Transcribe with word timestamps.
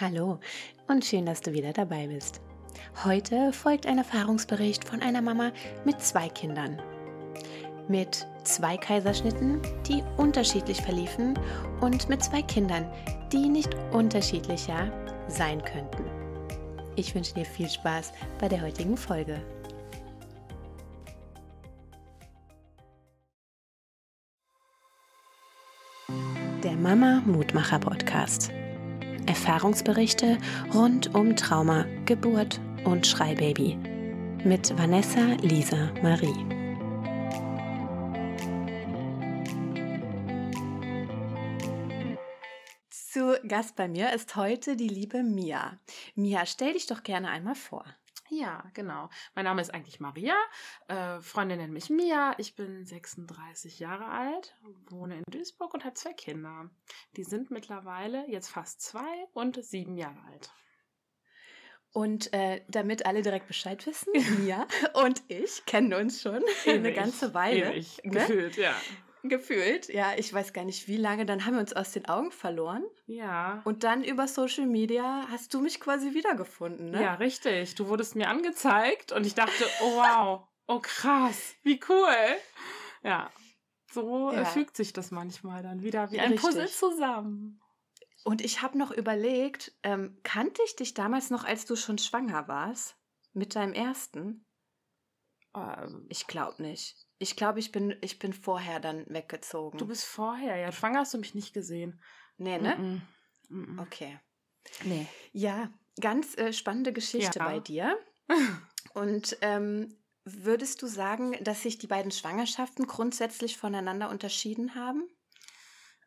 Hallo 0.00 0.40
und 0.88 1.04
schön, 1.04 1.24
dass 1.24 1.40
du 1.40 1.52
wieder 1.52 1.72
dabei 1.72 2.08
bist. 2.08 2.40
Heute 3.04 3.52
folgt 3.52 3.86
ein 3.86 3.98
Erfahrungsbericht 3.98 4.82
von 4.88 5.00
einer 5.00 5.22
Mama 5.22 5.52
mit 5.84 6.00
zwei 6.00 6.28
Kindern. 6.28 6.82
Mit 7.86 8.26
zwei 8.42 8.76
Kaiserschnitten, 8.76 9.62
die 9.86 10.02
unterschiedlich 10.16 10.82
verliefen 10.82 11.38
und 11.80 12.08
mit 12.08 12.24
zwei 12.24 12.42
Kindern, 12.42 12.90
die 13.32 13.48
nicht 13.48 13.72
unterschiedlicher 13.92 14.90
sein 15.28 15.62
könnten. 15.62 16.02
Ich 16.96 17.14
wünsche 17.14 17.34
dir 17.34 17.44
viel 17.44 17.68
Spaß 17.68 18.12
bei 18.40 18.48
der 18.48 18.62
heutigen 18.62 18.96
Folge. 18.96 19.40
Der 26.64 26.72
Mama 26.72 27.22
Mutmacher 27.24 27.78
Podcast. 27.78 28.50
Erfahrungsberichte 29.26 30.38
rund 30.72 31.14
um 31.14 31.36
Trauma, 31.36 31.86
Geburt 32.06 32.60
und 32.84 33.06
Schreibaby 33.06 33.76
mit 34.44 34.76
Vanessa 34.78 35.36
Lisa 35.40 35.90
Marie. 36.02 36.34
Zu 42.90 43.38
Gast 43.46 43.76
bei 43.76 43.88
mir 43.88 44.12
ist 44.12 44.36
heute 44.36 44.76
die 44.76 44.88
liebe 44.88 45.22
Mia. 45.22 45.78
Mia, 46.14 46.44
stell 46.46 46.72
dich 46.72 46.86
doch 46.86 47.02
gerne 47.02 47.28
einmal 47.30 47.54
vor. 47.54 47.84
Ja, 48.34 48.64
genau. 48.74 49.08
Mein 49.34 49.44
Name 49.44 49.60
ist 49.60 49.72
eigentlich 49.72 50.00
Maria. 50.00 50.34
Äh, 50.88 51.20
Freunde 51.20 51.56
nennen 51.56 51.72
mich 51.72 51.88
Mia. 51.88 52.34
Ich 52.38 52.56
bin 52.56 52.84
36 52.84 53.78
Jahre 53.78 54.06
alt, 54.06 54.56
wohne 54.88 55.18
in 55.18 55.24
Duisburg 55.30 55.72
und 55.74 55.84
habe 55.84 55.94
zwei 55.94 56.12
Kinder. 56.12 56.68
Die 57.16 57.24
sind 57.24 57.50
mittlerweile 57.50 58.28
jetzt 58.28 58.48
fast 58.48 58.80
zwei 58.80 59.26
und 59.34 59.64
sieben 59.64 59.96
Jahre 59.96 60.20
alt. 60.30 60.52
Und 61.92 62.32
äh, 62.32 62.64
damit 62.66 63.06
alle 63.06 63.22
direkt 63.22 63.46
Bescheid 63.46 63.86
wissen, 63.86 64.12
Mia 64.40 64.66
und 64.94 65.22
ich 65.28 65.64
kennen 65.64 65.94
uns 65.94 66.20
schon 66.20 66.42
ewig, 66.64 66.66
eine 66.66 66.92
ganze 66.92 67.34
Weile. 67.34 67.72
Ewig, 67.72 68.02
ne? 68.02 68.10
gefühlt, 68.10 68.56
ja 68.56 68.74
gefühlt, 69.28 69.88
ja, 69.88 70.12
ich 70.16 70.32
weiß 70.32 70.52
gar 70.52 70.64
nicht 70.64 70.86
wie 70.88 70.96
lange, 70.96 71.26
dann 71.26 71.44
haben 71.44 71.54
wir 71.54 71.60
uns 71.60 71.72
aus 71.72 71.92
den 71.92 72.06
Augen 72.06 72.30
verloren. 72.30 72.84
Ja. 73.06 73.62
Und 73.64 73.84
dann 73.84 74.04
über 74.04 74.28
Social 74.28 74.66
Media 74.66 75.26
hast 75.30 75.54
du 75.54 75.60
mich 75.60 75.80
quasi 75.80 76.14
wiedergefunden, 76.14 76.90
ne? 76.90 77.02
Ja, 77.02 77.14
richtig. 77.14 77.74
Du 77.74 77.88
wurdest 77.88 78.16
mir 78.16 78.28
angezeigt 78.28 79.12
und 79.12 79.26
ich 79.26 79.34
dachte, 79.34 79.64
oh 79.82 79.96
wow, 79.96 80.48
oh 80.66 80.80
krass, 80.80 81.54
wie 81.62 81.80
cool. 81.88 82.36
Ja, 83.02 83.30
so 83.90 84.32
ja. 84.32 84.44
fügt 84.44 84.76
sich 84.76 84.92
das 84.92 85.10
manchmal 85.10 85.62
dann 85.62 85.82
wieder 85.82 86.10
wie 86.10 86.20
ein 86.20 86.32
richtig. 86.32 86.50
Puzzle 86.50 86.68
zusammen. 86.68 87.60
Und 88.24 88.42
ich 88.42 88.62
habe 88.62 88.78
noch 88.78 88.90
überlegt, 88.90 89.72
ähm, 89.82 90.18
kannte 90.22 90.62
ich 90.64 90.76
dich 90.76 90.94
damals 90.94 91.30
noch, 91.30 91.44
als 91.44 91.66
du 91.66 91.76
schon 91.76 91.98
schwanger 91.98 92.48
warst? 92.48 92.96
Mit 93.34 93.54
deinem 93.54 93.74
ersten? 93.74 94.46
Ähm, 95.54 96.06
ich 96.08 96.26
glaube 96.26 96.62
nicht. 96.62 96.96
Ich 97.18 97.36
glaube, 97.36 97.58
ich 97.58 97.72
bin, 97.72 97.96
ich 98.00 98.18
bin 98.18 98.32
vorher 98.32 98.80
dann 98.80 99.04
weggezogen. 99.08 99.78
Du 99.78 99.86
bist 99.86 100.04
vorher, 100.04 100.56
ja. 100.56 100.72
Schwanger 100.72 101.00
hast 101.00 101.14
du 101.14 101.18
mich 101.18 101.34
nicht 101.34 101.54
gesehen. 101.54 102.00
Nee, 102.36 102.58
ne? 102.58 103.02
Mm 103.50 103.54
-mm. 103.54 103.82
Okay. 103.82 104.18
Nee. 104.84 105.06
Ja, 105.32 105.70
ganz 106.00 106.36
äh, 106.36 106.52
spannende 106.52 106.92
Geschichte 106.92 107.38
ja. 107.38 107.44
bei 107.44 107.60
dir. 107.60 107.98
Und 108.94 109.36
ähm, 109.40 109.96
würdest 110.24 110.82
du 110.82 110.86
sagen, 110.86 111.36
dass 111.42 111.62
sich 111.62 111.78
die 111.78 111.86
beiden 111.86 112.10
Schwangerschaften 112.10 112.86
grundsätzlich 112.86 113.56
voneinander 113.56 114.10
unterschieden 114.10 114.74
haben? 114.74 115.08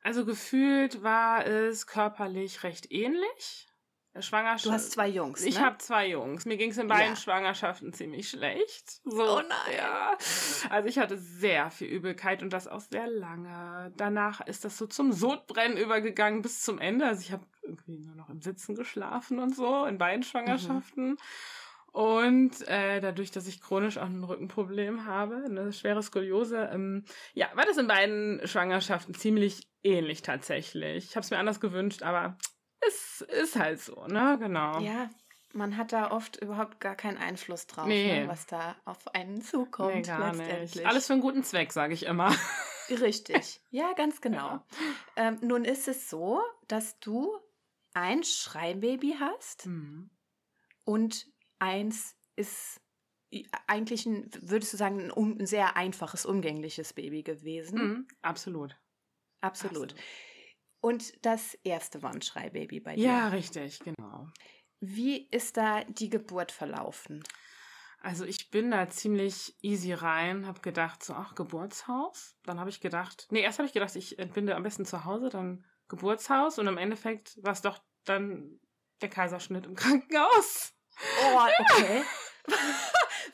Also 0.04 0.26
gefühlt 0.26 1.04
war 1.04 1.46
es 1.46 1.86
körperlich 1.88 2.64
recht 2.64 2.92
ähnlich. 2.92 3.67
Schwangerschaft. 4.22 4.66
Du 4.66 4.72
hast 4.72 4.92
zwei 4.92 5.08
Jungs. 5.08 5.42
Ne? 5.42 5.50
Ich 5.50 5.60
habe 5.60 5.78
zwei 5.78 6.08
Jungs. 6.10 6.46
Mir 6.46 6.58
ging 6.58 6.72
es 6.72 6.78
in 6.78 6.88
beiden 6.88 7.14
ja. 7.14 7.16
Schwangerschaften 7.16 7.94
ziemlich 7.94 8.30
schlecht. 8.30 9.02
So, 9.04 9.38
oh 9.38 9.42
nein. 9.42 9.78
Ja. 9.78 10.18
Also 10.70 10.90
ich 10.90 11.00
hatte 11.00 11.18
sehr 11.18 11.70
viel 11.72 11.88
Übelkeit 11.88 12.42
und 12.44 12.52
das 12.52 12.68
auch 12.68 12.82
sehr 12.82 13.08
lange. 13.08 13.92
Danach 13.98 14.42
ist 14.42 14.66
das 14.66 14.78
so 14.78 14.88
zum 14.88 15.12
Sodbrennen 15.12 15.78
übergegangen 15.78 16.42
bis 16.42 16.62
zum 16.62 16.80
Ende. 16.80 17.06
Also 17.06 17.22
ich 17.22 17.32
habe 17.32 17.46
irgendwie 17.62 18.00
nur 18.00 18.16
noch 18.16 18.30
im 18.30 18.42
Sitzen 18.42 18.76
geschlafen 18.76 19.40
und 19.40 19.56
so 19.56 19.86
in 19.86 19.98
beiden 19.98 20.24
Schwangerschaften. 20.24 21.12
Mhm. 21.12 21.18
Und 21.98 22.68
äh, 22.68 23.00
dadurch, 23.00 23.32
dass 23.32 23.48
ich 23.48 23.60
chronisch 23.60 23.98
auch 23.98 24.06
ein 24.06 24.24
Rückenproblem 24.24 25.06
habe, 25.06 25.44
eine 25.46 25.74
schwere 25.74 26.04
Skoliose, 26.04 26.70
ähm, 26.72 27.06
ja, 27.34 27.48
war 27.56 27.66
das 27.66 27.78
in 27.78 27.88
beiden 27.88 28.40
Schwangerschaften 28.46 29.16
ziemlich 29.16 29.68
ähnlich 29.84 30.22
tatsächlich. 30.22 31.06
Ich 31.06 31.16
habe 31.16 31.24
es 31.24 31.32
mir 31.32 31.40
anders 31.40 31.60
gewünscht, 31.60 32.04
aber 32.04 32.38
es 32.88 33.22
ist 33.22 33.56
halt 33.56 33.80
so, 33.82 34.06
ne? 34.08 34.38
Genau. 34.40 34.80
Ja, 34.80 35.10
man 35.54 35.78
hat 35.78 35.92
da 35.92 36.12
oft 36.12 36.38
überhaupt 36.38 36.80
gar 36.80 36.96
keinen 36.96 37.18
Einfluss 37.18 37.68
drauf, 37.68 37.88
nee. 37.88 38.22
ne, 38.22 38.28
was 38.28 38.46
da 38.46 38.76
auf 38.86 39.14
einen 39.14 39.42
zukommt. 39.42 39.96
Nee, 39.96 40.02
gar 40.02 40.34
letztendlich. 40.34 40.76
Nicht. 40.76 40.86
Alles 40.86 41.08
für 41.08 41.14
einen 41.14 41.22
guten 41.22 41.44
Zweck, 41.44 41.72
sage 41.72 41.94
ich 41.94 42.06
immer. 42.06 42.34
Richtig. 42.90 43.62
Ja, 43.70 43.94
ganz 43.94 44.22
genau. 44.22 44.38
Ja. 44.38 44.66
Ähm, 45.16 45.38
nun 45.42 45.66
ist 45.66 45.88
es 45.88 46.10
so, 46.10 46.42
dass 46.68 47.00
du 47.00 47.38
ein 47.94 48.24
Schreibaby 48.24 49.16
hast 49.20 49.66
mhm. 49.66 50.10
und 50.86 51.28
eins 51.60 52.16
ist 52.36 52.80
eigentlich 53.66 54.06
ein, 54.06 54.30
würdest 54.40 54.72
du 54.72 54.78
sagen, 54.78 55.12
ein, 55.12 55.40
ein 55.42 55.46
sehr 55.46 55.76
einfaches, 55.76 56.26
umgängliches 56.26 56.94
Baby 56.94 57.24
gewesen. 57.24 57.80
Mhm, 57.80 58.08
absolut. 58.22 58.78
Absolut. 59.42 59.92
absolut. 59.92 59.96
Und 60.82 61.26
das 61.26 61.56
erste 61.64 62.04
war 62.04 62.14
ein 62.14 62.22
Schreibaby 62.22 62.80
bei 62.80 62.96
dir. 62.96 63.04
Ja, 63.04 63.28
richtig, 63.30 63.80
genau. 63.80 64.28
Wie 64.80 65.28
ist 65.32 65.58
da 65.58 65.84
die 65.84 66.10
Geburt 66.10 66.52
verlaufen? 66.52 67.24
Also 68.00 68.26
ich 68.26 68.52
bin 68.52 68.72
da 68.72 68.88
ziemlich 68.90 69.56
easy 69.62 69.92
rein, 69.92 70.46
habe 70.46 70.62
gedacht, 70.62 71.04
so, 71.04 71.14
ach, 71.14 71.34
Geburtshaus. 71.34 72.38
Dann 72.44 72.60
habe 72.60 72.70
ich 72.70 72.80
gedacht, 72.80 73.28
nee, 73.32 73.42
erst 73.42 73.58
habe 73.58 73.68
ich 73.68 73.74
gedacht, 73.74 73.96
ich 73.96 74.20
entbinde 74.20 74.56
am 74.56 74.64
besten 74.64 74.86
zu 74.86 75.04
Hause, 75.04 75.30
dann 75.30 75.66
Geburtshaus 75.88 76.60
und 76.60 76.68
im 76.68 76.78
Endeffekt 76.78 77.44
war 77.44 77.54
es 77.54 77.62
doch 77.62 77.80
dann 78.06 78.60
der 79.02 79.10
Kaiserschnitt 79.10 79.66
im 79.66 79.76
Krankenhaus. 79.76 80.74
Oh, 81.24 81.48
okay. 81.60 82.04
Ja. 82.48 82.56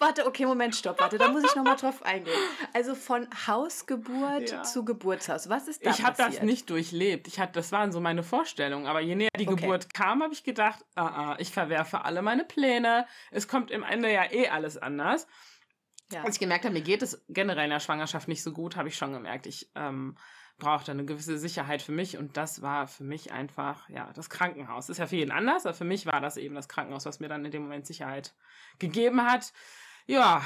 Warte, 0.04 0.26
okay, 0.26 0.46
Moment, 0.46 0.76
stopp, 0.76 1.00
warte, 1.00 1.18
da 1.18 1.30
muss 1.30 1.46
ich 1.46 1.56
nochmal 1.56 1.78
drauf 1.78 2.04
eingehen. 2.04 2.36
Also 2.74 2.94
von 2.94 3.26
Hausgeburt 3.48 4.52
ja. 4.52 4.64
zu 4.64 4.84
Geburtshaus, 4.84 5.48
was 5.48 5.70
ist 5.70 5.86
da 5.86 5.92
Ich 5.92 6.04
habe 6.04 6.18
das 6.18 6.42
nicht 6.42 6.70
durchlebt. 6.70 7.26
Ich 7.30 7.40
hatte, 7.40 7.54
das 7.54 7.72
waren 7.72 7.94
so 7.94 8.02
meine 8.02 8.22
Vorstellungen. 8.22 8.86
Aber 8.86 9.00
je 9.00 9.16
näher 9.16 9.30
die 9.40 9.48
okay. 9.48 9.62
Geburt 9.62 9.94
kam, 9.94 10.22
habe 10.22 10.34
ich 10.34 10.44
gedacht, 10.44 10.84
ah, 10.96 11.06
ah, 11.06 11.36
ich 11.40 11.52
verwerfe 11.52 12.04
alle 12.04 12.22
meine 12.22 12.44
Pläne. 12.44 13.06
Es 13.32 13.48
kommt 13.48 13.72
im 13.72 13.84
Ende 13.84 14.12
ja 14.12 14.30
eh 14.30 14.50
alles 14.50 14.78
anders. 14.78 15.26
Ja. 16.12 16.24
Als 16.24 16.36
ich 16.36 16.40
gemerkt 16.42 16.66
habe, 16.66 16.74
mir 16.74 16.82
geht 16.82 17.02
es 17.02 17.24
generell 17.30 17.64
in 17.64 17.70
der 17.72 17.80
Schwangerschaft 17.80 18.28
nicht 18.28 18.44
so 18.44 18.52
gut, 18.52 18.76
habe 18.76 18.90
ich 18.90 18.98
schon 18.98 19.14
gemerkt, 19.14 19.48
ich 19.48 19.72
ähm, 19.74 20.18
brauchte 20.58 20.92
eine 20.92 21.06
gewisse 21.06 21.40
Sicherheit 21.40 21.82
für 21.82 21.94
mich 21.94 22.18
und 22.18 22.36
das 22.36 22.62
war 22.62 22.88
für 22.88 23.06
mich 23.06 23.32
einfach, 23.32 23.88
ja, 23.88 24.12
das 24.14 24.30
Krankenhaus. 24.30 24.88
Das 24.88 24.96
ist 24.96 25.00
ja 25.00 25.08
für 25.08 25.16
jeden 25.16 25.32
anders, 25.32 25.66
aber 25.66 25.74
für 25.74 25.86
mich 25.86 26.06
war 26.06 26.20
das 26.20 26.36
eben 26.36 26.56
das 26.56 26.68
Krankenhaus, 26.68 27.06
was 27.06 27.22
mir 27.22 27.30
dann 27.30 27.46
in 27.46 27.52
dem 27.52 27.64
Moment 27.64 27.88
Sicherheit 27.88 28.36
gegeben 28.80 29.24
hat 29.24 29.54
ja, 30.06 30.44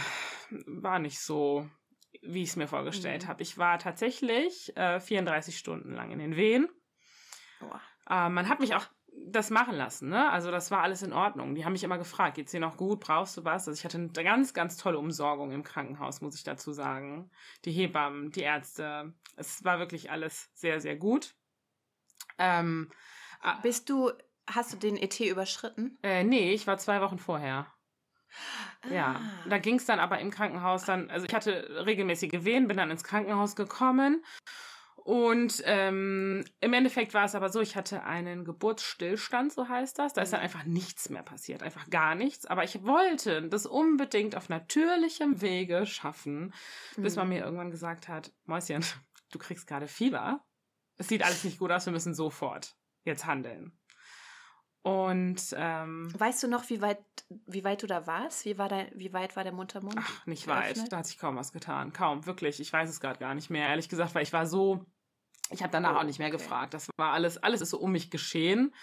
war 0.65 0.99
nicht 0.99 1.19
so, 1.19 1.69
wie 2.21 2.43
ich 2.43 2.49
es 2.49 2.55
mir 2.55 2.67
vorgestellt 2.67 3.23
mhm. 3.23 3.27
habe. 3.27 3.43
Ich 3.43 3.57
war 3.57 3.79
tatsächlich 3.79 4.75
äh, 4.77 4.99
34 4.99 5.57
Stunden 5.57 5.93
lang 5.93 6.11
in 6.11 6.19
den 6.19 6.35
Wehen. 6.35 6.67
Äh, 8.09 8.29
man 8.29 8.47
hat 8.49 8.59
mich 8.59 8.75
auch 8.75 8.85
das 9.25 9.49
machen 9.49 9.75
lassen, 9.75 10.09
ne? 10.09 10.29
Also 10.31 10.51
das 10.51 10.69
war 10.71 10.83
alles 10.83 11.01
in 11.01 11.11
Ordnung. 11.11 11.55
Die 11.55 11.65
haben 11.65 11.73
mich 11.73 11.83
immer 11.83 11.97
gefragt, 11.97 12.35
geht's 12.35 12.51
dir 12.51 12.59
noch 12.59 12.77
gut, 12.77 12.99
brauchst 12.99 13.35
du 13.35 13.43
was? 13.43 13.67
Also 13.67 13.77
ich 13.77 13.83
hatte 13.83 13.97
eine 13.97 14.09
ganz, 14.09 14.53
ganz 14.53 14.77
tolle 14.77 14.99
Umsorgung 14.99 15.51
im 15.51 15.63
Krankenhaus, 15.63 16.21
muss 16.21 16.35
ich 16.35 16.43
dazu 16.43 16.71
sagen. 16.71 17.31
Die 17.65 17.71
Hebammen, 17.71 18.31
die 18.31 18.41
Ärzte, 18.41 19.13
es 19.35 19.63
war 19.63 19.79
wirklich 19.79 20.11
alles 20.11 20.51
sehr, 20.53 20.79
sehr 20.79 20.95
gut. 20.95 21.35
Ähm, 22.37 22.89
äh, 23.43 23.53
Bist 23.63 23.89
du, 23.89 24.11
hast 24.47 24.73
du 24.73 24.77
den 24.77 24.97
ET 24.97 25.19
überschritten? 25.19 25.97
Äh, 26.03 26.23
nee, 26.23 26.53
ich 26.53 26.67
war 26.67 26.77
zwei 26.77 27.01
Wochen 27.01 27.17
vorher. 27.17 27.67
Ja, 28.91 29.19
ah. 29.19 29.49
da 29.49 29.57
ging 29.57 29.75
es 29.75 29.85
dann 29.85 29.99
aber 29.99 30.19
im 30.19 30.31
Krankenhaus 30.31 30.85
dann, 30.85 31.09
also 31.09 31.25
ich 31.25 31.33
hatte 31.33 31.83
regelmäßige 31.85 32.43
Wehen, 32.43 32.67
bin 32.67 32.77
dann 32.77 32.91
ins 32.91 33.03
Krankenhaus 33.03 33.55
gekommen 33.55 34.23
und 35.07 35.63
ähm, 35.63 36.43
im 36.59 36.73
Endeffekt 36.73 37.13
war 37.13 37.23
es 37.23 37.33
aber 37.33 37.47
so, 37.47 37.61
ich 37.61 37.77
hatte 37.77 38.03
einen 38.03 38.43
Geburtsstillstand, 38.43 39.53
so 39.53 39.69
heißt 39.69 39.97
das. 39.97 40.11
Da 40.11 40.21
ist 40.21 40.33
dann 40.33 40.41
mhm. 40.41 40.43
einfach 40.43 40.65
nichts 40.65 41.09
mehr 41.09 41.23
passiert, 41.23 41.63
einfach 41.63 41.89
gar 41.89 42.13
nichts. 42.13 42.45
Aber 42.45 42.65
ich 42.65 42.83
wollte 42.83 43.47
das 43.47 43.65
unbedingt 43.65 44.35
auf 44.35 44.49
natürlichem 44.49 45.39
Wege 45.39 45.85
schaffen, 45.85 46.53
bis 46.97 47.15
man 47.15 47.27
mhm. 47.27 47.35
mir 47.35 47.45
irgendwann 47.45 47.71
gesagt 47.71 48.09
hat, 48.09 48.33
Mäuschen, 48.43 48.83
du 49.31 49.39
kriegst 49.39 49.65
gerade 49.65 49.87
Fieber. 49.87 50.43
Es 50.97 51.07
sieht 51.07 51.23
alles 51.23 51.45
nicht 51.45 51.59
gut 51.59 51.71
aus, 51.71 51.85
wir 51.85 51.93
müssen 51.93 52.13
sofort 52.13 52.75
jetzt 53.05 53.25
handeln. 53.25 53.79
Und 54.83 55.53
ähm, 55.57 56.13
weißt 56.17 56.43
du 56.43 56.47
noch, 56.47 56.69
wie 56.69 56.81
weit, 56.81 57.03
wie 57.45 57.63
weit 57.63 57.83
du 57.83 57.87
da 57.87 58.07
warst? 58.07 58.45
Wie, 58.45 58.57
war 58.57 58.69
dein, 58.69 58.89
wie 58.95 59.11
weit 59.11 59.35
war 59.35 59.43
der 59.43 59.51
Muttermund? 59.51 59.95
Ach, 59.97 60.25
nicht 60.25 60.45
geöffnet? 60.45 60.77
weit. 60.77 60.91
Da 60.91 60.97
hat 60.97 61.07
sich 61.07 61.17
kaum 61.17 61.35
was 61.35 61.51
getan. 61.51 61.91
Kaum, 61.91 62.25
wirklich. 62.25 62.59
Ich 62.59 62.71
weiß 62.71 62.89
es 62.89 62.99
gerade 62.99 63.19
gar 63.19 63.35
nicht 63.35 63.49
mehr, 63.49 63.67
ehrlich 63.67 63.89
gesagt, 63.89 64.15
weil 64.15 64.23
ich 64.23 64.31
war 64.31 64.45
so, 64.45 64.85
ich 65.49 65.61
habe 65.61 65.71
danach 65.71 65.95
oh, 65.95 65.99
auch 65.99 66.03
nicht 66.03 66.19
mehr 66.19 66.29
okay. 66.29 66.37
gefragt. 66.37 66.73
Das 66.73 66.89
war 66.97 67.11
alles, 67.11 67.37
alles 67.37 67.61
ist 67.61 67.71
so 67.71 67.79
um 67.79 67.91
mich 67.91 68.11
geschehen. 68.11 68.73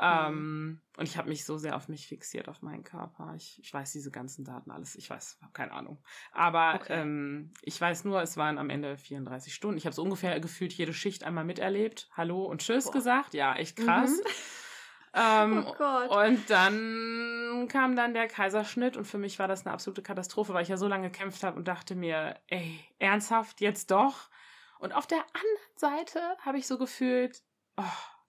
Ähm, 0.00 0.80
und 0.96 1.08
ich 1.08 1.16
habe 1.16 1.28
mich 1.28 1.44
so 1.44 1.58
sehr 1.58 1.74
auf 1.74 1.88
mich 1.88 2.06
fixiert, 2.06 2.48
auf 2.48 2.62
meinen 2.62 2.84
Körper. 2.84 3.34
Ich, 3.36 3.58
ich 3.60 3.72
weiß 3.74 3.92
diese 3.92 4.10
ganzen 4.10 4.44
Daten 4.44 4.70
alles. 4.70 4.94
Ich 4.94 5.10
weiß, 5.10 5.38
habe 5.42 5.52
keine 5.52 5.72
Ahnung. 5.72 5.98
Aber 6.30 6.76
okay. 6.76 7.00
ähm, 7.00 7.52
ich 7.62 7.80
weiß 7.80 8.04
nur, 8.04 8.22
es 8.22 8.36
waren 8.36 8.58
am 8.58 8.70
Ende 8.70 8.96
34 8.96 9.52
Stunden. 9.52 9.76
Ich 9.76 9.86
habe 9.86 9.94
so 9.94 10.02
ungefähr 10.02 10.38
gefühlt 10.38 10.72
jede 10.72 10.92
Schicht 10.92 11.24
einmal 11.24 11.44
miterlebt. 11.44 12.08
Hallo 12.16 12.44
und 12.44 12.60
Tschüss 12.60 12.84
Boah. 12.84 12.92
gesagt. 12.92 13.34
Ja, 13.34 13.56
echt 13.56 13.76
krass. 13.76 14.10
Mhm. 14.10 14.30
Ähm, 15.14 15.64
oh 15.66 15.74
Gott. 15.76 16.10
Und 16.10 16.50
dann 16.50 17.66
kam 17.68 17.96
dann 17.96 18.14
der 18.14 18.28
Kaiserschnitt 18.28 18.96
und 18.96 19.04
für 19.04 19.18
mich 19.18 19.38
war 19.38 19.48
das 19.48 19.66
eine 19.66 19.72
absolute 19.72 20.02
Katastrophe, 20.02 20.54
weil 20.54 20.62
ich 20.62 20.68
ja 20.68 20.76
so 20.76 20.88
lange 20.88 21.10
gekämpft 21.10 21.42
habe 21.42 21.56
und 21.56 21.68
dachte 21.68 21.94
mir, 21.94 22.40
ey, 22.46 22.78
ernsthaft, 22.98 23.60
jetzt 23.60 23.90
doch? 23.90 24.30
Und 24.78 24.92
auf 24.92 25.06
der 25.06 25.18
anderen 25.18 25.76
Seite 25.76 26.20
habe 26.40 26.58
ich 26.58 26.66
so 26.66 26.78
gefühlt, 26.78 27.42
oh, 27.76 27.82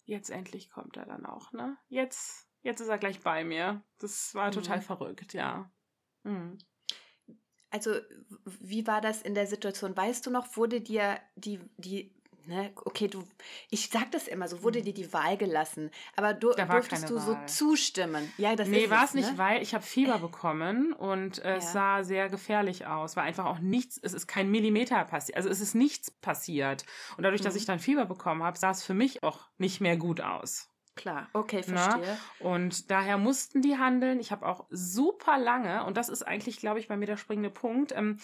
jetzt 0.06 0.30
endlich 0.30 0.70
kommt 0.70 0.98
er 0.98 1.06
dann 1.06 1.26
auch, 1.26 1.52
ne? 1.52 1.78
Jetzt, 1.88 2.48
jetzt 2.62 2.82
ist 2.82 2.88
er 2.88 2.98
gleich 2.98 3.22
bei 3.22 3.44
mir. 3.44 3.84
Das 4.00 4.34
war 4.34 4.52
total 4.52 4.78
mhm. 4.78 4.84
verrückt, 4.84 5.34
ja. 5.34 5.72
Mhm. 6.24 6.58
Also, 7.72 7.92
wie 8.46 8.88
war 8.88 9.00
das 9.00 9.22
in 9.22 9.36
der 9.36 9.46
Situation? 9.46 9.96
Weißt 9.96 10.26
du 10.26 10.32
noch, 10.32 10.58
wurde 10.58 10.82
dir 10.82 11.20
die, 11.36 11.60
die 11.78 12.19
ne, 12.46 12.72
okay, 12.86 13.08
du, 13.08 13.24
ich 13.70 13.90
sag 13.90 14.12
das 14.12 14.28
immer, 14.28 14.48
so 14.48 14.64
wurde 14.64 14.80
mhm. 14.80 14.86
dir 14.86 14.94
die 14.94 15.14
Wahl 15.14 15.38
gelassen, 15.38 15.92
aber 16.16 16.34
du, 16.34 16.52
durftest 16.54 17.10
du 17.10 17.16
Wahl. 17.16 17.22
so 17.22 17.38
zustimmen. 17.46 18.32
Ja, 18.38 18.56
das 18.56 18.68
nee, 18.68 18.90
war 18.90 19.06
es 19.06 19.14
nicht, 19.14 19.32
ne? 19.32 19.38
weil 19.38 19.62
ich 19.62 19.74
habe 19.74 19.84
Fieber 19.84 20.20
bekommen 20.20 20.94
und 20.94 21.40
äh, 21.40 21.58
es 21.58 21.66
ja. 21.66 21.72
sah 21.72 22.04
sehr 22.04 22.30
gefährlich 22.30 22.86
aus. 22.86 23.16
War 23.16 23.24
einfach 23.24 23.46
auch 23.46 23.60
nichts, 23.60 24.00
es 24.02 24.14
ist 24.14 24.28
kein 24.28 24.50
Millimeter 24.50 25.04
passiert, 25.06 25.38
also 25.38 25.50
es 25.50 25.62
ist 25.62 25.76
nichts 25.76 26.12
passiert. 26.12 26.86
Und 27.18 27.24
dadurch, 27.24 27.42
mhm. 27.42 27.46
dass 27.46 27.56
ich 27.56 27.66
dann 27.66 27.80
Fieber 27.80 28.06
bekommen 28.06 28.44
habe, 28.44 28.58
sah 28.58 28.72
es 28.72 28.84
für 28.84 28.94
mich 28.94 29.24
auch 29.24 29.48
nicht 29.58 29.82
mehr 29.82 29.98
gut 29.98 30.22
aus. 30.22 30.70
Klar, 31.00 31.30
okay, 31.32 31.64
ne? 31.68 31.78
verstehe. 31.78 32.18
Na? 32.42 32.50
Und 32.50 32.92
daher 32.92 33.18
mussten 33.18 33.62
die 33.62 33.78
handeln. 33.78 34.20
Ich 34.20 34.34
habe 34.34 34.46
auch 34.46 34.66
super 34.70 35.38
lange, 35.38 35.86
und 35.86 35.96
das 35.96 36.10
ist 36.10 36.24
eigentlich, 36.24 36.58
glaube 36.58 36.80
ich, 36.80 36.90
bei 36.90 36.98
mir 36.98 37.06
der 37.06 37.16
springende 37.16 37.50
Punkt, 37.50 37.94
ähm, 37.96 38.20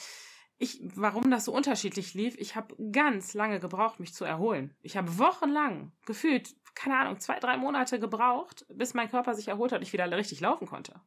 ich, 0.57 0.79
warum 0.95 1.29
das 1.29 1.45
so 1.45 1.53
unterschiedlich 1.53 2.13
lief, 2.13 2.35
ich 2.37 2.55
habe 2.55 2.75
ganz 2.91 3.33
lange 3.33 3.59
gebraucht, 3.59 3.99
mich 3.99 4.13
zu 4.13 4.23
erholen. 4.23 4.75
Ich 4.81 4.95
habe 4.95 5.17
wochenlang, 5.17 5.91
gefühlt, 6.05 6.55
keine 6.75 6.97
Ahnung, 6.97 7.19
zwei, 7.19 7.39
drei 7.39 7.57
Monate 7.57 7.99
gebraucht, 7.99 8.65
bis 8.69 8.93
mein 8.93 9.09
Körper 9.09 9.35
sich 9.35 9.49
erholt 9.49 9.71
hat 9.71 9.79
und 9.79 9.83
ich 9.83 9.93
wieder 9.93 10.09
richtig 10.11 10.39
laufen 10.39 10.67
konnte. 10.67 11.01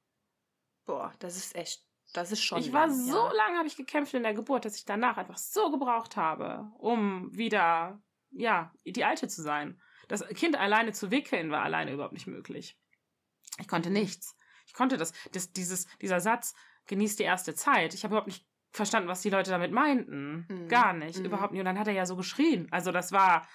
Boah, 0.85 1.13
das 1.19 1.37
ist 1.37 1.55
echt, 1.57 1.83
das 2.13 2.33
ist 2.33 2.43
schon. 2.43 2.61
Ich 2.61 2.73
lang, 2.73 2.75
war 2.75 2.91
so 2.91 3.17
ja. 3.17 3.33
lange, 3.33 3.59
habe 3.59 3.69
ich 3.69 3.77
gekämpft 3.77 4.13
in 4.15 4.23
der 4.23 4.35
Geburt, 4.35 4.65
dass 4.65 4.77
ich 4.77 4.85
danach 4.85 5.17
einfach 5.17 5.39
so 5.39 5.71
gebraucht 5.71 6.17
habe, 6.17 6.71
um 6.79 7.35
wieder, 7.35 8.03
ja, 8.31 8.73
die 8.85 9.05
Alte 9.05 9.29
zu 9.29 9.43
sein. 9.43 9.81
Das 10.09 10.27
Kind 10.29 10.57
alleine 10.57 10.93
zu 10.93 11.11
wickeln 11.11 11.51
war 11.51 11.63
alleine 11.63 11.93
überhaupt 11.93 12.15
nicht 12.15 12.27
möglich. 12.27 12.79
Ich 13.59 13.69
konnte 13.69 13.91
nichts. 13.91 14.37
Ich 14.67 14.75
konnte 14.75 14.99
das, 14.99 15.13
das 15.33 15.53
dieses, 15.53 15.87
dieser 16.01 16.21
Satz, 16.21 16.55
genießt 16.87 17.19
die 17.19 17.25
erste 17.25 17.55
Zeit. 17.55 17.95
Ich 17.95 18.05
habe 18.05 18.13
überhaupt 18.13 18.29
nicht 18.29 18.47
verstanden, 18.79 19.09
was 19.09 19.21
die 19.21 19.31
Leute 19.31 19.51
damit 19.51 19.73
meinten. 19.73 20.47
Mhm. 20.49 20.69
Gar 20.69 20.95
nicht, 20.95 21.19
mhm. 21.19 21.27
überhaupt 21.27 21.53
nicht. 21.53 21.61
Und 21.61 21.67
dann 21.67 21.79
hat 21.79 21.87
er 21.87 21.93
ja 21.93 22.07
so 22.07 22.17
geschrien. 22.17 22.67
Also 22.71 22.91
das 22.91 23.13
war, 23.13 23.47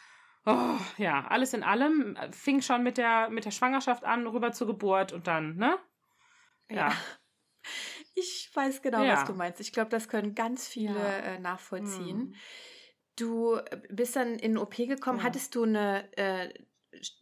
oh, 0.45 0.77
ja, 0.97 1.25
alles 1.27 1.53
in 1.53 1.63
allem. 1.63 2.15
Äh, 2.15 2.31
fing 2.31 2.61
schon 2.61 2.83
mit 2.83 2.97
der, 2.97 3.29
mit 3.29 3.45
der 3.45 3.51
Schwangerschaft 3.51 4.03
an, 4.03 4.27
rüber 4.27 4.51
zur 4.51 4.67
Geburt 4.67 5.11
und 5.11 5.25
dann, 5.25 5.55
ne? 5.55 5.79
Ja. 6.69 6.75
ja. 6.75 6.93
Ich 8.15 8.51
weiß 8.53 8.83
genau, 8.83 9.01
ja. 9.01 9.13
was 9.13 9.25
du 9.25 9.33
meinst. 9.33 9.59
Ich 9.59 9.71
glaube, 9.71 9.89
das 9.89 10.07
können 10.07 10.35
ganz 10.35 10.67
viele 10.67 10.99
ja. 10.99 11.17
äh, 11.17 11.39
nachvollziehen. 11.39 12.17
Mhm. 12.17 12.35
Du 13.15 13.55
äh, 13.55 13.81
bist 13.89 14.15
dann 14.15 14.35
in 14.35 14.55
OP 14.57 14.75
gekommen. 14.75 15.23
Hattest 15.23 15.55
du 15.55 15.63
eine 15.63 16.15
äh, 16.15 16.53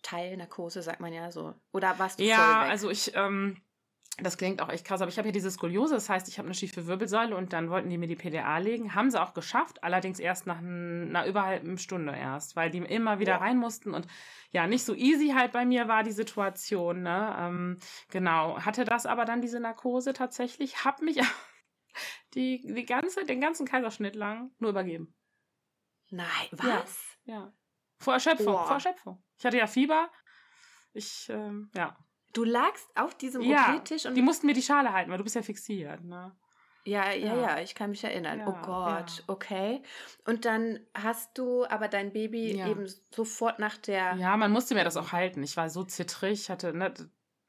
Teilnarkose, 0.02 0.82
sagt 0.82 1.00
man 1.00 1.14
ja 1.14 1.32
so? 1.32 1.54
Oder 1.72 1.98
warst 1.98 2.20
du 2.20 2.24
Ja, 2.24 2.64
also 2.64 2.90
ich, 2.90 3.16
ähm, 3.16 3.62
das 4.18 4.38
klingt 4.38 4.62
auch 4.62 4.70
echt 4.70 4.86
krass, 4.86 5.02
aber 5.02 5.10
ich 5.10 5.18
habe 5.18 5.30
ja 5.30 5.32
diese 5.32 5.50
Skoliose, 5.50 5.96
das 5.96 6.10
heißt, 6.10 6.28
ich 6.28 6.38
habe 6.38 6.48
eine 6.48 6.54
schiefe 6.54 6.86
Wirbelsäule 6.86 7.36
und 7.36 7.54
dann 7.54 7.70
wollten 7.70 7.90
die 7.90 7.98
mir 7.98 8.08
die 8.08 8.16
PDA 8.16 8.58
legen. 8.58 8.94
Haben 8.94 9.10
sie 9.10 9.22
auch 9.22 9.34
geschafft, 9.34 9.84
allerdings 9.84 10.20
erst 10.20 10.48
nach 10.48 10.60
einer 10.60 11.26
überhalben 11.26 11.78
Stunde 11.78 12.16
erst, 12.16 12.56
weil 12.56 12.70
die 12.70 12.80
immer 12.80 13.20
wieder 13.20 13.34
ja. 13.34 13.38
rein 13.38 13.58
mussten 13.58 13.94
und 13.94 14.08
ja, 14.52 14.68
nicht 14.68 14.84
so 14.84 14.94
easy 14.94 15.30
halt 15.30 15.54
bei 15.54 15.66
mir 15.66 15.88
war 15.88 16.04
die 16.04 16.12
Situation. 16.12 17.04
Ne? 17.04 17.36
Ähm, 17.40 17.80
genau, 18.10 18.60
hatte 18.60 18.84
das 18.84 19.06
aber 19.06 19.26
dann 19.26 19.42
diese 19.42 19.60
Narkose 19.60 20.14
tatsächlich, 20.14 20.84
habe 20.84 21.06
mich 21.06 21.20
die, 22.34 22.62
die 22.62 22.86
ganze, 22.86 23.26
den 23.26 23.40
ganzen 23.40 23.66
Kaiserschnitt 23.66 24.16
lang 24.16 24.52
nur 24.60 24.72
übergeben. 24.72 25.16
Nein, 26.10 26.48
was? 26.52 27.18
Ja. 27.24 27.34
ja. 27.36 27.54
Vor 28.00 28.14
Erschöpfung, 28.14 28.54
Boah. 28.54 28.66
vor 28.66 28.76
Erschöpfung. 28.76 29.24
Ich 29.38 29.46
hatte 29.46 29.58
ja 29.58 29.68
Fieber. 29.68 30.12
Ich, 30.94 31.30
ähm, 31.30 31.72
ja. 31.74 31.98
Du 32.34 32.44
lagst 32.44 32.88
auf 32.96 33.16
diesem 33.16 33.42
ja, 33.42 33.76
OP-Tisch 33.76 34.06
und. 34.06 34.16
Die 34.16 34.22
mussten 34.22 34.48
mir 34.48 34.54
die 34.54 34.62
Schale 34.62 34.94
halten, 34.94 35.12
weil 35.12 35.18
du 35.18 35.24
bist 35.24 35.36
ja 35.36 35.42
fixiert, 35.42 36.04
ne? 36.04 36.36
Ja, 36.84 37.12
ja, 37.12 37.36
ja, 37.36 37.36
ja, 37.36 37.60
ich 37.60 37.76
kann 37.76 37.92
mich 37.92 38.04
erinnern. 38.04 38.40
Ja, 38.40 38.48
oh 38.48 38.66
Gott, 38.66 39.20
ja. 39.20 39.24
okay. 39.28 39.84
Und 40.26 40.46
dann 40.46 40.80
hast 40.96 41.38
du 41.38 41.66
aber 41.66 41.88
dein 41.88 42.12
Baby 42.12 42.60
eben 42.60 42.88
sofort 43.12 43.60
nach 43.60 43.78
der. 43.78 44.16
Ja, 44.16 44.36
man 44.36 44.52
musste 44.52 44.74
mir 44.74 44.84
das 44.84 44.98
auch 44.98 45.12
halten. 45.12 45.44
Ich 45.44 45.56
war 45.58 45.70
so 45.70 45.84
zittrig, 45.84 46.50
hatte, 46.50 46.74
ne, 46.74 46.92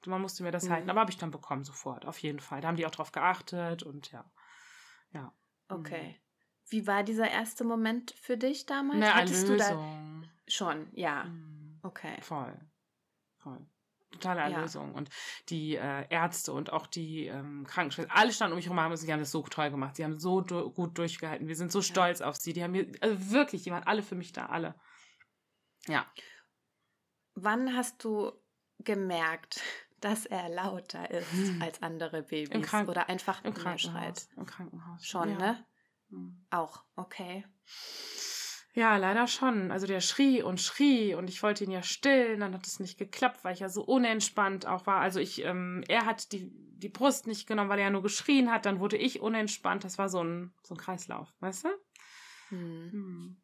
man 0.07 0.21
musste 0.21 0.43
mir 0.43 0.51
das 0.51 0.65
mhm. 0.65 0.73
halten, 0.73 0.91
aber 0.91 1.01
habe 1.01 1.11
ich 1.11 1.17
dann 1.17 1.31
bekommen 1.31 1.65
sofort, 1.65 2.05
auf 2.05 2.19
jeden 2.19 2.41
Fall. 2.41 2.61
Da 2.61 2.69
haben 2.69 2.77
die 2.77 2.85
auch 2.85 2.91
drauf 2.91 3.13
geachtet 3.13 3.83
und 3.83 4.13
ja. 4.13 4.31
Ja. 5.13 5.33
Okay. 5.69 6.09
Mhm. 6.09 6.15
Wie 6.69 6.87
war 6.87 7.03
dieser 7.03 7.31
erste 7.31 7.65
Moment 7.65 8.15
für 8.21 8.37
dich 8.37 8.67
damals? 8.67 8.97
Eine 8.97 9.15
Hattest 9.15 9.49
Erlösung. 9.49 10.21
du 10.21 10.27
da 10.27 10.33
schon, 10.47 10.89
ja. 10.93 11.25
Mhm. 11.25 11.81
Okay. 11.83 12.21
Voll. 12.21 12.55
Voll 13.39 13.67
totale 14.13 14.41
Erlösung. 14.41 14.91
Ja. 14.91 14.97
Und 14.97 15.11
die 15.49 15.77
äh, 15.77 16.07
Ärzte 16.09 16.53
und 16.53 16.73
auch 16.73 16.87
die 16.87 17.27
ähm, 17.27 17.67
Krankenschwestern, 17.67 18.17
alle 18.17 18.33
standen 18.33 18.53
um 18.53 18.57
mich 18.57 18.67
herum, 18.67 18.81
haben, 18.81 18.97
sie 18.97 19.13
haben 19.13 19.21
das 19.21 19.31
so 19.31 19.43
toll 19.43 19.71
gemacht. 19.71 19.97
Sie 19.97 20.05
haben 20.05 20.19
so 20.19 20.41
du 20.41 20.71
gut 20.71 20.97
durchgehalten. 20.99 21.49
Wir 21.49 21.57
sind 21.57 21.73
so 21.73 21.83
stolz 21.83 22.21
ja. 22.21 22.27
auf 22.27 22.37
sie. 22.37 22.53
Die 22.53 22.63
haben 22.63 22.73
mir, 22.73 22.91
also 23.01 23.31
wirklich, 23.31 23.63
die 23.63 23.71
waren 23.71 23.85
alle 23.85 24.03
für 24.03 24.15
mich 24.15 24.33
da, 24.33 24.47
alle. 24.47 24.75
Ja. 25.89 26.07
Wann 27.35 27.77
hast 27.77 28.05
du 28.05 28.33
gemerkt, 28.79 29.61
dass 30.01 30.27
er 30.27 30.49
lauter 30.49 31.11
ist 31.11 31.31
hm. 31.31 31.63
als 31.63 31.83
andere 31.83 32.23
Babys 32.23 32.69
Kranken 32.69 32.91
oder 32.91 33.09
einfach 33.09 33.45
im 33.45 33.55
Krankenhaus. 33.55 33.81
Schreit? 33.81 34.29
Im 34.37 34.47
Krankenhaus. 34.47 35.07
Schon, 35.07 35.31
ja. 35.31 35.39
ne? 35.39 35.67
Hm. 36.11 36.45
Auch, 36.51 36.85
okay. 36.97 37.45
Ja, 38.75 38.97
leider 38.97 39.27
schon. 39.27 39.71
Also 39.71 39.87
der 39.87 40.01
schrie 40.01 40.43
und 40.43 40.61
schrie 40.61 41.15
und 41.15 41.29
ich 41.29 41.43
wollte 41.43 41.65
ihn 41.65 41.71
ja 41.71 41.83
stillen, 41.83 42.41
dann 42.41 42.55
hat 42.55 42.67
es 42.67 42.81
nicht 42.81 42.99
geklappt, 42.99 43.45
weil 43.45 43.53
ich 43.53 43.61
ja 43.61 43.69
so 43.69 43.83
unentspannt 43.83 44.67
auch 44.67 44.87
war. 44.87 45.01
Also 45.01 45.21
ich, 45.21 45.45
ähm, 45.45 45.85
er 45.89 46.07
hat 46.07 46.33
die, 46.33 46.51
die 46.51 46.89
Brust 46.89 47.27
nicht 47.27 47.47
genommen, 47.47 47.69
weil 47.69 47.79
er 47.79 47.87
ja 47.87 47.91
nur 47.91 48.03
geschrien 48.03 48.51
hat, 48.51 48.65
dann 48.65 48.81
wurde 48.81 48.97
ich 48.97 49.21
unentspannt. 49.21 49.85
Das 49.85 49.99
war 49.99 50.09
so 50.09 50.25
ein, 50.25 50.55
so 50.63 50.75
ein 50.75 50.79
Kreislauf, 50.79 51.35
weißt 51.41 51.65
du? 51.65 51.69
Hm. 52.49 52.91
Hm. 52.93 53.43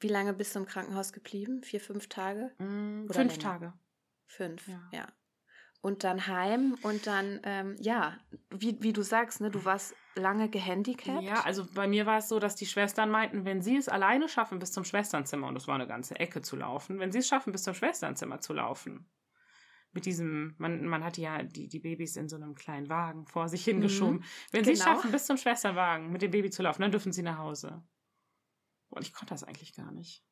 Wie 0.00 0.08
lange 0.08 0.34
bist 0.34 0.54
du 0.54 0.58
im 0.58 0.66
Krankenhaus 0.66 1.12
geblieben? 1.12 1.62
Vier, 1.62 1.80
fünf 1.80 2.08
Tage? 2.08 2.54
Hm, 2.58 3.08
fünf 3.10 3.16
länger? 3.16 3.38
Tage. 3.38 3.72
Fünf, 4.26 4.68
ja. 4.68 4.88
ja 4.92 5.08
und 5.82 6.04
dann 6.04 6.26
heim 6.26 6.76
und 6.82 7.06
dann, 7.06 7.40
ähm, 7.44 7.76
ja, 7.80 8.18
wie, 8.50 8.82
wie 8.82 8.92
du 8.92 9.02
sagst, 9.02 9.40
ne, 9.40 9.50
du 9.50 9.64
warst 9.64 9.94
lange 10.14 10.48
gehandicapt. 10.48 11.22
Ja, 11.22 11.42
also 11.44 11.66
bei 11.74 11.86
mir 11.86 12.04
war 12.06 12.18
es 12.18 12.28
so, 12.28 12.38
dass 12.38 12.56
die 12.56 12.66
Schwestern 12.66 13.10
meinten, 13.10 13.44
wenn 13.44 13.62
sie 13.62 13.76
es 13.76 13.88
alleine 13.88 14.28
schaffen, 14.28 14.58
bis 14.58 14.72
zum 14.72 14.84
Schwesternzimmer, 14.84 15.46
und 15.46 15.54
das 15.54 15.68
war 15.68 15.76
eine 15.76 15.86
ganze 15.86 16.18
Ecke 16.18 16.42
zu 16.42 16.56
laufen, 16.56 16.98
wenn 16.98 17.12
sie 17.12 17.18
es 17.18 17.28
schaffen, 17.28 17.52
bis 17.52 17.62
zum 17.62 17.74
Schwesternzimmer 17.74 18.40
zu 18.40 18.52
laufen, 18.52 19.08
mit 19.92 20.04
diesem, 20.06 20.54
man, 20.58 20.84
man 20.84 21.02
hatte 21.02 21.20
ja 21.20 21.42
die, 21.42 21.68
die 21.68 21.80
Babys 21.80 22.16
in 22.16 22.28
so 22.28 22.36
einem 22.36 22.54
kleinen 22.54 22.88
Wagen 22.88 23.26
vor 23.26 23.48
sich 23.48 23.64
hingeschoben. 23.64 24.18
Mhm, 24.18 24.24
wenn 24.52 24.62
genau. 24.62 24.64
sie 24.64 24.72
es 24.72 24.84
genau. 24.84 24.96
schaffen, 24.96 25.12
bis 25.12 25.26
zum 25.26 25.36
Schwesternwagen 25.36 26.12
mit 26.12 26.22
dem 26.22 26.30
Baby 26.30 26.50
zu 26.50 26.62
laufen, 26.62 26.82
dann 26.82 26.92
dürfen 26.92 27.12
sie 27.12 27.22
nach 27.22 27.38
Hause. 27.38 27.82
Und 28.88 29.02
ich 29.02 29.12
konnte 29.12 29.34
das 29.34 29.44
eigentlich 29.44 29.74
gar 29.74 29.90
nicht 29.92 30.24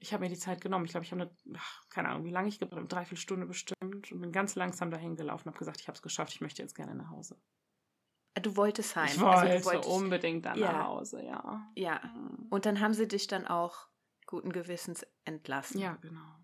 ich 0.00 0.12
habe 0.12 0.24
mir 0.24 0.30
die 0.30 0.38
Zeit 0.38 0.60
genommen. 0.60 0.84
Ich 0.84 0.92
glaube, 0.92 1.04
ich 1.04 1.12
habe 1.12 1.22
eine, 1.22 1.30
ach, 1.56 1.88
keine 1.88 2.08
Ahnung, 2.08 2.24
wie 2.24 2.30
lange 2.30 2.48
ich 2.48 2.58
gebraucht 2.58 2.78
habe, 2.78 2.88
dreiviertel 2.88 3.20
Stunde 3.20 3.46
bestimmt 3.46 4.12
und 4.12 4.20
bin 4.20 4.32
ganz 4.32 4.54
langsam 4.54 4.90
dahin 4.90 5.16
gelaufen 5.16 5.48
und 5.48 5.54
habe 5.54 5.58
gesagt, 5.58 5.80
ich 5.80 5.88
habe 5.88 5.96
es 5.96 6.02
geschafft, 6.02 6.32
ich 6.34 6.40
möchte 6.40 6.62
jetzt 6.62 6.74
gerne 6.74 6.94
nach 6.94 7.10
Hause. 7.10 7.36
Äh, 8.34 8.40
du 8.40 8.56
wolltest 8.56 8.94
heim. 8.96 9.06
Ich 9.06 9.20
wollte 9.20 9.36
also, 9.40 9.70
wolltest, 9.70 9.88
unbedingt 9.88 10.46
dann 10.46 10.58
ja. 10.58 10.72
nach 10.72 10.86
Hause, 10.86 11.24
ja. 11.24 11.68
Ja. 11.74 12.00
Mhm. 12.14 12.46
Und 12.50 12.66
dann 12.66 12.80
haben 12.80 12.94
sie 12.94 13.08
dich 13.08 13.26
dann 13.26 13.46
auch 13.46 13.88
guten 14.26 14.52
Gewissens 14.52 15.06
entlassen. 15.24 15.80
Ja, 15.80 15.96
genau. 15.96 16.38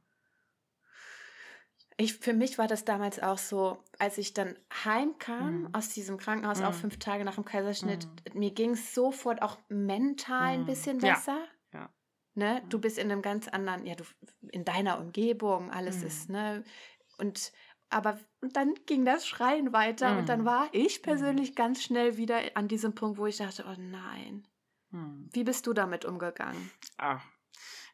Ich, 1.97 2.15
für 2.15 2.33
mich 2.33 2.59
war 2.59 2.67
das 2.67 2.85
damals 2.85 3.23
auch 3.23 3.39
so, 3.39 3.85
als 4.01 4.19
ich 4.19 4.35
dann 4.35 4.59
heimkam 4.85 5.61
mhm. 5.61 5.75
aus 5.75 5.91
diesem 5.91 6.19
Krankenhaus, 6.19 6.59
mhm. 6.59 6.65
auch 6.65 6.75
fünf 6.75 6.99
Tage 6.99 7.25
nach 7.25 7.37
dem 7.37 7.45
Kaiserschnitt, 7.45 8.09
mhm. 8.33 8.41
mir 8.41 8.51
ging 8.51 8.71
es 8.71 8.95
sofort 8.95 9.43
auch 9.43 9.59
mental 9.69 10.55
ein 10.55 10.63
mhm. 10.63 10.67
bisschen 10.67 10.99
besser. 10.99 11.39
Ja. 11.39 11.54
Ne? 12.35 12.63
Du 12.69 12.81
bist 12.81 12.99
in 12.99 13.11
einem 13.11 13.23
ganz 13.23 13.49
anderen, 13.49 13.87
ja, 13.87 13.95
du 13.95 14.05
in 14.51 14.65
deiner 14.65 14.99
Umgebung, 15.01 15.71
alles 15.71 16.01
mhm. 16.01 16.07
ist, 16.07 16.31
ne? 16.31 16.65
Und 17.19 17.53
aber 17.91 18.19
und 18.41 18.57
dann 18.57 18.75
ging 18.87 19.05
das 19.05 19.27
Schreien 19.27 19.73
weiter 19.73 20.13
mhm. 20.13 20.19
und 20.19 20.29
dann 20.29 20.41
mhm. 20.41 20.47
war 20.47 20.69
ich 20.73 20.99
mhm. 20.99 21.03
persönlich 21.03 21.55
ganz 21.55 21.83
schnell 21.83 22.17
wieder 22.17 22.41
an 22.55 22.67
diesem 22.67 22.95
Punkt, 22.95 23.19
wo 23.19 23.27
ich 23.27 23.37
dachte, 23.37 23.65
oh 23.69 23.81
nein. 23.81 24.47
Mhm. 24.91 25.29
Wie 25.33 25.45
bist 25.45 25.67
du 25.67 25.73
damit 25.73 26.05
umgegangen? 26.05 26.71
Ah, 26.99 27.21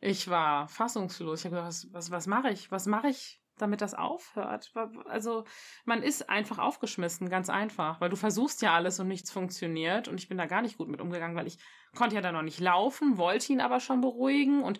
Ich 0.00 0.28
war 0.28 0.68
fassungslos. 0.68 1.40
Ich 1.40 1.44
habe 1.46 1.56
gedacht, 1.56 1.68
was, 1.68 1.92
was, 1.92 2.10
was 2.10 2.26
mache 2.26 2.50
ich? 2.50 2.70
Was 2.70 2.86
mache 2.86 3.08
ich, 3.08 3.39
damit 3.60 3.80
das 3.80 3.94
aufhört? 3.94 4.72
Also, 5.06 5.44
man 5.84 6.02
ist 6.02 6.28
einfach 6.28 6.58
aufgeschmissen, 6.58 7.28
ganz 7.28 7.48
einfach, 7.50 8.00
weil 8.00 8.10
du 8.10 8.16
versuchst 8.16 8.62
ja 8.62 8.74
alles 8.74 9.00
und 9.00 9.08
nichts 9.08 9.30
funktioniert. 9.30 10.08
Und 10.08 10.18
ich 10.18 10.28
bin 10.28 10.38
da 10.38 10.46
gar 10.46 10.62
nicht 10.62 10.78
gut 10.78 10.88
mit 10.88 11.00
umgegangen, 11.00 11.36
weil 11.36 11.46
ich 11.46 11.58
konnte 11.96 12.16
ja 12.16 12.22
da 12.22 12.32
noch 12.32 12.42
nicht 12.42 12.60
laufen, 12.60 13.18
wollte 13.18 13.52
ihn 13.52 13.60
aber 13.60 13.80
schon 13.80 14.00
beruhigen 14.00 14.62
und 14.62 14.78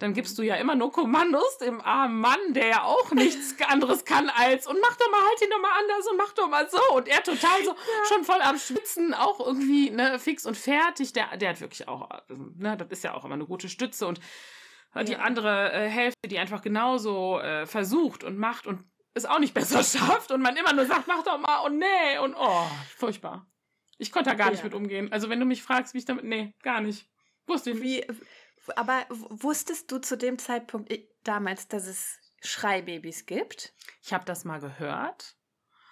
dann 0.00 0.14
gibst 0.14 0.38
du 0.38 0.42
ja 0.42 0.54
immer 0.56 0.74
nur 0.74 0.90
Kommandos 0.90 1.58
dem 1.58 1.80
armen 1.80 2.20
Mann, 2.20 2.54
der 2.54 2.66
ja 2.66 2.82
auch 2.84 3.12
nichts 3.12 3.54
anderes 3.68 4.04
kann 4.04 4.30
als 4.30 4.66
und 4.66 4.78
mach 4.80 4.96
doch 4.96 5.10
mal 5.10 5.20
halt 5.20 5.42
ihn 5.42 5.50
doch 5.50 5.60
mal 5.60 5.78
anders 5.78 6.06
und 6.10 6.16
mach 6.16 6.32
doch 6.32 6.48
mal 6.48 6.68
so 6.70 6.96
und 6.96 7.06
er 7.06 7.22
total 7.22 7.62
so 7.64 7.70
ja. 7.70 7.76
schon 8.08 8.24
voll 8.24 8.40
am 8.40 8.58
Schwitzen, 8.58 9.14
auch 9.14 9.38
irgendwie 9.40 9.90
ne, 9.90 10.18
fix 10.18 10.46
und 10.46 10.56
fertig. 10.56 11.12
Der, 11.12 11.36
der 11.36 11.50
hat 11.50 11.60
wirklich 11.60 11.86
auch, 11.86 12.08
ne, 12.28 12.76
das 12.78 12.88
ist 12.88 13.04
ja 13.04 13.14
auch 13.14 13.24
immer 13.26 13.34
eine 13.34 13.44
gute 13.44 13.68
Stütze 13.68 14.06
und 14.06 14.20
ja. 14.94 15.04
die 15.04 15.16
andere 15.16 15.72
äh, 15.72 15.88
Hälfte, 15.88 16.28
die 16.28 16.38
einfach 16.38 16.62
genauso 16.62 17.40
äh, 17.40 17.66
versucht 17.66 18.24
und 18.24 18.38
macht 18.38 18.66
und 18.66 18.84
es 19.14 19.26
auch 19.26 19.38
nicht 19.38 19.54
besser 19.54 19.82
schafft 19.82 20.30
und 20.30 20.42
man 20.42 20.56
immer 20.56 20.72
nur 20.72 20.86
sagt, 20.86 21.06
mach 21.06 21.22
doch 21.22 21.38
mal 21.38 21.60
und 21.60 21.78
nee 21.78 22.18
und 22.22 22.34
oh, 22.38 22.66
furchtbar. 22.96 23.46
Ich 23.98 24.12
konnte 24.12 24.30
da 24.30 24.36
gar 24.36 24.46
ja. 24.46 24.52
nicht 24.52 24.64
mit 24.64 24.74
umgehen. 24.74 25.12
Also 25.12 25.28
wenn 25.28 25.40
du 25.40 25.46
mich 25.46 25.62
fragst, 25.62 25.94
wie 25.94 25.98
ich 25.98 26.06
damit, 26.06 26.24
nee, 26.24 26.54
gar 26.62 26.80
nicht. 26.80 27.06
Wusste 27.46 27.70
ich 27.70 27.80
nicht. 27.80 28.08
Wie, 28.08 28.72
aber 28.76 29.04
wusstest 29.08 29.90
du 29.92 30.00
zu 30.00 30.16
dem 30.16 30.38
Zeitpunkt 30.38 30.92
damals, 31.24 31.68
dass 31.68 31.86
es 31.86 32.18
Schreibabys 32.42 33.26
gibt? 33.26 33.74
Ich 34.02 34.12
habe 34.12 34.24
das 34.24 34.44
mal 34.44 34.60
gehört. 34.60 35.36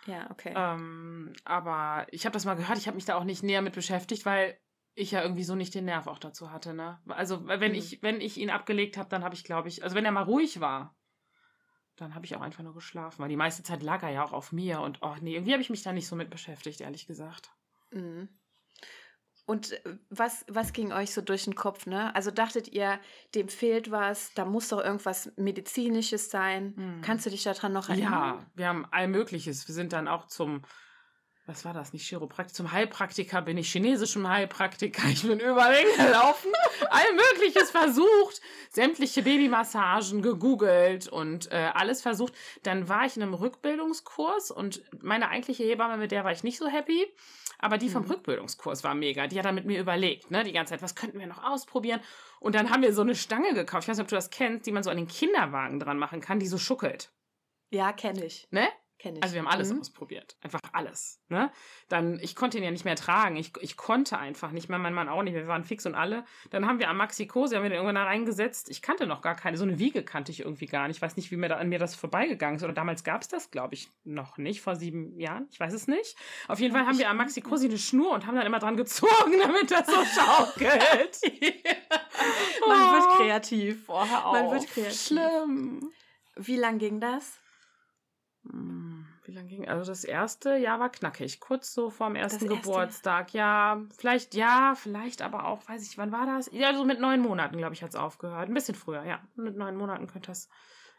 Ja, 0.06 0.30
okay. 0.30 0.54
Ähm, 0.56 1.34
aber 1.44 2.06
ich 2.10 2.24
habe 2.24 2.32
das 2.32 2.46
mal 2.46 2.54
gehört, 2.54 2.78
ich 2.78 2.86
habe 2.86 2.94
mich 2.94 3.04
da 3.04 3.16
auch 3.16 3.24
nicht 3.24 3.42
näher 3.42 3.60
mit 3.60 3.74
beschäftigt, 3.74 4.24
weil 4.24 4.58
ich 4.98 5.12
ja 5.12 5.22
irgendwie 5.22 5.44
so 5.44 5.54
nicht 5.54 5.74
den 5.74 5.84
Nerv 5.86 6.06
auch 6.06 6.18
dazu 6.18 6.50
hatte, 6.50 6.74
ne? 6.74 7.00
Also 7.08 7.46
wenn 7.46 7.72
mhm. 7.72 7.78
ich 7.78 8.02
wenn 8.02 8.20
ich 8.20 8.36
ihn 8.36 8.50
abgelegt 8.50 8.96
habe, 8.96 9.08
dann 9.08 9.24
habe 9.24 9.34
ich 9.34 9.44
glaube 9.44 9.68
ich, 9.68 9.82
also 9.82 9.94
wenn 9.94 10.04
er 10.04 10.12
mal 10.12 10.22
ruhig 10.22 10.60
war, 10.60 10.96
dann 11.96 12.14
habe 12.14 12.26
ich 12.26 12.36
auch 12.36 12.40
einfach 12.40 12.62
nur 12.62 12.74
geschlafen, 12.74 13.20
weil 13.20 13.28
die 13.28 13.36
meiste 13.36 13.62
Zeit 13.62 13.82
lag 13.82 14.02
er 14.02 14.10
ja 14.10 14.24
auch 14.24 14.32
auf 14.32 14.52
mir 14.52 14.80
und 14.80 14.98
oh 15.02 15.14
nee, 15.20 15.34
irgendwie 15.34 15.52
habe 15.52 15.62
ich 15.62 15.70
mich 15.70 15.82
da 15.82 15.92
nicht 15.92 16.06
so 16.06 16.16
mit 16.16 16.30
beschäftigt, 16.30 16.80
ehrlich 16.80 17.06
gesagt. 17.06 17.50
Mhm. 17.90 18.28
Und 19.48 19.72
äh, 19.72 19.96
was, 20.10 20.44
was 20.48 20.74
ging 20.74 20.92
euch 20.92 21.14
so 21.14 21.22
durch 21.22 21.44
den 21.44 21.54
Kopf, 21.54 21.86
ne? 21.86 22.14
Also 22.14 22.30
dachtet 22.30 22.68
ihr, 22.68 23.00
dem 23.34 23.48
fehlt 23.48 23.90
was, 23.90 24.34
da 24.34 24.44
muss 24.44 24.68
doch 24.68 24.84
irgendwas 24.84 25.32
Medizinisches 25.36 26.30
sein. 26.30 26.74
Hm. 26.76 27.00
Kannst 27.00 27.24
du 27.24 27.30
dich 27.30 27.44
daran 27.44 27.72
noch 27.72 27.88
erinnern? 27.88 28.12
Ja, 28.12 28.46
wir 28.54 28.68
haben 28.68 28.86
all 28.90 29.08
Mögliches. 29.08 29.66
Wir 29.66 29.74
sind 29.74 29.94
dann 29.94 30.06
auch 30.06 30.26
zum, 30.26 30.62
was 31.48 31.64
war 31.64 31.72
das, 31.72 31.94
nicht 31.94 32.06
Chiropraktiker, 32.06 32.54
zum 32.54 32.72
Heilpraktiker 32.72 33.40
bin 33.40 33.56
ich, 33.56 33.72
chinesischem 33.72 34.28
Heilpraktiker. 34.28 35.08
Ich 35.08 35.22
bin 35.22 35.40
überall 35.40 35.74
hingelaufen, 35.74 36.52
all 36.90 37.14
Mögliches 37.14 37.70
versucht, 37.70 38.42
sämtliche 38.70 39.22
Babymassagen 39.22 40.20
gegoogelt 40.20 41.08
und 41.08 41.50
äh, 41.50 41.70
alles 41.72 42.02
versucht. 42.02 42.34
Dann 42.62 42.88
war 42.88 43.06
ich 43.06 43.16
in 43.16 43.22
einem 43.22 43.32
Rückbildungskurs 43.32 44.50
und 44.50 44.82
meine 45.02 45.30
eigentliche 45.30 45.64
Hebamme, 45.64 45.96
mit 45.96 46.12
der 46.12 46.24
war 46.24 46.32
ich 46.32 46.44
nicht 46.44 46.58
so 46.58 46.68
happy. 46.68 47.06
Aber 47.58 47.78
die 47.78 47.88
vom 47.88 48.04
mhm. 48.04 48.10
Rückbildungskurs 48.10 48.84
war 48.84 48.94
mega. 48.94 49.26
Die 49.26 49.36
hat 49.36 49.44
dann 49.44 49.56
mit 49.56 49.64
mir 49.64 49.80
überlegt, 49.80 50.30
ne, 50.30 50.44
die 50.44 50.52
ganze 50.52 50.74
Zeit, 50.74 50.82
was 50.82 50.94
könnten 50.94 51.18
wir 51.18 51.26
noch 51.26 51.42
ausprobieren? 51.42 52.00
Und 52.38 52.54
dann 52.54 52.70
haben 52.70 52.82
wir 52.82 52.92
so 52.92 53.02
eine 53.02 53.16
Stange 53.16 53.52
gekauft. 53.54 53.84
Ich 53.84 53.88
weiß 53.88 53.96
nicht, 53.96 54.04
ob 54.04 54.08
du 54.08 54.14
das 54.14 54.30
kennst, 54.30 54.66
die 54.66 54.70
man 54.70 54.84
so 54.84 54.90
an 54.90 54.96
den 54.96 55.08
Kinderwagen 55.08 55.80
dran 55.80 55.98
machen 55.98 56.20
kann, 56.20 56.38
die 56.38 56.46
so 56.46 56.58
schuckelt. 56.58 57.10
Ja, 57.70 57.92
kenne 57.92 58.24
ich. 58.24 58.46
Ne? 58.52 58.68
Kenn 58.98 59.14
ich. 59.14 59.22
Also 59.22 59.34
wir 59.34 59.42
haben 59.42 59.48
alles 59.48 59.72
mhm. 59.72 59.80
ausprobiert. 59.80 60.36
Einfach 60.40 60.60
alles. 60.72 61.20
Ne? 61.28 61.52
Dann, 61.88 62.18
ich 62.20 62.34
konnte 62.34 62.58
ihn 62.58 62.64
ja 62.64 62.70
nicht 62.72 62.84
mehr 62.84 62.96
tragen. 62.96 63.36
Ich, 63.36 63.52
ich 63.60 63.76
konnte 63.76 64.18
einfach 64.18 64.50
nicht 64.50 64.68
mehr, 64.68 64.78
mein 64.78 64.92
Mann 64.92 65.08
auch 65.08 65.22
nicht. 65.22 65.34
Wir 65.34 65.46
waren 65.46 65.62
fix 65.62 65.86
und 65.86 65.94
alle. 65.94 66.24
Dann 66.50 66.66
haben 66.66 66.80
wir 66.80 66.88
am 66.88 66.96
Maxikose, 66.96 67.54
haben 67.54 67.62
wir 67.62 67.70
den 67.70 67.76
irgendwann 67.76 67.94
da 67.94 68.04
reingesetzt. 68.04 68.68
Ich 68.70 68.82
kannte 68.82 69.06
noch 69.06 69.22
gar 69.22 69.36
keine. 69.36 69.56
So 69.56 69.62
eine 69.62 69.78
Wiege 69.78 70.02
kannte 70.02 70.32
ich 70.32 70.40
irgendwie 70.40 70.66
gar 70.66 70.88
nicht. 70.88 70.96
Ich 70.96 71.02
weiß 71.02 71.16
nicht, 71.16 71.30
wie 71.30 71.36
mir 71.36 71.48
da, 71.48 71.56
an 71.56 71.68
mir 71.68 71.78
das 71.78 71.94
vorbeigegangen 71.94 72.56
ist. 72.56 72.64
Oder 72.64 72.72
damals 72.72 73.04
gab 73.04 73.22
es 73.22 73.28
das, 73.28 73.52
glaube 73.52 73.74
ich, 73.74 73.88
noch 74.02 74.36
nicht. 74.36 74.60
Vor 74.62 74.74
sieben 74.74 75.18
Jahren. 75.20 75.46
Ich 75.52 75.60
weiß 75.60 75.74
es 75.74 75.86
nicht. 75.86 76.16
Auf 76.48 76.58
jeden 76.58 76.74
Fall 76.74 76.84
haben 76.84 76.98
wir 76.98 77.08
am 77.08 77.18
Maxikose 77.18 77.66
eine 77.66 77.78
Schnur 77.78 78.12
und 78.12 78.26
haben 78.26 78.34
dann 78.34 78.46
immer 78.46 78.58
dran 78.58 78.76
gezogen, 78.76 79.32
damit 79.40 79.70
das 79.70 79.86
so 79.86 80.04
schaukelt. 80.04 81.20
Man 82.66 82.82
oh. 82.82 82.92
wird 82.92 83.18
kreativ. 83.18 83.84
Oh, 83.86 84.04
Man 84.32 84.50
wird 84.50 84.66
kreativ. 84.66 85.00
Schlimm. 85.00 85.92
Wie 86.34 86.56
lang 86.56 86.78
ging 86.78 87.00
das? 87.00 87.38
Hm, 88.50 89.06
wie 89.24 89.32
lange 89.32 89.48
ging? 89.48 89.68
Also 89.68 89.90
das 89.90 90.04
erste 90.04 90.56
Jahr 90.56 90.80
war 90.80 90.90
knackig, 90.90 91.40
kurz 91.40 91.72
so 91.72 91.90
vorm 91.90 92.16
ersten 92.16 92.48
Geburtstag. 92.48 93.34
Ja, 93.34 93.82
vielleicht 93.96 94.34
ja, 94.34 94.74
vielleicht 94.74 95.22
aber 95.22 95.46
auch, 95.46 95.68
weiß 95.68 95.82
ich, 95.86 95.98
wann 95.98 96.12
war 96.12 96.26
das? 96.26 96.50
Ja, 96.52 96.74
so 96.74 96.84
mit 96.84 97.00
neun 97.00 97.20
Monaten, 97.20 97.58
glaube 97.58 97.74
ich, 97.74 97.82
hat 97.82 97.90
es 97.90 97.96
aufgehört. 97.96 98.48
Ein 98.48 98.54
bisschen 98.54 98.74
früher, 98.74 99.04
ja. 99.04 99.20
Mit 99.36 99.56
neun 99.56 99.76
Monaten 99.76 100.06
könnte 100.06 100.28
das, 100.28 100.48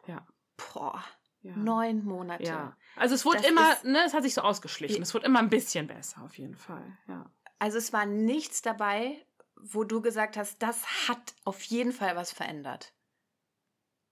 ja. 0.07 0.25
Boah. 0.57 1.03
Ja. 1.41 1.55
Neun 1.55 2.03
Monate. 2.03 2.43
Ja. 2.43 2.75
Also 2.97 3.15
es 3.15 3.23
wurde 3.23 3.37
das 3.37 3.47
immer, 3.47 3.71
ist, 3.71 3.85
ne, 3.85 3.99
es 4.05 4.13
hat 4.13 4.23
sich 4.23 4.33
so 4.33 4.41
ausgeschlichen. 4.41 5.01
Es 5.01 5.13
wurde 5.13 5.25
immer 5.25 5.39
ein 5.39 5.49
bisschen 5.49 5.87
besser, 5.87 6.21
auf 6.21 6.37
jeden 6.37 6.57
Fall. 6.57 6.97
Ja. 7.07 7.31
Also 7.59 7.77
es 7.77 7.93
war 7.93 8.05
nichts 8.05 8.61
dabei, 8.61 9.25
wo 9.55 9.85
du 9.85 10.01
gesagt 10.01 10.35
hast, 10.35 10.61
das 10.61 11.07
hat 11.07 11.33
auf 11.45 11.61
jeden 11.63 11.93
Fall 11.93 12.17
was 12.17 12.33
verändert. 12.33 12.93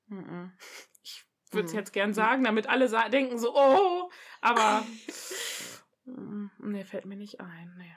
Mhm 0.08 0.53
würde 1.54 1.68
es 1.68 1.74
mhm. 1.74 1.80
jetzt 1.80 1.94
gern 1.94 2.13
sagen, 2.13 2.44
damit 2.44 2.68
alle 2.68 2.88
sa 2.88 3.10
denken 3.10 3.38
so, 3.38 3.56
oh, 3.56 4.10
aber 4.42 4.86
nee, 6.60 6.84
fällt 6.84 7.06
mir 7.06 7.18
nicht 7.18 7.39
ein. 7.39 7.74
Nee. 7.77 7.96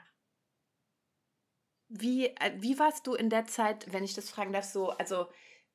Wie, 1.89 2.27
äh, 2.27 2.53
wie 2.57 2.79
warst 2.79 3.05
du 3.07 3.13
in 3.13 3.29
der 3.29 3.45
Zeit, 3.45 3.91
wenn 3.91 4.03
ich 4.03 4.13
das 4.13 4.29
fragen 4.29 4.53
darf, 4.53 4.65
so, 4.65 4.91
also 4.91 5.27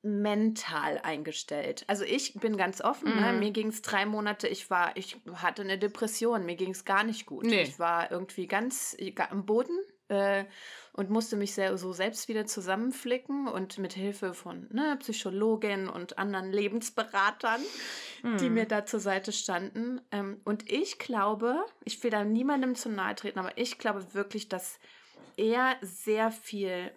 mental 0.02 0.98
eingestellt? 0.98 1.84
Also 1.88 2.04
ich 2.04 2.34
bin 2.34 2.56
ganz 2.56 2.80
offen, 2.80 3.08
ne? 3.08 3.14
mhm. 3.16 3.20
ne? 3.20 3.32
mir 3.34 3.50
ging 3.50 3.68
es 3.68 3.82
drei 3.82 4.06
Monate, 4.06 4.48
ich 4.48 4.70
war, 4.70 4.96
ich 4.96 5.20
hatte 5.34 5.62
eine 5.62 5.78
Depression, 5.78 6.46
mir 6.46 6.56
ging 6.56 6.70
es 6.70 6.84
gar 6.84 7.04
nicht 7.04 7.26
gut. 7.26 7.44
Nee. 7.44 7.62
Ich 7.62 7.78
war 7.78 8.10
irgendwie 8.10 8.46
ganz 8.46 8.96
am 9.30 9.44
Boden 9.44 9.78
äh, 10.08 10.44
und 10.92 11.10
musste 11.10 11.36
mich 11.36 11.54
sehr, 11.54 11.76
so 11.76 11.92
selbst 11.92 12.28
wieder 12.28 12.46
zusammenflicken 12.46 13.48
und 13.48 13.78
mit 13.78 13.92
Hilfe 13.92 14.34
von 14.34 14.68
ne, 14.72 14.96
Psychologin 15.00 15.88
und 15.88 16.18
anderen 16.18 16.52
Lebensberatern, 16.52 17.60
mhm. 18.22 18.36
die 18.38 18.50
mir 18.50 18.66
da 18.66 18.86
zur 18.86 19.00
Seite 19.00 19.32
standen. 19.32 20.00
Ähm, 20.10 20.40
und 20.44 20.70
ich 20.70 20.98
glaube, 20.98 21.64
ich 21.84 22.02
will 22.02 22.10
da 22.10 22.24
niemandem 22.24 22.74
zu 22.74 22.88
nahe 22.88 23.14
treten, 23.14 23.38
aber 23.38 23.56
ich 23.58 23.78
glaube 23.78 24.14
wirklich, 24.14 24.48
dass 24.48 24.78
er 25.36 25.76
sehr 25.82 26.30
viel 26.30 26.90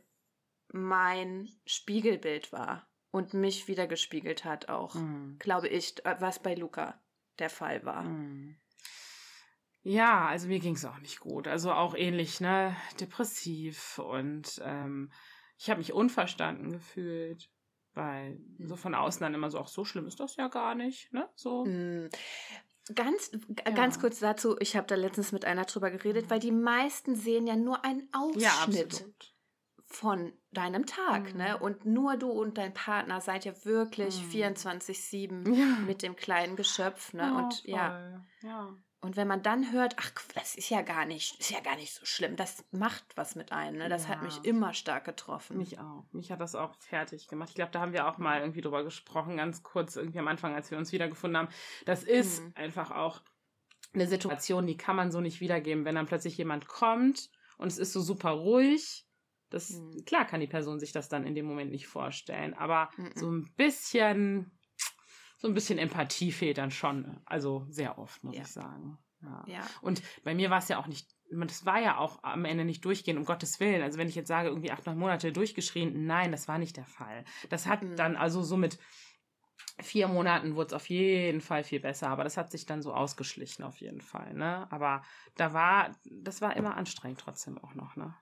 mein 0.71 1.49
Spiegelbild 1.65 2.51
war 2.51 2.87
und 3.11 3.33
mich 3.33 3.67
wieder 3.67 3.87
gespiegelt 3.87 4.45
hat 4.45 4.69
auch, 4.69 4.95
mhm. 4.95 5.37
glaube 5.39 5.67
ich, 5.67 6.05
äh, 6.05 6.15
was 6.19 6.39
bei 6.39 6.55
Luca 6.55 7.01
der 7.39 7.49
Fall 7.49 7.83
war. 7.83 8.03
Mhm. 8.03 8.55
Ja, 9.83 10.27
also 10.27 10.47
mir 10.47 10.59
ging 10.59 10.75
es 10.75 10.85
auch 10.85 10.99
nicht 10.99 11.19
gut. 11.19 11.47
Also 11.47 11.71
auch 11.71 11.95
ähnlich, 11.95 12.41
ne? 12.41 12.75
Depressiv 12.99 13.99
und 13.99 14.61
ähm, 14.63 15.11
ich 15.57 15.69
habe 15.69 15.79
mich 15.79 15.93
unverstanden 15.93 16.71
gefühlt, 16.71 17.49
weil 17.93 18.39
so 18.59 18.75
von 18.75 18.95
außen 18.95 19.21
dann 19.21 19.33
immer 19.33 19.49
so, 19.49 19.59
auch 19.59 19.67
so 19.67 19.85
schlimm 19.85 20.07
ist 20.07 20.19
das 20.19 20.35
ja 20.35 20.47
gar 20.47 20.75
nicht, 20.75 21.11
ne? 21.13 21.29
So. 21.35 21.65
Mm. 21.65 22.09
Ganz, 22.95 23.31
ja. 23.31 23.71
ganz 23.71 23.99
kurz 23.99 24.19
dazu, 24.19 24.57
ich 24.59 24.75
habe 24.75 24.87
da 24.87 24.95
letztens 24.95 25.31
mit 25.31 25.45
einer 25.45 25.65
drüber 25.65 25.91
geredet, 25.91 26.25
mhm. 26.25 26.29
weil 26.31 26.39
die 26.39 26.51
meisten 26.51 27.15
sehen 27.15 27.45
ja 27.45 27.55
nur 27.55 27.85
einen 27.85 28.09
Ausschnitt. 28.13 28.99
Ja, 28.99 29.05
von 29.91 30.33
deinem 30.51 30.85
Tag, 30.85 31.23
ne? 31.23 31.31
mhm. 31.33 31.37
ne? 31.37 31.57
Und 31.57 31.85
nur 31.85 32.15
du 32.17 32.29
und 32.29 32.57
dein 32.57 32.73
Partner 32.73 33.21
seid 33.21 33.45
ja 33.45 33.53
wirklich 33.65 34.23
mhm. 34.23 34.29
24-7 34.29 35.55
ja. 35.55 35.65
mit 35.85 36.03
dem 36.03 36.15
kleinen 36.15 36.55
Geschöpf, 36.55 37.13
ne? 37.13 37.35
Und 37.35 37.53
voll. 37.55 37.71
ja. 37.71 38.25
ja. 38.41 38.75
Und 39.01 39.15
wenn 39.15 39.29
man 39.29 39.41
dann 39.41 39.71
hört, 39.71 39.95
ach, 39.97 40.11
das 40.35 40.55
ist 40.55 40.69
ja 40.69 40.81
gar 40.81 41.05
nicht, 41.05 41.39
ist 41.39 41.51
ja 41.51 41.61
gar 41.61 41.77
nicht 41.77 41.93
so 41.93 42.05
schlimm, 42.05 42.35
das 42.35 42.65
macht 42.71 43.05
was 43.15 43.35
mit 43.35 43.53
einem. 43.53 43.77
Ne? 43.77 43.87
Das 43.87 44.03
ja. 44.03 44.09
hat 44.09 44.23
mich 44.23 44.43
immer 44.43 44.73
stark 44.73 45.05
getroffen. 45.05 45.57
Mich 45.57 45.79
auch. 45.79 46.03
Mich 46.11 46.31
hat 46.31 46.41
das 46.41 46.53
auch 46.53 46.75
fertig 46.75 47.29
gemacht. 47.29 47.49
Ich 47.49 47.55
glaube, 47.55 47.71
da 47.71 47.79
haben 47.79 47.93
wir 47.93 48.07
auch 48.07 48.17
mal 48.17 48.41
irgendwie 48.41 48.59
drüber 48.59 48.83
gesprochen, 48.83 49.37
ganz 49.37 49.63
kurz, 49.63 49.95
irgendwie 49.95 50.19
am 50.19 50.27
Anfang, 50.27 50.53
als 50.53 50.69
wir 50.69 50.77
uns 50.77 50.91
wiedergefunden 50.91 51.37
haben. 51.37 51.53
Das 51.85 52.03
ist 52.03 52.41
mhm. 52.41 52.51
einfach 52.55 52.91
auch 52.91 53.21
eine 53.93 54.07
Situation, 54.07 54.67
die 54.67 54.77
kann 54.77 54.97
man 54.97 55.11
so 55.11 55.21
nicht 55.21 55.39
wiedergeben, 55.39 55.85
wenn 55.85 55.95
dann 55.95 56.05
plötzlich 56.05 56.37
jemand 56.37 56.67
kommt 56.67 57.29
und 57.57 57.67
es 57.67 57.77
ist 57.77 57.93
so 57.93 58.01
super 58.01 58.31
ruhig. 58.31 59.05
Das, 59.49 59.71
mhm. 59.71 60.03
klar 60.05 60.25
kann 60.25 60.41
die 60.41 60.47
Person 60.47 60.79
sich 60.79 60.91
das 60.91 61.09
dann 61.09 61.25
in 61.25 61.35
dem 61.35 61.45
Moment 61.45 61.71
nicht 61.71 61.87
vorstellen, 61.87 62.53
aber 62.53 62.89
mhm. 62.97 63.11
so 63.15 63.31
ein 63.31 63.53
bisschen 63.55 64.58
so 65.39 65.47
ein 65.47 65.53
bisschen 65.53 65.79
Empathie 65.79 66.31
fehlt 66.31 66.57
dann 66.57 66.71
schon. 66.71 67.19
Also 67.25 67.65
sehr 67.69 67.97
oft, 67.97 68.23
muss 68.23 68.35
ja. 68.35 68.41
ich 68.43 68.47
sagen. 68.47 68.97
Ja. 69.21 69.43
ja. 69.47 69.67
Und 69.81 70.01
bei 70.23 70.35
mir 70.35 70.49
war 70.49 70.59
es 70.59 70.67
ja 70.67 70.77
auch 70.77 70.87
nicht, 70.87 71.09
das 71.31 71.65
war 71.65 71.79
ja 71.79 71.97
auch 71.97 72.23
am 72.23 72.45
Ende 72.45 72.65
nicht 72.65 72.85
durchgehend, 72.85 73.19
um 73.19 73.25
Gottes 73.25 73.59
Willen. 73.59 73.81
Also 73.81 73.97
wenn 73.97 74.07
ich 74.07 74.15
jetzt 74.15 74.27
sage, 74.27 74.49
irgendwie 74.49 74.71
acht, 74.71 74.85
neun 74.85 74.97
Monate 74.97 75.31
durchgeschrien, 75.31 76.05
nein, 76.05 76.31
das 76.31 76.47
war 76.47 76.57
nicht 76.57 76.77
der 76.77 76.85
Fall. 76.85 77.23
Das 77.49 77.67
hat 77.67 77.81
mhm. 77.81 77.95
dann 77.95 78.15
also 78.15 78.43
so 78.43 78.57
mit 78.57 78.77
vier 79.81 80.07
Monaten 80.07 80.55
wurde 80.55 80.67
es 80.67 80.73
auf 80.73 80.89
jeden 80.89 81.41
Fall 81.41 81.63
viel 81.63 81.79
besser, 81.79 82.09
aber 82.09 82.23
das 82.23 82.37
hat 82.37 82.51
sich 82.51 82.65
dann 82.65 82.81
so 82.81 82.93
ausgeschlichen 82.93 83.63
auf 83.63 83.77
jeden 83.77 84.01
Fall, 84.01 84.33
ne? 84.33 84.69
Aber 84.71 85.03
da 85.35 85.53
war, 85.53 85.95
das 86.03 86.41
war 86.41 86.57
immer 86.57 86.75
anstrengend 86.75 87.21
trotzdem 87.21 87.57
auch 87.57 87.75
noch, 87.75 87.95
ne? 87.95 88.13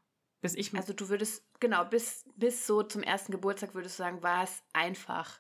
Bis 0.42 0.54
ich 0.54 0.76
also 0.76 0.94
du 0.94 1.10
würdest, 1.10 1.48
genau, 1.60 1.84
bis, 1.86 2.24
bis 2.36 2.68
so 2.68 2.84
zum 2.84 3.02
ersten 3.02 3.32
Geburtstag 3.32 3.74
würdest 3.74 3.98
du 3.98 4.04
sagen, 4.04 4.22
war 4.22 4.44
es 4.44 4.64
einfach. 4.72 5.40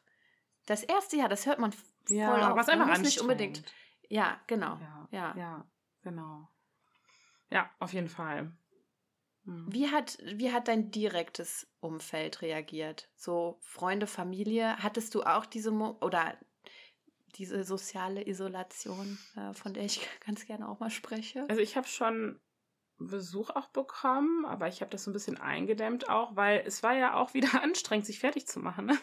Das 0.68 0.84
erste 0.84 1.16
Jahr, 1.16 1.30
das 1.30 1.48
hört 1.48 1.60
man 1.60 1.72
voll 1.72 2.18
ja, 2.18 2.52
auf. 2.52 2.58
Was 2.58 2.70
einfach 2.70 2.88
muss 2.88 3.00
nicht 3.00 3.22
unbedingt. 3.22 3.64
Ja, 4.10 4.40
genau. 4.48 4.78
Ja, 4.78 5.08
ja, 5.12 5.36
ja. 5.36 5.68
genau. 6.04 6.48
Ja, 7.50 7.72
auf 7.80 7.94
jeden 7.94 8.10
Fall. 8.10 8.52
Hm. 9.46 9.66
Wie 9.72 9.90
hat, 9.90 10.18
wie 10.24 10.52
hat 10.52 10.68
dein 10.68 10.92
direktes 10.92 11.68
Umfeld 11.80 12.42
reagiert? 12.42 13.10
So 13.16 13.58
Freunde, 13.62 14.08
Familie, 14.08 14.78
hattest 14.78 15.16
du 15.16 15.24
auch 15.24 15.46
diese 15.46 15.72
Mo 15.72 15.98
oder 16.02 16.38
diese 17.36 17.64
soziale 17.64 18.28
Isolation, 18.28 19.18
äh, 19.38 19.54
von 19.54 19.74
der 19.74 19.86
ich 19.86 20.02
ganz 20.26 20.46
gerne 20.46 20.68
auch 20.68 20.80
mal 20.80 20.90
spreche? 20.90 21.46
Also 21.50 21.62
ich 21.62 21.78
habe 21.78 21.88
schon 21.88 22.42
Besuch 22.98 23.52
auch 23.52 23.68
bekommen, 23.68 24.46
aber 24.46 24.68
ich 24.68 24.82
habe 24.82 24.92
das 24.92 25.06
so 25.06 25.12
ein 25.12 25.14
bisschen 25.14 25.38
eingedämmt 25.38 26.10
auch, 26.10 26.36
weil 26.36 26.64
es 26.66 26.84
war 26.84 26.96
ja 26.96 27.14
auch 27.14 27.34
wieder 27.34 27.50
anstrengend, 27.64 28.06
sich 28.06 28.20
fertig 28.20 28.48
zu 28.48 28.60
machen. 28.60 28.88
Ne? 28.88 28.98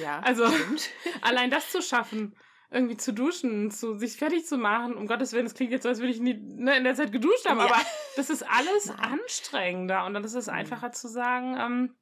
Ja. 0.00 0.20
Also 0.20 0.44
allein 1.22 1.50
das 1.50 1.70
zu 1.70 1.82
schaffen, 1.82 2.36
irgendwie 2.70 2.96
zu 2.96 3.12
duschen, 3.12 3.70
zu 3.70 3.98
sich 3.98 4.16
fertig 4.16 4.46
zu 4.46 4.56
machen, 4.56 4.94
um 4.94 5.06
Gottes 5.06 5.32
Willen, 5.32 5.44
das 5.44 5.54
klingt 5.54 5.72
jetzt 5.72 5.82
so, 5.82 5.88
als 5.88 5.98
würde 5.98 6.12
ich 6.12 6.20
nie 6.20 6.34
ne, 6.34 6.76
in 6.76 6.84
der 6.84 6.94
Zeit 6.94 7.12
geduscht 7.12 7.46
haben, 7.46 7.58
ja. 7.58 7.66
aber 7.66 7.76
das 8.16 8.30
ist 8.30 8.42
alles 8.42 8.86
Nein. 8.86 8.98
anstrengender 9.20 10.06
und 10.06 10.14
dann 10.14 10.24
ist 10.24 10.34
es 10.34 10.48
einfacher 10.48 10.88
mhm. 10.88 10.92
zu 10.92 11.08
sagen, 11.08 11.56
ähm, 11.58 11.96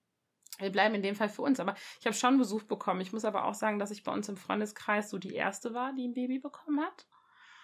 wir 0.60 0.70
bleiben 0.70 0.94
in 0.94 1.02
dem 1.02 1.14
Fall 1.14 1.28
für 1.28 1.42
uns. 1.42 1.58
Aber 1.58 1.74
ich 1.98 2.06
habe 2.06 2.14
schon 2.14 2.38
Besuch 2.38 2.64
bekommen. 2.64 3.00
Ich 3.00 3.12
muss 3.12 3.24
aber 3.24 3.44
auch 3.44 3.54
sagen, 3.54 3.78
dass 3.78 3.90
ich 3.90 4.04
bei 4.04 4.12
uns 4.12 4.28
im 4.28 4.36
Freundeskreis 4.36 5.10
so 5.10 5.18
die 5.18 5.34
erste 5.34 5.74
war, 5.74 5.94
die 5.94 6.06
ein 6.06 6.14
Baby 6.14 6.38
bekommen 6.38 6.80
hat. 6.80 7.06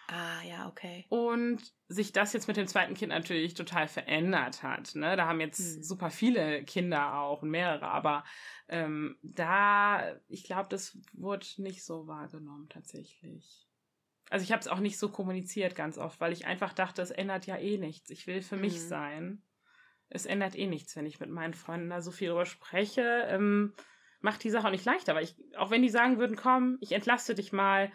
Ah, 0.09 0.43
ja, 0.43 0.69
okay. 0.69 1.05
Und 1.09 1.61
sich 1.89 2.13
das 2.13 2.33
jetzt 2.33 2.47
mit 2.47 2.57
dem 2.57 2.69
zweiten 2.69 2.95
Kind 2.95 3.11
natürlich 3.11 3.55
total 3.55 3.89
verändert 3.89 4.63
hat. 4.63 4.95
Ne? 4.95 5.17
Da 5.17 5.27
haben 5.27 5.41
jetzt 5.41 5.59
hm. 5.59 5.83
super 5.83 6.11
viele 6.11 6.65
Kinder 6.65 7.19
auch 7.19 7.43
und 7.43 7.51
mehrere, 7.51 7.89
aber 7.89 8.25
ähm, 8.69 9.19
da, 9.23 10.17
ich 10.29 10.45
glaube, 10.45 10.69
das 10.69 10.97
wurde 11.13 11.47
nicht 11.59 11.85
so 11.85 12.07
wahrgenommen 12.07 12.69
tatsächlich. 12.69 13.69
Also 14.31 14.45
ich 14.45 14.53
habe 14.53 14.61
es 14.61 14.69
auch 14.69 14.81
nicht 14.81 14.99
so 14.99 15.09
kommuniziert 15.09 15.75
ganz 15.75 15.99
oft, 15.99 16.21
weil 16.21 16.33
ich 16.33 16.47
einfach 16.47 16.73
dachte, 16.73 17.03
es 17.03 17.11
ändert 17.11 17.47
ja 17.47 17.57
eh 17.57 17.79
nichts. 17.79 18.11
Ich 18.11 18.27
will 18.27 18.43
für 18.43 18.57
hm. 18.57 18.61
mich 18.61 18.81
sein. 18.81 19.43
Es 20.09 20.25
ändert 20.25 20.57
eh 20.57 20.69
nichts, 20.69 20.95
wenn 20.95 21.07
ich 21.07 21.19
mit 21.19 21.31
meinen 21.31 21.55
Freunden 21.55 21.91
da 21.91 22.01
so 22.01 22.13
viel 22.13 22.29
drüber 22.29 22.47
spreche. 22.47 23.27
Ähm, 23.29 23.75
macht 24.21 24.45
die 24.45 24.51
Sache 24.51 24.69
auch 24.69 24.73
nicht 24.73 24.85
leichter, 24.85 25.17
weil 25.17 25.25
ich, 25.25 25.37
auch 25.57 25.71
wenn 25.71 25.83
die 25.83 25.89
sagen 25.89 26.19
würden, 26.19 26.37
komm, 26.37 26.79
ich 26.81 26.93
entlaste 26.93 27.35
dich 27.35 27.53
mal, 27.53 27.91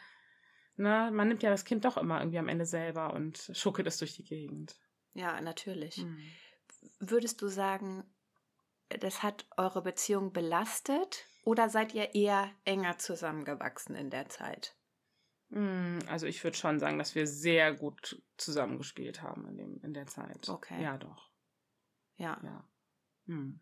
ne, 0.81 1.11
man 1.11 1.27
nimmt 1.27 1.43
ja 1.43 1.49
das 1.49 1.65
Kind 1.65 1.85
doch 1.85 1.97
immer 1.97 2.19
irgendwie 2.19 2.39
am 2.39 2.49
Ende 2.49 2.65
selber 2.65 3.13
und 3.13 3.51
schuckelt 3.53 3.87
es 3.87 3.97
durch 3.97 4.15
die 4.15 4.23
Gegend. 4.23 4.75
Ja, 5.13 5.39
natürlich. 5.41 5.97
Mhm. 5.97 6.21
Würdest 6.99 7.41
du 7.41 7.47
sagen, 7.47 8.03
das 8.89 9.23
hat 9.23 9.45
eure 9.57 9.81
Beziehung 9.81 10.33
belastet 10.33 11.27
oder 11.43 11.69
seid 11.69 11.93
ihr 11.93 12.15
eher 12.15 12.51
enger 12.65 12.97
zusammengewachsen 12.97 13.95
in 13.95 14.09
der 14.09 14.29
Zeit? 14.29 14.75
Hm, 15.49 15.99
also 16.07 16.27
ich 16.27 16.43
würde 16.43 16.57
schon 16.57 16.79
sagen, 16.79 16.97
dass 16.97 17.15
wir 17.15 17.27
sehr 17.27 17.73
gut 17.73 18.21
zusammengespielt 18.37 19.21
haben 19.21 19.47
in, 19.47 19.57
dem, 19.57 19.81
in 19.83 19.93
der 19.93 20.07
Zeit. 20.07 20.47
Okay. 20.49 20.81
Ja, 20.81 20.97
doch. 20.97 21.29
Ja. 22.15 22.39
ja. 22.43 22.63
Hm. 23.27 23.61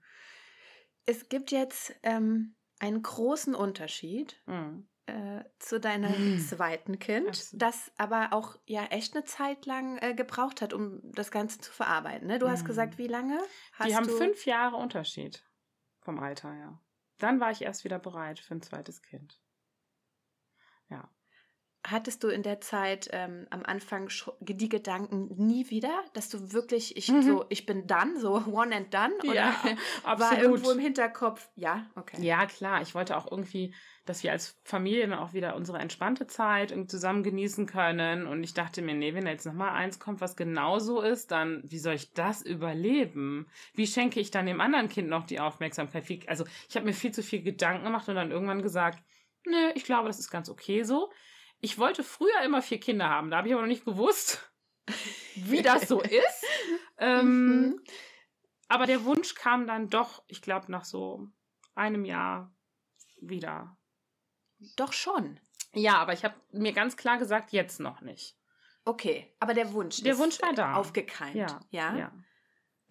Es 1.06 1.30
gibt 1.30 1.52
jetzt 1.52 1.96
ähm, 2.04 2.56
einen 2.80 3.02
großen 3.02 3.56
Unterschied 3.56 4.42
hm. 4.46 4.88
Äh, 5.10 5.44
zu 5.58 5.80
deinem 5.80 6.14
hm. 6.14 6.40
zweiten 6.40 7.00
Kind, 7.00 7.28
Absolut. 7.30 7.62
das 7.62 7.92
aber 7.98 8.32
auch 8.32 8.58
ja 8.66 8.86
echt 8.86 9.16
eine 9.16 9.26
Zeit 9.26 9.66
lang 9.66 9.98
äh, 9.98 10.14
gebraucht 10.14 10.62
hat, 10.62 10.74
um 10.74 11.02
das 11.04 11.32
Ganze 11.32 11.60
zu 11.60 11.72
verarbeiten. 11.72 12.28
Ne? 12.28 12.40
Du 12.40 12.46
hm. 12.46 12.52
hast 12.52 12.66
gesagt, 12.66 12.98
wie 12.98 13.08
lange? 13.08 13.40
Hast 13.74 13.90
Die 13.90 13.96
haben 13.96 14.08
fünf 14.08 14.46
Jahre 14.46 14.76
Unterschied 14.76 15.44
vom 16.00 16.20
Alter, 16.20 16.54
ja. 16.54 16.80
Dann 17.18 17.40
war 17.40 17.52
ich 17.52 17.64
erst 17.64 17.84
wieder 17.84 18.00
bereit 18.00 18.40
für 18.40 18.56
ein 18.56 18.62
zweites 18.62 19.02
Kind. 19.02 19.42
Hattest 21.88 22.26
du 22.26 22.28
in 22.28 22.44
der 22.44 22.60
Zeit 22.60 23.10
ähm, 23.14 23.48
am 23.52 23.64
Anfang 23.64 24.10
die 24.42 24.68
Gedanken 24.68 25.30
nie 25.38 25.70
wieder, 25.70 26.04
dass 26.12 26.28
du 26.28 26.52
wirklich, 26.52 26.98
ich 26.98 27.08
mhm. 27.08 27.22
so, 27.22 27.46
ich 27.48 27.66
bin 27.66 27.88
dann, 27.88 28.20
so 28.20 28.34
one 28.52 28.76
and 28.76 28.94
done? 28.94 29.14
Oder 29.24 29.34
ja, 29.34 29.56
absolut. 30.04 30.20
war 30.20 30.42
irgendwo 30.42 30.72
im 30.72 30.80
Hinterkopf, 30.80 31.48
ja, 31.56 31.86
okay. 31.96 32.22
Ja, 32.22 32.46
klar. 32.48 32.82
Ich 32.82 32.96
wollte 32.96 33.16
auch 33.16 33.32
irgendwie, 33.32 33.74
dass 34.06 34.24
wir 34.24 34.34
als 34.34 34.60
Familie 34.66 35.08
dann 35.08 35.20
auch 35.20 35.32
wieder 35.32 35.56
unsere 35.56 35.78
entspannte 35.78 36.28
Zeit 36.28 36.76
zusammen 36.90 37.24
genießen 37.24 37.66
können. 37.66 38.28
Und 38.28 38.44
ich 38.44 38.54
dachte 38.54 38.82
mir, 38.82 38.94
nee, 38.94 39.14
wenn 39.14 39.26
jetzt 39.26 39.46
nochmal 39.46 39.70
eins 39.70 40.00
kommt, 40.00 40.20
was 40.20 40.36
genauso 40.36 41.00
ist, 41.00 41.32
dann, 41.32 41.64
wie 41.64 41.80
soll 41.80 41.94
ich 41.94 42.14
das 42.14 42.42
überleben? 42.42 43.48
Wie 43.74 43.88
schenke 43.88 44.20
ich 44.20 44.32
dann 44.32 44.48
dem 44.48 44.60
anderen 44.60 44.90
Kind 44.90 45.08
noch 45.08 45.26
die 45.26 45.40
Aufmerksamkeit? 45.40 46.04
Also, 46.28 46.44
ich 46.68 46.76
habe 46.76 46.86
mir 46.86 46.94
viel 46.94 47.14
zu 47.14 47.24
viel 47.24 47.42
Gedanken 47.42 47.86
gemacht 47.86 48.10
und 48.10 48.16
dann 48.16 48.32
irgendwann 48.32 48.62
gesagt, 48.62 49.02
nee, 49.46 49.72
ich 49.76 49.86
glaube, 49.86 50.08
das 50.08 50.20
ist 50.20 50.30
ganz 50.30 50.50
okay 50.50 50.84
so 50.84 51.10
ich 51.62 51.78
wollte 51.78 52.04
früher 52.04 52.42
immer 52.44 52.62
vier 52.62 52.80
Kinder 52.80 53.10
haben, 53.10 53.30
da 53.30 53.38
habe 53.38 53.48
ich 53.48 53.54
aber 53.54 53.64
noch 53.64 53.70
nicht 53.70 53.86
gewusst, 53.86 54.52
wie 55.36 55.62
das 55.62 55.88
so 55.88 56.02
ist. 56.02 56.46
ähm, 56.98 57.62
mhm. 57.62 57.84
Aber 58.68 58.86
der 58.86 59.04
Wunsch 59.04 59.34
kam 59.36 59.66
dann 59.68 59.90
doch, 59.90 60.24
ich 60.28 60.42
glaube, 60.42 60.72
nach 60.72 60.86
so 60.86 61.28
einem 61.76 62.06
Jahr 62.06 62.54
wieder. 63.20 63.78
Doch 64.76 64.94
schon. 64.94 65.40
Ja, 65.74 65.98
aber 65.98 66.14
ich 66.14 66.24
habe 66.24 66.36
mir 66.52 66.74
ganz 66.74 66.98
klar 66.98 67.18
gesagt, 67.18 67.52
jetzt 67.52 67.80
noch 67.80 68.02
nicht. 68.02 68.36
Okay, 68.86 69.36
aber 69.40 69.54
der 69.54 69.74
Wunsch 69.74 70.02
der 70.02 70.18
Wunsch 70.18 70.42
war 70.42 70.54
da. 70.54 70.74
aufgekeimt. 70.74 71.36
Ja, 71.36 71.60
ja. 71.70 71.96
ja. 71.96 72.12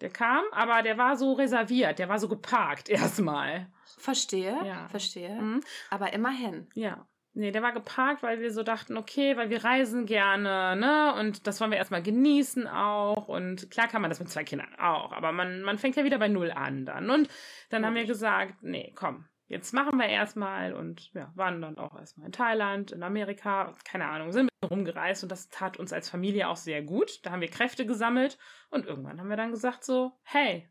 Der 0.01 0.09
kam, 0.09 0.45
aber 0.51 0.81
der 0.81 0.97
war 0.97 1.17
so 1.17 1.33
reserviert, 1.33 1.99
der 1.99 2.07
war 2.07 2.19
so 2.19 2.29
geparkt 2.29 2.89
erstmal. 2.89 3.71
Verstehe, 3.97 4.57
ja. 4.65 4.87
verstehe. 4.87 5.41
Mhm. 5.41 5.61
Aber 5.89 6.13
immerhin. 6.13 6.69
Ja. 6.73 7.07
Nee, 7.33 7.51
der 7.51 7.61
war 7.61 7.71
geparkt, 7.73 8.23
weil 8.23 8.39
wir 8.39 8.51
so 8.51 8.63
dachten, 8.63 8.97
okay, 8.97 9.37
weil 9.37 9.49
wir 9.49 9.63
reisen 9.63 10.05
gerne, 10.05 10.75
ne? 10.75 11.13
Und 11.19 11.45
das 11.45 11.61
wollen 11.61 11.71
wir 11.71 11.77
erstmal 11.77 12.01
genießen 12.01 12.67
auch. 12.67 13.27
Und 13.27 13.69
klar 13.69 13.87
kann 13.87 14.01
man 14.01 14.09
das 14.09 14.19
mit 14.19 14.29
zwei 14.29 14.43
Kindern 14.43 14.73
auch, 14.79 15.11
aber 15.11 15.31
man, 15.31 15.61
man 15.61 15.77
fängt 15.77 15.95
ja 15.95 16.03
wieder 16.03 16.17
bei 16.17 16.27
Null 16.27 16.51
an 16.51 16.85
dann. 16.85 17.09
Und 17.09 17.29
dann 17.69 17.85
haben 17.85 17.95
wir 17.95 18.05
gesagt, 18.05 18.55
nee, 18.61 18.91
komm, 18.95 19.25
jetzt 19.47 19.73
machen 19.73 19.97
wir 19.97 20.07
erstmal 20.07 20.73
und 20.73 21.13
ja, 21.13 21.31
waren 21.35 21.61
dann 21.61 21.77
auch 21.77 21.97
erstmal 21.97 22.27
in 22.27 22.31
Thailand, 22.31 22.91
in 22.91 23.03
Amerika, 23.03 23.75
keine 23.83 24.07
Ahnung, 24.07 24.31
sind 24.31 24.49
rumgereist 24.69 25.23
und 25.23 25.31
das 25.31 25.49
tat 25.49 25.77
uns 25.77 25.93
als 25.93 26.09
Familie 26.09 26.47
auch 26.47 26.57
sehr 26.57 26.81
gut. 26.81 27.25
Da 27.25 27.31
haben 27.31 27.41
wir 27.41 27.49
Kräfte 27.49 27.85
gesammelt 27.85 28.37
und 28.69 28.85
irgendwann 28.85 29.19
haben 29.19 29.29
wir 29.29 29.37
dann 29.37 29.51
gesagt 29.51 29.83
so, 29.83 30.13
hey, 30.23 30.67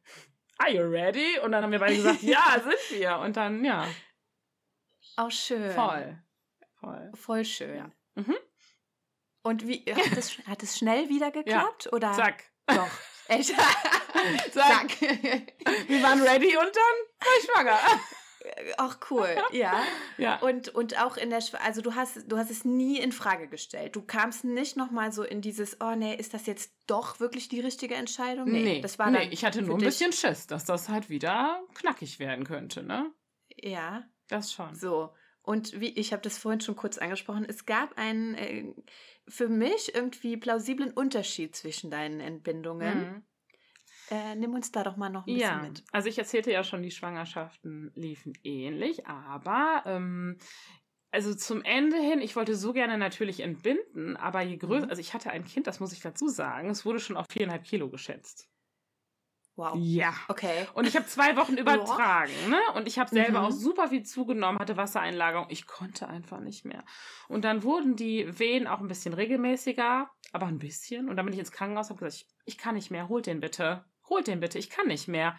are 0.58 0.70
you 0.70 0.82
ready? 0.82 1.38
Und 1.42 1.52
dann 1.52 1.62
haben 1.62 1.72
wir 1.72 1.78
beide 1.78 1.96
gesagt, 1.96 2.22
ja, 2.22 2.60
sind 2.60 2.98
wir. 3.00 3.18
Und 3.18 3.36
dann, 3.36 3.64
ja. 3.64 3.86
Auch 5.16 5.30
schön. 5.30 5.70
Voll. 5.70 6.18
Voll. 6.80 7.10
Voll 7.14 7.44
schön. 7.44 7.76
Ja. 7.76 7.90
Mhm. 8.14 8.36
Und 9.42 9.66
wie 9.66 9.84
hat 9.88 10.12
es, 10.16 10.38
hat 10.46 10.62
es 10.62 10.78
schnell 10.78 11.08
wieder 11.08 11.30
geklappt? 11.30 11.86
Ja. 11.86 11.92
Oder? 11.92 12.12
Zack. 12.12 12.44
Doch. 12.66 12.88
Echt? 13.28 13.48
Zack. 13.48 14.52
Zack. 14.52 15.00
Wir 15.00 16.02
waren 16.02 16.22
ready 16.22 16.56
und 16.56 16.74
dann 16.74 16.96
war 17.20 17.38
ich 17.38 17.44
schwanger. 17.44 17.78
Ach 18.78 18.98
cool, 19.10 19.28
ja. 19.52 19.82
ja. 20.16 20.38
Und, 20.38 20.68
und 20.70 20.98
auch 20.98 21.16
in 21.16 21.28
der, 21.30 21.42
also 21.62 21.82
du 21.82 21.94
hast, 21.94 22.30
du 22.30 22.38
hast 22.38 22.50
es 22.50 22.64
nie 22.64 22.98
in 22.98 23.12
Frage 23.12 23.48
gestellt. 23.48 23.96
Du 23.96 24.02
kamst 24.02 24.44
nicht 24.44 24.76
nochmal 24.76 25.12
so 25.12 25.24
in 25.24 25.42
dieses, 25.42 25.80
oh 25.80 25.94
nee, 25.94 26.14
ist 26.14 26.32
das 26.34 26.46
jetzt 26.46 26.72
doch 26.86 27.20
wirklich 27.20 27.48
die 27.48 27.60
richtige 27.60 27.96
Entscheidung? 27.96 28.50
Nee, 28.50 28.62
nee 28.62 28.80
das 28.80 28.98
war 28.98 29.10
nee, 29.10 29.28
ich 29.30 29.44
hatte 29.44 29.60
nur 29.60 29.76
ein 29.76 29.84
bisschen 29.84 30.12
Schiss, 30.12 30.46
dass 30.46 30.64
das 30.64 30.88
halt 30.88 31.10
wieder 31.10 31.60
knackig 31.74 32.18
werden 32.18 32.44
könnte, 32.44 32.82
ne? 32.82 33.12
Ja. 33.56 34.04
Das 34.28 34.52
schon. 34.52 34.74
So. 34.74 35.12
Und 35.48 35.80
wie 35.80 35.88
ich 35.88 36.12
habe 36.12 36.20
das 36.20 36.36
vorhin 36.36 36.60
schon 36.60 36.76
kurz 36.76 36.98
angesprochen, 36.98 37.46
es 37.48 37.64
gab 37.64 37.96
einen 37.96 38.34
äh, 38.34 38.74
für 39.26 39.48
mich 39.48 39.94
irgendwie 39.94 40.36
plausiblen 40.36 40.92
Unterschied 40.92 41.56
zwischen 41.56 41.90
deinen 41.90 42.20
Entbindungen. 42.20 42.98
Mhm. 43.00 43.22
Äh, 44.10 44.34
nimm 44.34 44.52
uns 44.52 44.72
da 44.72 44.84
doch 44.84 44.98
mal 44.98 45.08
noch 45.08 45.26
ein 45.26 45.32
bisschen 45.32 45.40
ja, 45.40 45.62
mit. 45.62 45.84
Also 45.90 46.10
ich 46.10 46.18
erzählte 46.18 46.52
ja 46.52 46.62
schon, 46.64 46.82
die 46.82 46.90
Schwangerschaften 46.90 47.92
liefen 47.94 48.34
ähnlich, 48.44 49.06
aber 49.06 49.84
ähm, 49.86 50.36
also 51.12 51.34
zum 51.34 51.62
Ende 51.62 51.96
hin, 51.96 52.20
ich 52.20 52.36
wollte 52.36 52.54
so 52.54 52.74
gerne 52.74 52.98
natürlich 52.98 53.40
entbinden, 53.40 54.18
aber 54.18 54.42
je 54.42 54.58
größer, 54.58 54.84
mhm. 54.84 54.90
also 54.90 55.00
ich 55.00 55.14
hatte 55.14 55.30
ein 55.30 55.46
Kind, 55.46 55.66
das 55.66 55.80
muss 55.80 55.94
ich 55.94 56.00
dazu 56.00 56.28
sagen, 56.28 56.68
es 56.68 56.84
wurde 56.84 57.00
schon 57.00 57.16
auf 57.16 57.24
viereinhalb 57.30 57.64
Kilo 57.64 57.88
geschätzt. 57.88 58.50
Wow. 59.58 59.74
Ja. 59.76 60.14
Okay. 60.28 60.68
Und 60.74 60.86
ich 60.86 60.94
habe 60.94 61.06
zwei 61.06 61.36
Wochen 61.36 61.54
übertragen, 61.58 62.32
ne? 62.48 62.60
Und 62.76 62.86
ich 62.86 63.00
habe 63.00 63.10
selber 63.10 63.40
mhm. 63.40 63.46
auch 63.46 63.50
super 63.50 63.88
viel 63.88 64.04
zugenommen, 64.04 64.60
hatte 64.60 64.76
Wassereinlagerung. 64.76 65.46
Ich 65.50 65.66
konnte 65.66 66.06
einfach 66.06 66.38
nicht 66.38 66.64
mehr. 66.64 66.84
Und 67.26 67.44
dann 67.44 67.64
wurden 67.64 67.96
die 67.96 68.38
Wehen 68.38 68.68
auch 68.68 68.78
ein 68.78 68.86
bisschen 68.86 69.14
regelmäßiger, 69.14 70.08
aber 70.32 70.46
ein 70.46 70.60
bisschen. 70.60 71.08
Und 71.08 71.16
dann 71.16 71.26
bin 71.26 71.32
ich 71.32 71.40
ins 71.40 71.50
Krankenhaus 71.50 71.90
und 71.90 71.96
habe 71.96 72.06
gesagt, 72.06 72.24
ich, 72.46 72.54
ich 72.54 72.58
kann 72.58 72.76
nicht 72.76 72.92
mehr, 72.92 73.08
holt 73.08 73.26
den 73.26 73.40
bitte. 73.40 73.84
Holt 74.08 74.28
den 74.28 74.38
bitte, 74.38 74.60
ich 74.60 74.70
kann 74.70 74.86
nicht 74.86 75.08
mehr. 75.08 75.36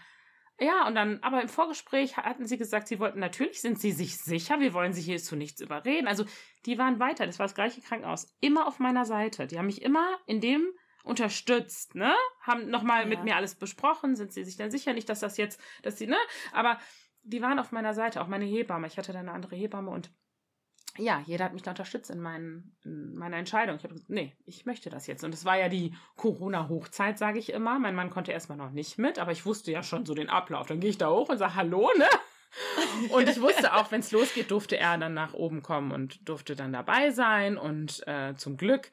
Ja, 0.60 0.86
und 0.86 0.95
dann, 0.95 1.19
aber 1.21 1.41
im 1.41 1.47
Vorgespräch 1.47 2.17
hatten 2.17 2.45
sie 2.45 2.58
gesagt, 2.58 2.89
sie 2.89 2.99
wollten, 2.99 3.19
natürlich 3.19 3.62
sind 3.62 3.79
sie 3.79 3.93
sich 3.93 4.17
sicher, 4.17 4.60
wir 4.60 4.73
wollen 4.73 4.91
sie 4.91 5.01
hier 5.01 5.17
zu 5.19 5.38
nichts 5.38 5.62
überreden. 5.62 6.10
Also, 6.10 6.25
die 6.65 6.77
waren 6.77 6.99
weiter, 6.99 7.25
das 7.25 7.39
war 7.39 7.45
das 7.45 7.55
gleiche 7.55 7.79
Krankenhaus, 7.79 8.36
immer 8.41 8.67
auf 8.67 8.79
meiner 8.79 9.05
Seite. 9.05 9.47
Die 9.47 9.58
haben 9.58 9.67
mich 9.67 9.82
immer 9.82 10.05
in 10.25 10.41
dem 10.41 10.67
unterstützt, 11.10 11.95
ne? 11.95 12.13
Haben 12.41 12.69
nochmal 12.69 13.04
ja. 13.04 13.08
mit 13.08 13.24
mir 13.24 13.36
alles 13.36 13.56
besprochen, 13.56 14.15
sind 14.15 14.32
sie 14.32 14.43
sich 14.43 14.58
dann 14.58 14.72
sicher 14.72 14.93
nicht, 14.93 15.10
dass 15.10 15.19
das 15.19 15.38
jetzt, 15.38 15.60
dass 15.84 15.98
sie, 15.98 16.08
ne? 16.08 16.17
Aber 16.54 16.78
die 17.24 17.41
waren 17.41 17.60
auf 17.60 17.72
meiner 17.72 17.93
Seite, 17.93 18.22
auch 18.22 18.28
meine 18.28 18.45
Hebamme. 18.45 18.88
Ich 18.88 18.98
hatte 18.98 19.12
da 19.12 19.19
eine 19.19 19.32
andere 19.32 19.56
Hebamme 19.56 19.91
und 19.91 20.12
ja, 20.98 21.24
jeder 21.26 21.45
hat 21.45 21.54
mich 21.54 21.62
da 21.62 21.72
unterstützt 21.72 22.10
in, 22.10 22.19
mein, 22.19 22.72
in 22.84 23.15
meiner 23.15 23.38
Entscheidung. 23.38 23.78
Ich 23.78 23.84
habe 23.84 23.93
gesagt, 23.93 24.10
nee, 24.10 24.36
ich 24.45 24.65
möchte 24.65 24.89
das 24.89 25.08
jetzt. 25.08 25.24
Und 25.24 25.34
es 25.34 25.45
war 25.45 25.58
ja 25.58 25.69
die 25.69 25.95
Corona-Hochzeit, 26.15 27.17
sage 27.17 27.39
ich 27.39 27.52
immer. 27.54 27.80
Mein 27.80 27.95
Mann 27.95 28.10
konnte 28.10 28.32
erstmal 28.32 28.58
noch 28.58 28.72
nicht 28.72 28.98
mit, 28.98 29.19
aber 29.19 29.32
ich 29.32 29.45
wusste 29.45 29.72
ja 29.72 29.84
schon 29.84 30.06
so 30.06 30.13
den 30.13 30.30
Ablauf. 30.30 30.67
Dann 30.67 30.80
gehe 30.80 30.89
ich 30.89 30.98
da 30.98 31.10
hoch 31.10 31.30
und 31.30 31.38
sage, 31.38 31.56
hallo, 31.56 31.89
ne? 31.98 32.08
Und 33.12 33.30
ich 33.30 33.39
wusste 33.39 33.76
auch, 33.76 33.91
wenn 33.91 34.00
es 34.00 34.12
losgeht, 34.12 34.50
durfte 34.50 34.76
er 34.76 34.98
dann 34.98 35.13
nach 35.13 35.36
oben 35.36 35.62
kommen 35.62 35.91
und 35.91 36.28
durfte 36.28 36.56
dann 36.56 36.74
dabei 36.74 37.12
sein. 37.12 37.60
Und 37.60 38.02
äh, 38.08 38.34
zum 38.36 38.58
Glück. 38.58 38.89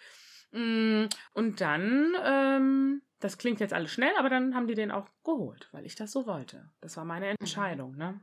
Mm, 0.53 1.07
und 1.33 1.61
dann, 1.61 2.15
ähm, 2.25 3.03
das 3.19 3.39
klingt 3.39 3.61
jetzt 3.61 3.73
alles 3.73 3.91
schnell, 3.91 4.15
aber 4.19 4.29
dann 4.29 4.55
haben 4.55 4.67
die 4.67 4.75
den 4.75 4.91
auch 4.91 5.09
geholt, 5.25 5.69
weil 5.73 5.87
ich 5.87 5.95
das 5.95 6.13
so 6.13 6.27
wollte. 6.27 6.71
Das 6.81 6.97
war 6.97 7.05
meine 7.05 7.27
mhm. 7.27 7.37
Entscheidung, 7.41 7.97
ne? 7.97 8.21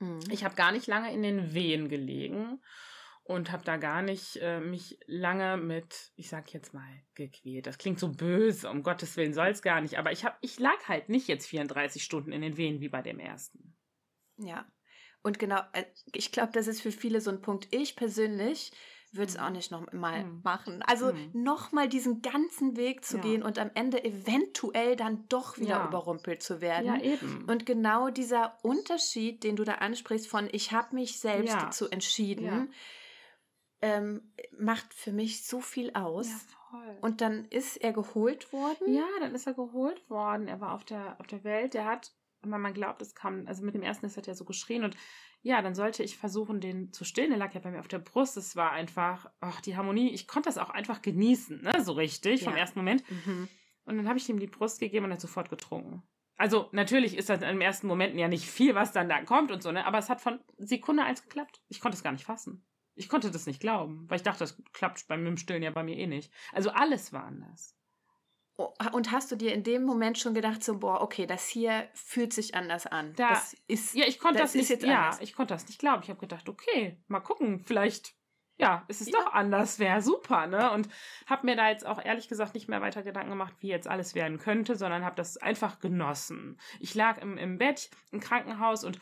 Mhm. 0.00 0.20
Ich 0.30 0.44
habe 0.44 0.54
gar 0.54 0.72
nicht 0.72 0.86
lange 0.86 1.12
in 1.12 1.22
den 1.22 1.54
Wehen 1.54 1.88
gelegen 1.88 2.60
und 3.24 3.52
habe 3.52 3.64
da 3.64 3.76
gar 3.76 4.00
nicht 4.00 4.36
äh, 4.36 4.60
mich 4.60 4.98
lange 5.06 5.58
mit, 5.58 6.12
ich 6.16 6.30
sag 6.30 6.52
jetzt 6.54 6.72
mal, 6.72 6.88
gequält. 7.14 7.66
Das 7.66 7.76
klingt 7.76 7.98
so 7.98 8.08
böse, 8.08 8.70
um 8.70 8.82
Gottes 8.82 9.16
Willen 9.16 9.34
soll 9.34 9.48
es 9.48 9.60
gar 9.60 9.80
nicht, 9.80 9.98
aber 9.98 10.12
ich 10.12 10.24
hab, 10.24 10.38
ich 10.40 10.58
lag 10.58 10.88
halt 10.88 11.10
nicht 11.10 11.28
jetzt 11.28 11.46
34 11.46 12.02
Stunden 12.02 12.32
in 12.32 12.40
den 12.40 12.56
Wehen 12.56 12.80
wie 12.80 12.88
bei 12.88 13.02
dem 13.02 13.18
ersten. 13.18 13.76
Ja. 14.38 14.66
Und 15.22 15.38
genau, 15.38 15.60
äh, 15.72 15.84
ich 16.14 16.32
glaube, 16.32 16.52
das 16.52 16.68
ist 16.68 16.80
für 16.80 16.92
viele 16.92 17.20
so 17.20 17.30
ein 17.30 17.42
Punkt. 17.42 17.68
Ich 17.70 17.96
persönlich 17.96 18.72
würde 19.12 19.30
es 19.30 19.38
auch 19.38 19.48
mhm. 19.48 19.56
nicht 19.56 19.70
noch 19.70 19.92
mal 19.92 20.24
mhm. 20.24 20.40
machen. 20.42 20.82
Also 20.82 21.12
mhm. 21.12 21.30
noch 21.32 21.72
mal 21.72 21.88
diesen 21.88 22.22
ganzen 22.22 22.76
Weg 22.76 23.04
zu 23.04 23.16
ja. 23.16 23.22
gehen 23.22 23.42
und 23.42 23.58
am 23.58 23.70
Ende 23.74 24.04
eventuell 24.04 24.96
dann 24.96 25.26
doch 25.28 25.58
wieder 25.58 25.70
ja. 25.70 25.88
überrumpelt 25.88 26.42
zu 26.42 26.60
werden. 26.60 26.86
Ja, 26.86 27.00
eben. 27.00 27.44
Und 27.48 27.66
genau 27.66 28.10
dieser 28.10 28.58
Unterschied, 28.62 29.44
den 29.44 29.56
du 29.56 29.64
da 29.64 29.74
ansprichst 29.74 30.28
von 30.28 30.48
ich 30.52 30.72
habe 30.72 30.94
mich 30.94 31.18
selbst 31.20 31.54
dazu 31.54 31.88
entschieden, 31.88 32.72
ähm, 33.80 34.32
macht 34.58 34.92
für 34.92 35.12
mich 35.12 35.46
so 35.46 35.60
viel 35.60 35.92
aus. 35.94 36.28
Ja, 36.28 36.38
voll. 36.70 36.98
Und 37.00 37.20
dann 37.20 37.44
ist 37.46 37.76
er 37.76 37.92
geholt 37.92 38.52
worden? 38.52 38.92
Ja, 38.92 39.06
dann 39.20 39.34
ist 39.34 39.46
er 39.46 39.54
geholt 39.54 40.08
worden. 40.10 40.48
Er 40.48 40.60
war 40.60 40.74
auf 40.74 40.84
der, 40.84 41.18
auf 41.20 41.26
der 41.26 41.44
Welt. 41.44 41.74
Der 41.74 41.84
hat, 41.84 42.12
man 42.42 42.74
glaubt, 42.74 43.02
es 43.02 43.14
kam, 43.14 43.46
also 43.46 43.64
mit 43.64 43.74
dem 43.74 43.82
ersten 43.82 44.06
ist 44.06 44.16
er 44.16 44.24
ja 44.24 44.34
so 44.34 44.44
geschrien 44.44 44.84
und 44.84 44.96
ja, 45.42 45.62
dann 45.62 45.74
sollte 45.74 46.02
ich 46.02 46.16
versuchen, 46.16 46.60
den 46.60 46.92
zu 46.92 47.04
stillen. 47.04 47.30
Der 47.30 47.38
lag 47.38 47.54
ja 47.54 47.60
bei 47.60 47.70
mir 47.70 47.80
auf 47.80 47.88
der 47.88 48.00
Brust. 48.00 48.36
Es 48.36 48.56
war 48.56 48.72
einfach, 48.72 49.30
ach, 49.40 49.60
die 49.60 49.76
Harmonie. 49.76 50.10
Ich 50.12 50.26
konnte 50.26 50.48
das 50.48 50.58
auch 50.58 50.70
einfach 50.70 51.02
genießen, 51.02 51.62
ne, 51.62 51.72
so 51.82 51.92
richtig, 51.92 52.42
ja. 52.42 52.50
vom 52.50 52.56
ersten 52.56 52.78
Moment. 52.78 53.08
Mhm. 53.10 53.48
Und 53.84 53.96
dann 53.96 54.08
habe 54.08 54.18
ich 54.18 54.28
ihm 54.28 54.38
die 54.38 54.46
Brust 54.46 54.80
gegeben 54.80 55.06
und 55.06 55.12
er 55.12 55.14
hat 55.14 55.20
sofort 55.20 55.48
getrunken. 55.48 56.02
Also 56.36 56.68
natürlich 56.72 57.16
ist 57.16 57.30
das 57.30 57.42
im 57.42 57.60
ersten 57.60 57.86
Moment 57.86 58.16
ja 58.16 58.28
nicht 58.28 58.46
viel, 58.48 58.74
was 58.74 58.92
dann 58.92 59.08
da 59.08 59.22
kommt 59.22 59.50
und 59.50 59.62
so, 59.62 59.72
ne? 59.72 59.84
Aber 59.86 59.98
es 59.98 60.08
hat 60.08 60.20
von 60.20 60.40
Sekunde 60.56 61.02
eins 61.02 61.22
geklappt. 61.22 61.62
Ich 61.68 61.80
konnte 61.80 61.96
es 61.96 62.04
gar 62.04 62.12
nicht 62.12 62.24
fassen. 62.24 62.64
Ich 62.94 63.08
konnte 63.08 63.30
das 63.30 63.46
nicht 63.46 63.60
glauben, 63.60 64.04
weil 64.08 64.16
ich 64.16 64.22
dachte, 64.22 64.40
das 64.40 64.60
klappt 64.72 65.06
beim 65.08 65.36
Stillen 65.36 65.62
ja 65.62 65.70
bei 65.70 65.82
mir 65.82 65.96
eh 65.96 66.06
nicht. 66.06 66.32
Also 66.52 66.70
alles 66.70 67.12
war 67.12 67.24
anders. 67.24 67.77
Oh, 68.60 68.72
und 68.90 69.12
hast 69.12 69.30
du 69.30 69.36
dir 69.36 69.54
in 69.54 69.62
dem 69.62 69.84
Moment 69.84 70.18
schon 70.18 70.34
gedacht, 70.34 70.64
so, 70.64 70.80
boah, 70.80 71.00
okay, 71.00 71.26
das 71.26 71.46
hier 71.46 71.88
fühlt 71.94 72.32
sich 72.32 72.56
anders 72.56 72.88
an. 72.88 73.14
Da, 73.14 73.28
das 73.28 73.54
ist, 73.68 73.94
ja, 73.94 74.04
ich 74.04 74.18
konnte 74.18 74.40
das, 74.40 74.52
das 74.52 74.68
nicht, 74.68 74.82
ja, 74.82 75.16
ich 75.20 75.32
konnte 75.32 75.54
das 75.54 75.68
nicht 75.68 75.78
glauben. 75.78 76.02
Ich 76.02 76.10
habe 76.10 76.18
gedacht, 76.18 76.48
okay, 76.48 77.00
mal 77.06 77.20
gucken, 77.20 77.62
vielleicht, 77.64 78.16
ja, 78.56 78.84
ist 78.88 79.00
es 79.00 79.10
ja. 79.10 79.12
doch 79.12 79.32
anders, 79.32 79.78
wäre 79.78 80.02
super, 80.02 80.48
ne? 80.48 80.72
Und 80.72 80.88
habe 81.26 81.46
mir 81.46 81.54
da 81.54 81.68
jetzt 81.68 81.86
auch 81.86 82.04
ehrlich 82.04 82.26
gesagt 82.26 82.54
nicht 82.54 82.68
mehr 82.68 82.80
weiter 82.80 83.04
Gedanken 83.04 83.30
gemacht, 83.30 83.54
wie 83.60 83.68
jetzt 83.68 83.86
alles 83.86 84.16
werden 84.16 84.38
könnte, 84.38 84.74
sondern 84.74 85.04
habe 85.04 85.14
das 85.14 85.36
einfach 85.36 85.78
genossen. 85.78 86.58
Ich 86.80 86.96
lag 86.96 87.18
im, 87.18 87.38
im 87.38 87.58
Bett 87.58 87.90
im 88.10 88.18
Krankenhaus 88.18 88.82
und 88.82 88.98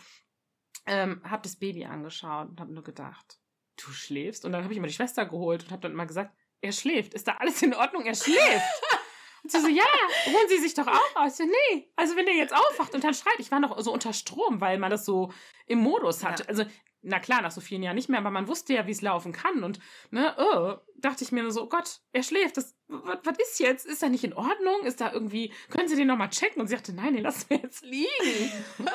ähm, 0.85 1.23
habe 1.25 1.45
das 1.45 1.57
Baby 1.57 1.87
angeschaut 1.87 2.51
und 2.51 2.61
habe 2.61 2.75
nur 2.75 2.85
gedacht, 2.85 3.39
du 3.83 3.91
schläfst? 3.91 4.45
Und 4.45 4.53
dann 4.53 4.65
habe 4.65 4.75
ich 4.75 4.77
immer 4.77 4.87
die 4.87 4.93
Schwester 4.93 5.25
geholt 5.25 5.65
und 5.65 5.71
habe 5.71 5.81
dann 5.81 5.93
immer 5.93 6.05
gesagt, 6.05 6.37
er 6.61 6.73
schläft. 6.73 7.15
Ist 7.15 7.27
da 7.27 7.37
alles 7.39 7.63
in 7.63 7.73
Ordnung? 7.73 8.05
Er 8.05 8.15
schläft. 8.15 8.37
Und 9.47 9.53
sie 9.53 9.61
so, 9.61 9.69
ja, 9.69 9.85
ruhen 10.27 10.49
Sie 10.49 10.59
sich 10.59 10.75
doch 10.75 10.89
auch 10.89 11.17
aus. 11.17 11.37
So, 11.37 11.45
nee, 11.45 11.89
also 11.95 12.17
wenn 12.17 12.27
der 12.27 12.35
jetzt 12.35 12.53
aufwacht 12.53 12.95
und 12.95 13.05
dann 13.05 13.15
schreit, 13.15 13.39
ich 13.39 13.53
war 13.53 13.61
noch 13.61 13.79
so 13.81 13.93
unter 13.93 14.13
Strom, 14.13 14.61
weil 14.61 14.77
man 14.79 14.91
das 14.91 15.05
so 15.05 15.33
im 15.67 15.79
Modus 15.79 16.25
hatte. 16.25 16.43
Ja. 16.43 16.49
Also, 16.49 16.65
na 17.03 17.21
klar, 17.21 17.43
nach 17.43 17.53
so 17.53 17.61
vielen 17.61 17.85
Jahren 17.85 17.95
nicht 17.95 18.09
mehr, 18.09 18.19
aber 18.19 18.33
man 18.33 18.49
wusste 18.49 18.75
ja, 18.75 18.89
wie 18.89 18.91
es 18.91 19.03
laufen 19.03 19.33
kann. 19.33 19.63
Und, 19.63 19.79
ne, 20.11 20.35
oh, 20.37 20.75
dachte 20.97 21.23
ich 21.23 21.31
mir 21.31 21.43
nur 21.43 21.53
so, 21.53 21.63
oh 21.63 21.69
Gott, 21.69 22.01
er 22.11 22.25
schläft. 22.25 22.57
Das, 22.57 22.77
was, 22.89 23.19
was 23.23 23.39
ist 23.39 23.61
jetzt? 23.61 23.87
Ist 23.87 24.03
er 24.03 24.09
nicht 24.09 24.25
in 24.25 24.35
Ordnung? 24.35 24.85
Ist 24.85 25.01
da 25.01 25.13
irgendwie, 25.13 25.53
können 25.71 25.87
Sie 25.87 25.95
den 25.95 26.09
nochmal 26.09 26.31
checken? 26.31 26.61
Und 26.61 26.67
sie 26.67 26.75
sagte, 26.75 26.93
nein, 26.93 27.15
den 27.15 27.23
lassen 27.23 27.49
wir 27.49 27.59
jetzt 27.59 27.85
liegen. 27.85 28.53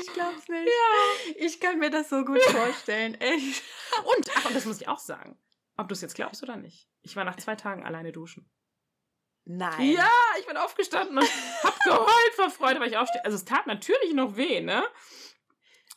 Ich 0.00 0.12
glaub's 0.14 0.48
nicht. 0.48 0.66
Ja. 0.66 1.34
Ich 1.36 1.60
kann 1.60 1.78
mir 1.78 1.90
das 1.90 2.08
so 2.08 2.24
gut 2.24 2.42
vorstellen. 2.42 3.14
Echt. 3.20 3.62
Und, 4.04 4.30
ach, 4.34 4.46
und 4.46 4.56
das 4.56 4.64
muss 4.64 4.80
ich 4.80 4.88
auch 4.88 4.98
sagen. 4.98 5.38
Ob 5.76 5.88
du 5.88 5.92
es 5.92 6.00
jetzt 6.00 6.14
glaubst 6.14 6.42
oder 6.42 6.56
nicht. 6.56 6.88
Ich 7.02 7.14
war 7.16 7.24
nach 7.24 7.36
zwei 7.36 7.54
Tagen 7.54 7.84
alleine 7.84 8.10
duschen. 8.10 8.50
Nein. 9.48 9.92
Ja, 9.92 10.10
ich 10.40 10.46
bin 10.46 10.56
aufgestanden 10.56 11.16
und 11.16 11.30
hab 11.62 11.78
geheult 11.84 12.34
vor 12.34 12.50
Freude, 12.50 12.80
weil 12.80 12.88
ich 12.88 12.96
aufstehe. 12.96 13.24
Also 13.24 13.36
es 13.36 13.44
tat 13.44 13.68
natürlich 13.68 14.12
noch 14.12 14.36
weh, 14.36 14.60
ne? 14.60 14.84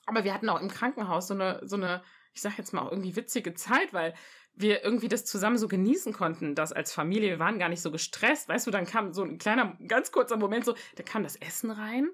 Aber 0.06 0.24
wir 0.24 0.34
hatten 0.34 0.50
auch 0.50 0.62
im 0.62 0.70
Krankenhaus 0.70 1.28
so 1.28 1.34
eine, 1.34 1.60
so 1.64 1.76
eine, 1.76 2.04
ich 2.34 2.42
sag 2.42 2.58
jetzt 2.60 2.74
mal 2.74 2.84
auch 2.84 2.92
irgendwie 2.92 3.16
witzige 3.16 3.56
Zeit, 3.56 3.92
weil 3.92 4.14
wir 4.54 4.84
irgendwie 4.84 5.08
das 5.08 5.26
zusammen 5.26 5.58
so 5.58 5.68
genießen 5.68 6.14
konnten, 6.14 6.54
das 6.54 6.72
als 6.74 6.94
Familie. 6.94 7.30
Wir 7.30 7.40
waren 7.40 7.58
gar 7.58 7.70
nicht 7.70 7.82
so 7.82 7.92
gestresst. 7.92 8.50
Weißt 8.50 8.68
du, 8.68 8.72
dann 8.72 8.86
kam 8.86 9.14
so 9.14 9.24
ein 9.24 9.40
kleiner, 9.40 9.78
ganz 9.88 10.12
kurzer 10.12 10.38
Moment 10.38 10.66
so, 10.66 10.76
da 10.96 11.04
kam 11.04 11.24
das 11.24 11.36
Essen 11.36 11.72
rein 11.72 12.10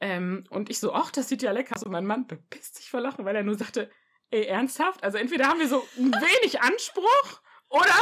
ähm, 0.00 0.44
und 0.48 0.70
ich 0.70 0.78
so, 0.80 0.94
ach, 0.94 1.10
das 1.10 1.28
sieht 1.28 1.42
ja 1.42 1.52
lecker 1.52 1.76
aus. 1.76 1.82
Und 1.82 1.92
mein 1.92 2.06
Mann 2.06 2.26
bepisst 2.26 2.76
sich 2.76 2.90
vor 2.90 3.00
Lachen, 3.00 3.26
weil 3.26 3.36
er 3.36 3.42
nur 3.42 3.56
sagte, 3.56 3.90
ey, 4.30 4.44
ernsthaft? 4.44 5.04
Also 5.04 5.18
entweder 5.18 5.48
haben 5.48 5.60
wir 5.60 5.68
so 5.68 5.86
wenig 5.96 6.62
Anspruch 6.62 7.42
oder 7.72 7.94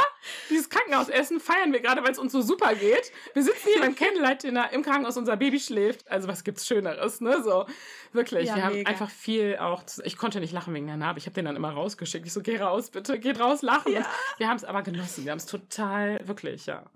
dieses 0.51 0.69
Krankenhausessen 0.69 1.39
feiern 1.39 1.73
wir 1.73 1.81
gerade, 1.81 2.03
weil 2.03 2.11
es 2.11 2.19
uns 2.19 2.33
so 2.33 2.43
super 2.43 2.75
geht. 2.75 3.13
Wir 3.35 3.45
sitzen 3.45 3.69
hier 3.73 3.81
beim 3.81 3.95
Candlelight-Dinner 3.95 4.73
im 4.73 4.83
Krankenhaus, 4.83 5.17
unser 5.17 5.37
Baby 5.37 5.61
schläft. 5.61 6.11
Also 6.11 6.27
was 6.27 6.43
gibt's 6.43 6.67
Schöneres, 6.67 7.21
ne? 7.21 7.41
So, 7.45 7.67
wirklich. 8.13 8.49
Ja, 8.49 8.57
wir 8.57 8.65
haben 8.65 8.75
mega. 8.75 8.91
einfach 8.91 9.09
viel 9.09 9.59
auch, 9.59 9.85
ich 10.03 10.17
konnte 10.17 10.41
nicht 10.41 10.53
lachen 10.53 10.75
wegen 10.75 10.89
der 10.89 10.97
Narbe. 10.97 11.21
Ich 11.21 11.27
habe 11.27 11.35
den 11.35 11.45
dann 11.45 11.55
immer 11.55 11.71
rausgeschickt. 11.71 12.27
Ich 12.27 12.33
so, 12.33 12.43
geh 12.43 12.59
raus, 12.59 12.91
bitte, 12.91 13.21
geht 13.21 13.39
raus, 13.39 13.63
lachen. 13.63 13.93
Ja. 13.93 14.05
wir 14.39 14.49
haben 14.49 14.57
es 14.57 14.65
aber 14.65 14.83
genossen. 14.83 15.25
Wir 15.25 15.31
haben 15.31 15.39
es 15.39 15.47
total, 15.47 16.27
wirklich, 16.27 16.67
ja. 16.67 16.91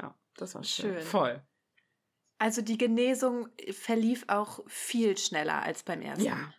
Ja, 0.00 0.16
das 0.36 0.56
war 0.56 0.64
schön. 0.64 0.94
schön. 0.94 1.02
Voll. 1.02 1.42
Also 2.38 2.60
die 2.60 2.76
Genesung 2.76 3.48
verlief 3.70 4.24
auch 4.26 4.60
viel 4.66 5.16
schneller 5.16 5.62
als 5.62 5.84
beim 5.84 6.02
ersten. 6.02 6.24
Ja, 6.24 6.52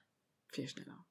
viel 0.54 0.70
schneller. 0.70 1.06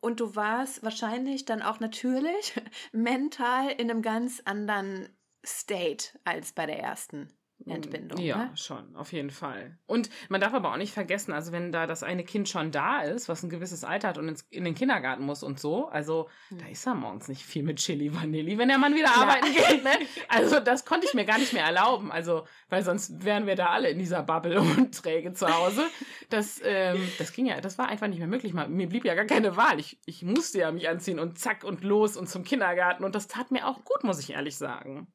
Und 0.00 0.20
du 0.20 0.34
warst 0.34 0.82
wahrscheinlich 0.82 1.44
dann 1.44 1.62
auch 1.62 1.80
natürlich 1.80 2.54
mental 2.92 3.70
in 3.70 3.90
einem 3.90 4.02
ganz 4.02 4.40
anderen 4.44 5.08
State 5.44 6.18
als 6.24 6.52
bei 6.52 6.66
der 6.66 6.78
ersten. 6.78 7.28
Entbindung. 7.66 8.18
Ja, 8.20 8.36
ne? 8.36 8.50
schon, 8.54 8.96
auf 8.96 9.12
jeden 9.12 9.30
Fall. 9.30 9.78
Und 9.86 10.10
man 10.28 10.40
darf 10.40 10.54
aber 10.54 10.72
auch 10.72 10.76
nicht 10.76 10.92
vergessen, 10.92 11.32
also 11.32 11.52
wenn 11.52 11.72
da 11.72 11.86
das 11.86 12.02
eine 12.02 12.24
Kind 12.24 12.48
schon 12.48 12.70
da 12.70 13.02
ist, 13.02 13.28
was 13.28 13.42
ein 13.42 13.50
gewisses 13.50 13.84
Alter 13.84 14.08
hat 14.08 14.18
und 14.18 14.28
ins, 14.28 14.42
in 14.50 14.64
den 14.64 14.74
Kindergarten 14.74 15.24
muss 15.24 15.42
und 15.42 15.60
so, 15.60 15.88
also 15.88 16.28
hm. 16.48 16.58
da 16.58 16.66
ist 16.66 16.86
er 16.86 16.94
morgens 16.94 17.28
nicht 17.28 17.42
viel 17.42 17.62
mit 17.62 17.78
Chili 17.78 18.14
Vanilli, 18.14 18.58
wenn 18.58 18.68
der 18.68 18.78
Mann 18.78 18.94
wieder 18.94 19.10
Klar. 19.10 19.28
arbeiten 19.28 19.52
geht. 19.52 19.84
Ne? 19.84 19.90
Also 20.28 20.60
das 20.60 20.84
konnte 20.84 21.06
ich 21.06 21.14
mir 21.14 21.24
gar 21.24 21.38
nicht 21.38 21.52
mehr 21.52 21.64
erlauben, 21.64 22.12
also 22.12 22.44
weil 22.68 22.82
sonst 22.82 23.24
wären 23.24 23.46
wir 23.46 23.56
da 23.56 23.66
alle 23.66 23.90
in 23.90 23.98
dieser 23.98 24.22
Bubble 24.22 24.60
und 24.60 24.94
träge 24.94 25.32
zu 25.32 25.48
Hause. 25.48 25.82
Das, 26.28 26.60
ähm, 26.64 27.00
das 27.18 27.32
ging 27.32 27.46
ja, 27.46 27.60
das 27.60 27.78
war 27.78 27.88
einfach 27.88 28.06
nicht 28.06 28.18
mehr 28.18 28.28
möglich. 28.28 28.54
Mir 28.54 28.88
blieb 28.88 29.04
ja 29.04 29.14
gar 29.14 29.24
keine 29.24 29.56
Wahl. 29.56 29.80
Ich, 29.80 29.98
ich 30.06 30.22
musste 30.22 30.58
ja 30.58 30.72
mich 30.72 30.88
anziehen 30.88 31.18
und 31.18 31.38
zack 31.38 31.64
und 31.64 31.82
los 31.82 32.16
und 32.16 32.28
zum 32.28 32.44
Kindergarten 32.44 33.04
und 33.04 33.14
das 33.14 33.28
tat 33.28 33.50
mir 33.50 33.66
auch 33.66 33.84
gut, 33.84 34.04
muss 34.04 34.20
ich 34.20 34.30
ehrlich 34.30 34.56
sagen. 34.56 35.08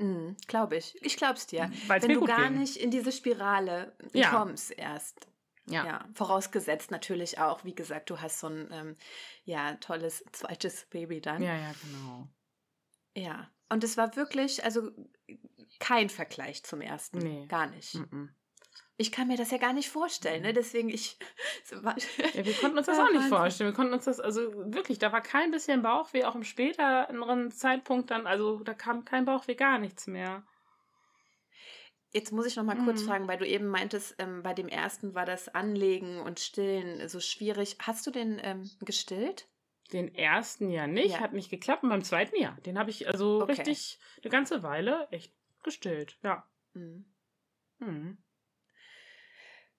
Mhm, 0.00 0.36
glaube 0.46 0.76
ich. 0.76 0.96
Ich 1.02 1.16
glaub's 1.16 1.46
dir. 1.46 1.66
Mhm, 1.66 1.88
weil's 1.88 2.02
Wenn 2.02 2.14
du 2.14 2.24
gar 2.24 2.48
ging. 2.48 2.58
nicht 2.58 2.76
in 2.76 2.90
diese 2.90 3.12
Spirale 3.12 3.94
ja. 4.12 4.30
kommst 4.30 4.72
erst. 4.72 5.28
Ja. 5.66 5.86
ja. 5.86 6.08
Vorausgesetzt 6.14 6.90
natürlich 6.90 7.38
auch, 7.38 7.64
wie 7.64 7.74
gesagt, 7.74 8.10
du 8.10 8.20
hast 8.20 8.40
so 8.40 8.48
ein 8.48 8.68
ähm, 8.72 8.96
ja, 9.44 9.74
tolles 9.74 10.24
zweites 10.32 10.86
Baby 10.86 11.20
dann. 11.20 11.42
Ja, 11.42 11.54
ja, 11.54 11.72
genau. 11.82 12.28
Ja. 13.14 13.50
Und 13.68 13.84
es 13.84 13.96
war 13.96 14.16
wirklich, 14.16 14.64
also 14.64 14.90
kein 15.78 16.08
Vergleich 16.08 16.64
zum 16.64 16.80
ersten. 16.80 17.18
Nee. 17.18 17.46
Gar 17.46 17.68
nicht. 17.68 17.94
Mhm 17.94 18.34
ich 19.00 19.12
kann 19.12 19.28
mir 19.28 19.38
das 19.38 19.50
ja 19.50 19.56
gar 19.56 19.72
nicht 19.72 19.88
vorstellen, 19.88 20.42
ne? 20.42 20.50
Mhm. 20.50 20.54
Deswegen 20.54 20.88
ich. 20.90 21.16
ja, 21.70 22.44
wir 22.44 22.54
konnten 22.54 22.76
uns 22.76 22.86
das 22.86 22.98
auch 22.98 23.10
nicht 23.10 23.28
vorstellen. 23.28 23.70
Wir 23.70 23.74
konnten 23.74 23.94
uns 23.94 24.04
das, 24.04 24.20
also 24.20 24.52
wirklich, 24.74 24.98
da 24.98 25.10
war 25.10 25.22
kein 25.22 25.50
bisschen 25.50 25.82
Bauchweh, 25.82 26.24
auch 26.24 26.34
im 26.34 26.44
späteren 26.44 27.50
Zeitpunkt 27.50 28.10
dann, 28.10 28.26
also 28.26 28.58
da 28.62 28.74
kam 28.74 29.06
kein 29.06 29.24
Bauchweh, 29.24 29.54
gar 29.54 29.78
nichts 29.78 30.06
mehr. 30.06 30.42
Jetzt 32.12 32.32
muss 32.32 32.44
ich 32.44 32.56
noch 32.56 32.64
mal 32.64 32.76
mhm. 32.76 32.84
kurz 32.84 33.02
fragen, 33.02 33.26
weil 33.26 33.38
du 33.38 33.46
eben 33.46 33.68
meintest, 33.68 34.16
ähm, 34.18 34.42
bei 34.42 34.52
dem 34.52 34.68
ersten 34.68 35.14
war 35.14 35.24
das 35.24 35.48
Anlegen 35.48 36.20
und 36.20 36.38
Stillen 36.38 37.08
so 37.08 37.20
schwierig. 37.20 37.78
Hast 37.80 38.06
du 38.06 38.10
den 38.10 38.38
ähm, 38.42 38.68
gestillt? 38.80 39.48
Den 39.92 40.14
ersten 40.14 40.70
ja 40.70 40.86
nicht, 40.86 41.12
ja. 41.12 41.20
hat 41.20 41.32
nicht 41.32 41.50
geklappt. 41.50 41.84
Und 41.84 41.88
beim 41.88 42.04
zweiten 42.04 42.36
ja. 42.36 42.56
Den 42.66 42.78
habe 42.78 42.90
ich 42.90 43.06
also 43.06 43.42
okay. 43.42 43.52
richtig 43.52 43.98
eine 44.22 44.30
ganze 44.30 44.62
Weile 44.62 45.08
echt 45.10 45.32
gestillt. 45.62 46.18
Ja. 46.22 46.44
Mhm. 46.74 47.06
Mhm. 47.78 48.18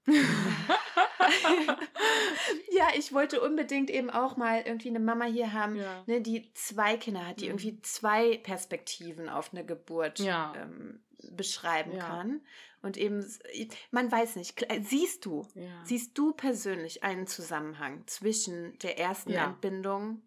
ja, 2.72 2.88
ich 2.98 3.14
wollte 3.14 3.42
unbedingt 3.42 3.90
eben 3.90 4.10
auch 4.10 4.38
mal 4.38 4.62
irgendwie 4.66 4.90
eine 4.90 5.00
Mama 5.00 5.26
hier 5.26 5.54
haben, 5.54 5.76
ja. 5.76 6.04
ne, 6.08 6.22
die 6.22 6.52
zwei 6.54 6.98
Kinder 6.98 7.28
hat, 7.28 7.40
die 7.40 7.46
mhm. 7.46 7.52
irgendwie 7.52 7.82
zwei 7.82 8.38
Perspektiven 8.38 9.30
auf 9.30 9.54
eine 9.54 9.66
Geburt 9.66 10.20
ja. 10.20 10.54
ähm, 10.56 11.02
beschreiben 11.32 11.94
ja. 11.96 12.00
kann. 12.08 12.42
Und 12.82 12.98
eben, 12.98 13.24
man 13.92 14.12
weiß 14.12 14.38
nicht, 14.38 14.66
siehst 14.82 15.26
du, 15.26 15.48
siehst 15.84 16.18
du 16.18 16.34
persönlich 16.34 17.04
einen 17.04 17.28
Zusammenhang 17.28 18.04
zwischen 18.08 18.78
der 18.80 18.98
ersten 18.98 19.32
Entbindung 19.32 20.24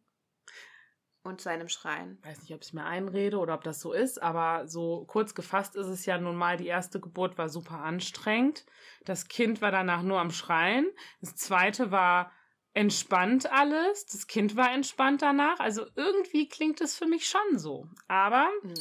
und 1.24 1.40
seinem 1.40 1.68
Schreien. 1.68 2.18
Ich 2.20 2.28
weiß 2.28 2.42
nicht, 2.42 2.54
ob 2.54 2.62
ich 2.62 2.72
mir 2.74 2.84
einrede 2.84 3.38
oder 3.38 3.54
ob 3.54 3.64
das 3.64 3.80
so 3.80 3.92
ist, 3.92 4.22
aber 4.22 4.68
so 4.68 5.04
kurz 5.06 5.34
gefasst 5.34 5.74
ist 5.74 5.86
es 5.86 6.06
ja 6.06 6.18
nun 6.18 6.36
mal, 6.36 6.56
die 6.56 6.66
erste 6.66 7.00
Geburt 7.00 7.38
war 7.38 7.48
super 7.48 7.80
anstrengend. 7.80 8.64
Das 9.04 9.26
Kind 9.26 9.60
war 9.60 9.72
danach 9.72 10.02
nur 10.02 10.20
am 10.20 10.30
Schreien. 10.30 10.86
Das 11.20 11.34
zweite 11.34 11.90
war 11.90 12.30
entspannt 12.74 13.50
alles. 13.50 14.06
Das 14.06 14.26
Kind 14.26 14.56
war 14.56 14.72
entspannt 14.72 15.22
danach. 15.22 15.58
Also 15.60 15.86
irgendwie 15.96 16.48
klingt 16.48 16.80
es 16.80 16.96
für 16.96 17.06
mich 17.06 17.26
schon 17.28 17.58
so. 17.58 17.88
Aber 18.06 18.48
mhm. 18.62 18.74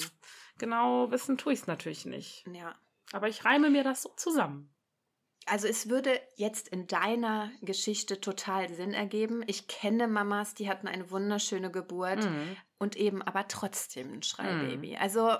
genau 0.58 1.12
wissen 1.12 1.38
tue 1.38 1.54
ich 1.54 1.60
es 1.60 1.68
natürlich 1.68 2.06
nicht. 2.06 2.46
Ja. 2.52 2.76
Aber 3.14 3.30
ich 3.30 3.46
reime 3.46 3.70
mir 3.70 3.84
das 3.84 4.02
so 4.02 4.10
zusammen. 4.18 4.73
Also 5.46 5.68
es 5.68 5.90
würde 5.90 6.20
jetzt 6.36 6.70
in 6.70 6.88
deiner 6.88 7.52
Geschichte 7.62 8.22
total 8.22 8.74
Sinn 8.74 8.94
ergeben. 8.94 9.44
Ich 9.48 9.68
kenne 9.68 10.08
Mamas, 10.08 10.54
die 10.54 10.70
hatten 10.70 10.88
eine 10.88 11.12
wunderschöne 11.12 11.72
Geburt 11.72 12.24
mhm. 12.24 12.56
und 12.80 12.96
eben 12.96 13.22
aber 13.22 13.48
trotzdem 13.48 14.14
ein 14.14 14.24
Schreibaby. 14.24 14.92
Mhm. 14.92 15.02
Also 15.02 15.32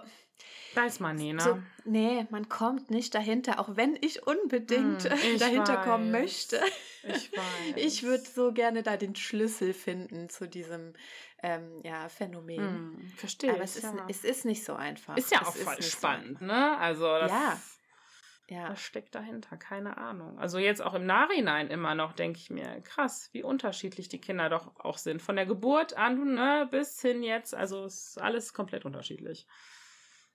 Weiß 0.76 1.00
man 1.00 1.16
nie, 1.16 1.34
ne? 1.34 1.42
So, 1.42 1.62
nee, 1.86 2.26
man 2.32 2.50
kommt 2.50 2.89
nicht 2.89 3.13
dahinter, 3.13 3.60
auch 3.60 3.76
wenn 3.76 3.96
ich 4.02 4.26
unbedingt 4.26 5.04
hm, 5.04 5.20
ich 5.34 5.39
dahinter 5.39 5.78
weiß. 5.78 5.86
kommen 5.86 6.12
möchte. 6.12 6.60
Ich 7.04 7.32
weiß. 7.32 7.76
Ich 7.76 8.04
würde 8.04 8.24
so 8.24 8.52
gerne 8.52 8.82
da 8.82 8.98
den 8.98 9.16
Schlüssel 9.16 9.74
finden 9.74 10.30
zu 10.30 10.48
diesem 10.48 10.94
ähm, 11.44 11.82
ja, 11.84 12.10
Phänomen. 12.10 12.60
Hm, 12.60 13.12
verstehe. 13.16 13.52
Aber 13.52 13.62
es 13.63 13.76
ist, 13.76 13.84
ja. 13.84 14.06
es 14.10 14.24
ist 14.24 14.46
nicht 14.46 14.66
so 14.66 14.74
einfach. 14.74 15.16
Ist 15.16 15.32
ja 15.32 15.39
es 15.42 15.48
auch 15.48 15.56
voll 15.56 15.82
spannend, 15.82 16.39
so 16.39 16.46
ne? 16.46 16.78
Also 16.78 17.06
das 17.06 17.32
ja. 17.32 17.62
Ja. 18.49 18.69
Was 18.69 18.82
steckt 18.82 19.15
dahinter? 19.15 19.56
Keine 19.58 19.97
Ahnung. 19.97 20.38
Also 20.38 20.58
jetzt 20.58 20.82
auch 20.82 20.93
im 20.93 21.06
Nachhinein 21.06 21.69
immer 21.69 21.95
noch 21.95 22.13
denke 22.13 22.39
ich 22.39 22.49
mir, 22.49 22.82
krass, 22.82 23.29
wie 23.32 23.41
unterschiedlich 23.41 24.10
die 24.10 24.19
Kinder 24.19 24.49
doch 24.49 24.75
auch 24.77 24.97
sind. 24.97 25.21
Von 25.21 25.38
der 25.38 25.45
Geburt 25.45 25.97
an 25.97 26.34
ne, 26.34 26.67
bis 26.69 27.01
hin 27.01 27.23
jetzt, 27.23 27.56
also 27.56 27.86
ist 27.86 28.21
alles 28.21 28.53
komplett 28.53 28.84
unterschiedlich. 28.86 29.47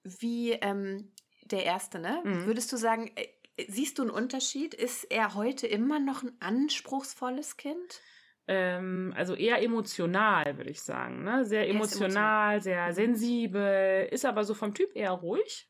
Wie 0.04 0.52
ähm, 0.52 1.12
der 1.44 1.64
erste, 1.64 1.98
ne? 1.98 2.22
Mhm. 2.24 2.46
Würdest 2.46 2.72
du 2.72 2.76
sagen, 2.76 3.10
äh, 3.16 3.64
siehst 3.68 3.98
du 3.98 4.02
einen 4.02 4.10
Unterschied? 4.10 4.74
Ist 4.74 5.04
er 5.04 5.34
heute 5.34 5.66
immer 5.66 6.00
noch 6.00 6.22
ein 6.22 6.32
anspruchsvolles 6.40 7.58
Kind? 7.58 8.00
Ähm, 8.46 9.12
also 9.14 9.34
eher 9.34 9.60
emotional, 9.62 10.56
würde 10.56 10.70
ich 10.70 10.80
sagen. 10.80 11.24
Ne? 11.24 11.44
Sehr 11.44 11.68
emotional, 11.68 12.54
emotional, 12.54 12.62
sehr 12.62 12.86
mhm. 12.86 12.92
sensibel, 12.92 14.08
ist 14.10 14.24
aber 14.24 14.44
so 14.44 14.54
vom 14.54 14.72
Typ 14.72 14.96
eher 14.96 15.10
ruhig. 15.10 15.68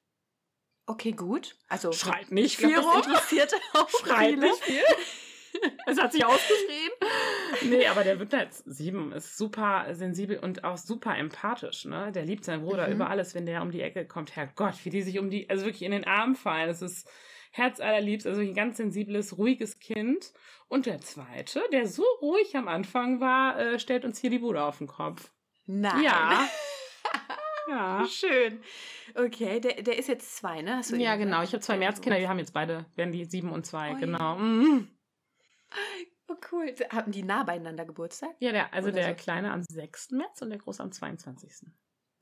Okay, 0.89 1.13
gut. 1.13 1.55
Also 1.69 1.93
schreit 1.93 2.33
nicht 2.33 2.57
viel 2.57 2.73
glaub, 2.73 2.87
rum. 2.87 3.03
interessiert 3.03 3.53
auch 3.75 3.91
Schreit 3.91 4.31
viele. 4.31 4.41
nicht 4.41 4.65
viel. 4.65 4.83
Es 5.87 6.01
hat 6.01 6.13
sich 6.13 6.25
ausgeschrieben. 6.25 6.95
Nee, 7.63 7.87
aber 7.87 8.05
der 8.05 8.19
wird 8.19 8.35
jetzt 8.35 8.63
sieben, 8.67 9.11
ist 9.13 9.39
super 9.39 9.87
sensibel 9.93 10.39
und 10.39 10.65
auch 10.65 10.77
super 10.77 11.17
empathisch, 11.17 11.87
ne? 11.87 12.13
Der 12.13 12.25
liebt 12.25 12.45
seinen 12.45 12.63
Bruder 12.63 12.87
mhm. 12.87 12.95
über 12.95 13.09
alles, 13.09 13.35
wenn 13.35 13.47
der 13.47 13.63
um 13.63 13.71
die 13.71 13.81
Ecke 13.81 14.07
kommt. 14.07 14.37
Herrgott, 14.37 14.75
wie 14.85 14.91
die 14.91 15.01
sich 15.01 15.19
um 15.19 15.31
die, 15.31 15.49
also 15.49 15.65
wirklich 15.65 15.83
in 15.83 15.93
den 15.93 16.05
Arm 16.05 16.37
fallen. 16.37 16.69
Das 16.69 16.83
ist 16.83 17.09
herzallerliebst, 17.53 18.27
also 18.27 18.43
ein 18.43 18.55
ganz 18.55 18.77
sensibles, 18.77 19.39
ruhiges 19.39 19.79
Kind. 19.79 20.33
Und 20.69 20.85
der 20.85 21.01
zweite, 21.01 21.63
der 21.73 21.87
so 21.87 22.05
ruhig 22.21 22.55
am 22.55 22.69
Anfang 22.69 23.21
war, 23.21 23.59
äh, 23.59 23.79
stellt 23.79 24.05
uns 24.05 24.19
hier 24.21 24.31
die 24.31 24.41
Bude 24.41 24.63
auf 24.63 24.79
den 24.79 24.87
Kopf. 24.87 25.31
Nein. 25.67 26.05
Ja. 26.05 26.49
Ja. 27.69 28.07
Schön. 28.07 28.63
Okay, 29.15 29.61
der, 29.61 29.83
der 29.83 29.99
ist 29.99 30.09
jetzt 30.09 30.37
zwei, 30.37 30.63
ne? 30.63 30.77
Hast 30.77 30.91
du 30.91 30.97
ja, 30.97 31.17
genau. 31.17 31.43
Ich 31.43 31.53
habe 31.53 31.61
zwei 31.61 31.77
Märzkinder, 31.77 32.19
die 32.19 32.29
haben 32.29 32.39
jetzt 32.39 32.55
beide, 32.55 32.87
werden 32.97 33.13
die 33.13 33.25
sieben 33.25 33.53
und 33.53 33.67
zwei, 33.67 33.93
oh, 33.95 33.99
genau. 33.99 34.37
Mhm. 34.37 34.89
Oh, 36.29 36.37
cool. 36.53 36.75
Haben 36.91 37.13
die 37.13 37.23
nah 37.23 37.43
beieinander 37.43 37.85
Geburtstag? 37.85 38.31
Ja, 38.39 38.53
der, 38.53 38.73
also 38.73 38.89
Oder 38.89 39.01
der 39.01 39.09
so? 39.11 39.23
Kleine 39.23 39.53
am 39.53 39.63
6. 39.63 40.11
März 40.13 40.43
und 40.43 40.51
der 40.51 40.59
Große 40.59 40.83
am 40.83 40.93
22. 40.93 41.69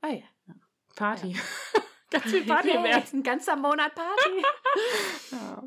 Ah 0.01 0.09
ja. 0.09 0.23
ja. 0.47 0.55
Party. 0.95 1.31
Ja. 1.31 1.39
Ganz 2.09 2.25
viel 2.25 2.45
Party 2.45 2.71
im 2.71 2.83
März. 2.83 3.13
Ein 3.13 3.23
ganzer 3.23 3.55
Monat 3.57 3.93
Party. 3.93 4.43
ja. 5.31 5.63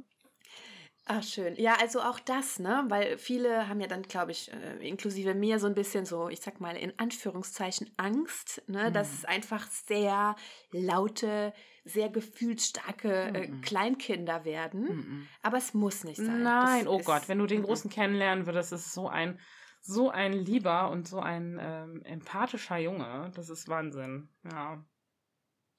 Ach, 1.12 1.24
schön. 1.24 1.56
Ja, 1.56 1.74
also 1.80 2.00
auch 2.00 2.20
das, 2.20 2.60
ne? 2.60 2.84
Weil 2.86 3.18
viele 3.18 3.66
haben 3.68 3.80
ja 3.80 3.88
dann, 3.88 4.02
glaube 4.02 4.30
ich, 4.30 4.52
äh, 4.52 4.88
inklusive 4.88 5.34
mir 5.34 5.58
so 5.58 5.66
ein 5.66 5.74
bisschen 5.74 6.06
so, 6.06 6.28
ich 6.28 6.40
sag 6.40 6.60
mal, 6.60 6.76
in 6.76 6.96
Anführungszeichen 7.00 7.90
Angst, 7.96 8.62
ne? 8.68 8.90
Mhm. 8.90 8.92
Dass 8.92 9.12
es 9.12 9.24
einfach 9.24 9.66
sehr 9.66 10.36
laute, 10.70 11.52
sehr 11.84 12.10
gefühlsstarke 12.10 13.32
äh, 13.34 13.48
mhm. 13.48 13.60
Kleinkinder 13.60 14.44
werden. 14.44 14.82
Mhm. 14.82 15.28
Aber 15.42 15.56
es 15.56 15.74
muss 15.74 16.04
nicht 16.04 16.18
sein. 16.18 16.44
Nein, 16.44 16.84
das 16.84 16.94
oh 16.94 17.00
Gott, 17.00 17.28
wenn 17.28 17.38
du 17.38 17.46
den 17.46 17.64
Großen 17.64 17.90
kennenlernen 17.90 18.46
würdest, 18.46 18.72
ist 18.72 18.86
es 18.86 18.94
so 18.94 19.08
ein, 19.08 19.40
so 19.80 20.10
ein 20.10 20.32
lieber 20.32 20.90
und 20.90 21.08
so 21.08 21.18
ein 21.18 21.58
ähm, 21.60 22.02
empathischer 22.04 22.78
Junge. 22.78 23.32
Das 23.34 23.48
ist 23.48 23.66
Wahnsinn. 23.66 24.28
Ja. 24.44 24.84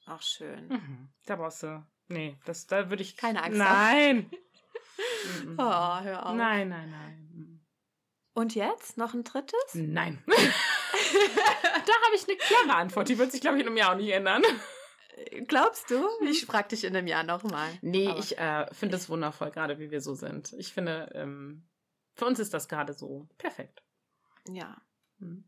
Ach, 0.08 0.22
schön. 0.22 0.67
Mhm. 0.67 1.10
Da 1.26 1.38
brauchst 1.38 1.63
du. 1.63 1.88
Nee, 2.10 2.38
das, 2.44 2.67
da 2.67 2.89
würde 2.89 3.04
ich. 3.04 3.15
Keine 3.15 3.41
Angst. 3.41 3.58
Nein. 3.58 4.30
Oh, 5.57 5.99
hör 6.01 6.25
auf. 6.25 6.35
Nein, 6.35 6.69
nein, 6.69 6.89
nein. 6.89 7.65
Und 8.33 8.55
jetzt? 8.55 8.97
Noch 8.97 9.13
ein 9.13 9.23
drittes? 9.23 9.73
Nein. 9.73 10.23
da 10.27 10.33
habe 10.33 12.15
ich 12.15 12.27
eine 12.27 12.37
klare 12.37 12.77
Antwort. 12.77 13.09
Die 13.09 13.17
wird 13.17 13.31
sich, 13.31 13.41
glaube 13.41 13.57
ich, 13.57 13.61
in 13.61 13.67
einem 13.67 13.77
Jahr 13.77 13.91
auch 13.91 13.97
nicht 13.97 14.11
ändern. 14.11 14.43
Glaubst 15.47 15.91
du? 15.91 16.07
Ich 16.23 16.45
frage 16.45 16.69
dich 16.69 16.83
in 16.83 16.95
einem 16.95 17.07
Jahr 17.07 17.23
nochmal. 17.23 17.69
Nee, 17.81 18.07
Aber 18.07 18.19
ich 18.19 18.37
äh, 18.37 18.73
finde 18.73 18.95
es 18.95 19.09
wundervoll, 19.09 19.51
gerade 19.51 19.79
wie 19.79 19.91
wir 19.91 20.01
so 20.01 20.13
sind. 20.13 20.53
Ich 20.53 20.73
finde, 20.73 21.11
ähm, 21.13 21.67
für 22.15 22.25
uns 22.25 22.39
ist 22.39 22.53
das 22.53 22.67
gerade 22.67 22.93
so 22.93 23.27
perfekt. 23.37 23.83
Ja. 24.47 24.81
Hm. 25.19 25.43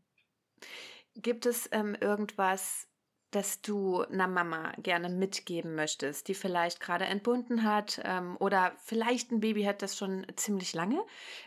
Gibt 1.14 1.46
es 1.46 1.68
ähm, 1.72 1.96
irgendwas, 2.00 2.88
das 3.34 3.60
du 3.60 4.02
einer 4.02 4.28
Mama 4.28 4.72
gerne 4.78 5.08
mitgeben 5.08 5.74
möchtest, 5.74 6.28
die 6.28 6.34
vielleicht 6.34 6.80
gerade 6.80 7.04
entbunden 7.04 7.64
hat 7.64 8.00
ähm, 8.04 8.36
oder 8.38 8.72
vielleicht 8.78 9.32
ein 9.32 9.40
Baby 9.40 9.64
hat, 9.64 9.82
das 9.82 9.96
schon 9.96 10.26
ziemlich 10.36 10.72
lange 10.74 11.04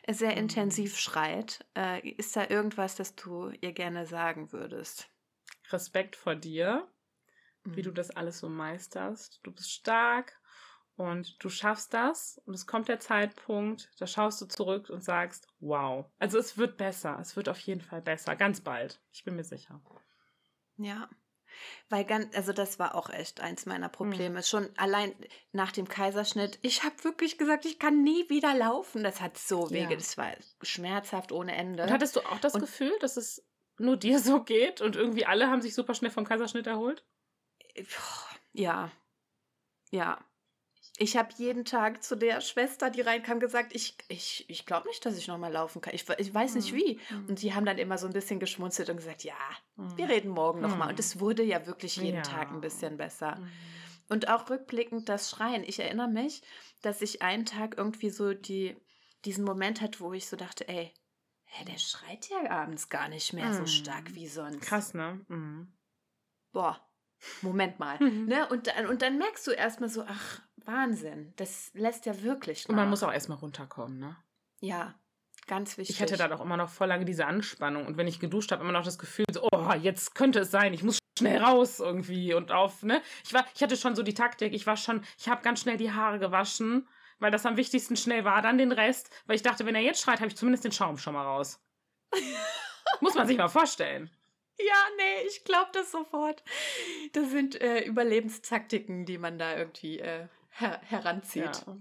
sehr 0.10 0.32
mhm. 0.32 0.38
intensiv 0.38 0.97
schreit? 0.97 1.65
Äh, 1.76 2.10
ist 2.12 2.36
da 2.36 2.50
irgendwas, 2.50 2.95
das 2.95 3.15
du 3.15 3.52
ihr 3.62 3.71
gerne 3.71 4.06
sagen 4.06 4.52
würdest? 4.52 5.10
Respekt 5.69 6.15
vor 6.15 6.36
dir, 6.36 6.88
mhm. 7.63 7.76
wie 7.76 7.82
du 7.82 7.91
mhm. 7.91 7.95
das 7.95 8.12
alles 8.12 8.39
so 8.39 8.50
meisterst. 8.50 9.39
Du 9.43 9.52
bist 9.52 9.71
stark 9.71 10.38
und 10.97 11.41
du 11.43 11.50
schaffst 11.50 11.93
das 11.93 12.41
und 12.45 12.54
es 12.54 12.67
kommt 12.67 12.89
der 12.89 13.00
Zeitpunkt, 13.00 13.89
da 14.00 14.08
schaust 14.08 14.41
du 14.41 14.45
zurück 14.45 14.89
und 14.89 15.04
sagst, 15.04 15.47
wow. 15.60 16.06
Also 16.19 16.38
es 16.38 16.58
wird 16.58 16.76
besser, 16.76 17.17
es 17.21 17.36
wird 17.38 17.47
auf 17.47 17.60
jeden 17.60 17.82
Fall 17.82 18.02
besser, 18.02 18.36
ganz 18.36 18.60
bald. 18.62 19.00
Ich 19.12 19.23
bin 19.23 19.36
mir 19.36 19.43
sicher. 19.45 19.80
Ja, 20.78 21.10
weil 21.89 22.05
ganz, 22.05 22.35
also 22.35 22.53
das 22.53 22.79
war 22.79 22.95
auch 22.95 23.09
echt 23.09 23.41
eins 23.41 23.65
meiner 23.65 23.89
Probleme. 23.89 24.39
Mhm. 24.39 24.43
Schon 24.43 24.69
allein 24.77 25.13
nach 25.51 25.71
dem 25.71 25.87
Kaiserschnitt, 25.87 26.59
ich 26.61 26.83
habe 26.83 27.03
wirklich 27.03 27.37
gesagt, 27.37 27.65
ich 27.65 27.79
kann 27.79 28.03
nie 28.03 28.29
wieder 28.29 28.53
laufen. 28.55 29.03
Das 29.03 29.21
hat 29.21 29.37
so 29.37 29.69
wege, 29.69 29.91
ja. 29.91 29.95
das 29.95 30.17
war 30.17 30.31
schmerzhaft 30.61 31.31
ohne 31.31 31.55
Ende. 31.55 31.83
Und 31.83 31.91
hattest 31.91 32.15
du 32.15 32.21
auch 32.21 32.39
das 32.39 32.55
und, 32.55 32.61
Gefühl, 32.61 32.93
dass 32.99 33.17
es 33.17 33.45
nur 33.77 33.97
dir 33.97 34.19
so 34.19 34.43
geht 34.43 34.81
und 34.81 34.95
irgendwie 34.95 35.25
alle 35.25 35.49
haben 35.49 35.61
sich 35.61 35.73
super 35.73 35.93
schnell 35.93 36.11
vom 36.11 36.25
Kaiserschnitt 36.25 36.67
erholt? 36.67 37.05
Ja. 38.53 38.91
Ja. 39.91 40.19
Ich 40.99 41.15
habe 41.15 41.29
jeden 41.38 41.63
Tag 41.63 42.03
zu 42.03 42.15
der 42.15 42.41
Schwester, 42.41 42.89
die 42.89 43.01
reinkam, 43.01 43.39
gesagt, 43.39 43.75
ich, 43.75 43.95
ich, 44.07 44.45
ich 44.49 44.65
glaube 44.65 44.88
nicht, 44.88 45.05
dass 45.05 45.15
ich 45.15 45.27
nochmal 45.27 45.53
laufen 45.53 45.79
kann. 45.79 45.93
Ich, 45.93 46.10
ich 46.17 46.33
weiß 46.33 46.55
nicht 46.55 46.73
mhm. 46.73 46.77
wie. 46.77 46.99
Mhm. 47.12 47.25
Und 47.29 47.41
die 47.43 47.53
haben 47.53 47.65
dann 47.65 47.77
immer 47.77 47.99
so 47.99 48.07
ein 48.07 48.13
bisschen 48.13 48.39
geschmunzelt 48.39 48.89
und 48.89 48.97
gesagt, 48.97 49.23
ja, 49.23 49.36
wir 49.75 50.10
reden 50.10 50.29
morgen 50.29 50.60
nochmal. 50.60 50.89
Und 50.89 50.99
es 50.99 51.19
wurde 51.19 51.43
ja 51.43 51.67
wirklich 51.67 51.97
jeden 51.97 52.17
ja. 52.17 52.21
Tag 52.23 52.51
ein 52.51 52.62
bisschen 52.62 52.97
besser. 52.97 53.39
Und 54.10 54.27
auch 54.27 54.49
rückblickend 54.49 55.07
das 55.07 55.29
Schreien. 55.29 55.63
Ich 55.63 55.79
erinnere 55.79 56.07
mich, 56.07 56.41
dass 56.81 57.01
ich 57.01 57.21
einen 57.21 57.45
Tag 57.45 57.77
irgendwie 57.77 58.10
so 58.10 58.33
die, 58.33 58.75
diesen 59.23 59.45
Moment 59.45 59.81
hatte, 59.81 59.99
wo 59.99 60.13
ich 60.13 60.27
so 60.27 60.36
dachte, 60.36 60.67
ey, 60.67 60.93
hä, 61.43 61.65
der 61.65 61.77
schreit 61.77 62.27
ja 62.29 62.49
abends 62.49 62.89
gar 62.89 63.07
nicht 63.07 63.33
mehr 63.33 63.53
so 63.53 63.65
stark 63.67 64.15
wie 64.15 64.27
sonst. 64.27 64.62
Krass, 64.62 64.93
ne? 64.95 65.23
Mhm. 65.27 65.73
Boah, 66.51 66.79
Moment 67.41 67.79
mal. 67.79 67.99
ne? 67.99 68.47
und, 68.49 68.67
dann, 68.67 68.88
und 68.88 69.01
dann 69.01 69.17
merkst 69.17 69.45
du 69.45 69.51
erstmal 69.51 69.89
so, 69.89 70.03
ach, 70.07 70.41
Wahnsinn. 70.67 71.34
Das 71.38 71.71
lässt 71.73 72.06
ja 72.06 72.21
wirklich. 72.21 72.63
Nach. 72.63 72.69
Und 72.69 72.75
man 72.75 72.89
muss 72.89 73.03
auch 73.03 73.12
erstmal 73.12 73.38
runterkommen, 73.38 73.99
ne? 73.99 74.17
Ja. 74.60 74.93
Ganz 75.47 75.77
wichtig. 75.77 75.95
Ich 75.95 76.01
hatte 76.01 76.17
da 76.17 76.27
doch 76.27 76.41
immer 76.41 76.58
noch 76.58 76.69
voll 76.69 76.89
lange 76.89 77.06
diese 77.06 77.25
Anspannung. 77.25 77.88
Und 77.88 77.95
wenn 77.95 78.08
ich 78.08 78.19
geduscht 78.19 78.51
habe, 78.51 78.63
immer 78.63 78.73
noch 78.73 78.84
das 78.84 78.99
Gefühl, 78.99 79.25
so, 79.32 79.47
oh, 79.49 79.71
jetzt 79.82 80.13
könnte 80.13 80.39
es 80.39 80.51
sein, 80.51 80.73
ich 80.73 80.84
muss 80.84 80.99
schnell 81.17 81.41
raus 81.41 81.80
irgendwie 81.80 82.34
und 82.34 82.51
auf, 82.51 82.84
ne? 82.84 83.01
Ich 83.23 83.34
war, 83.34 83.45
ich 83.56 83.63
hatte 83.63 83.77
schon 83.77 83.95
so 83.95 84.03
die 84.03 84.13
Taktik, 84.13 84.53
ich 84.53 84.67
war 84.67 84.75
schon, 84.75 85.03
ich 85.17 85.30
habe 85.30 85.41
ganz 85.41 85.62
schnell 85.62 85.77
die 85.77 85.93
Haare 85.93 86.19
gewaschen, 86.19 86.88
weil 87.19 87.32
das 87.32 87.45
am 87.45 87.56
wichtigsten 87.56 87.95
schnell 87.95 88.25
war, 88.25 88.41
dann 88.41 88.58
den 88.58 88.73
Rest, 88.73 89.10
weil 89.25 89.38
ich 89.38 89.41
dachte, 89.41 89.65
wenn 89.65 89.75
er 89.75 89.82
jetzt 89.82 90.01
schreit, 90.01 90.19
habe 90.19 90.27
ich 90.27 90.36
zumindest 90.36 90.65
den 90.65 90.73
Schaum 90.73 90.97
schon 90.97 91.13
mal 91.13 91.23
raus. 91.23 91.62
muss 93.01 93.15
man 93.15 93.25
sich 93.25 93.38
mal 93.38 93.47
vorstellen. 93.47 94.10
Ja, 94.60 94.86
nee, 94.97 95.27
ich 95.27 95.43
glaube 95.43 95.69
das 95.71 95.91
sofort. 95.91 96.43
Das 97.13 97.30
sind 97.30 97.60
äh, 97.62 97.82
Überlebenstaktiken, 97.82 99.06
die 99.06 99.17
man 99.17 99.38
da 99.38 99.56
irgendwie 99.56 99.99
äh, 99.99 100.27
her 100.59 100.81
heranzieht. 100.83 101.63
Ja. 101.65 101.77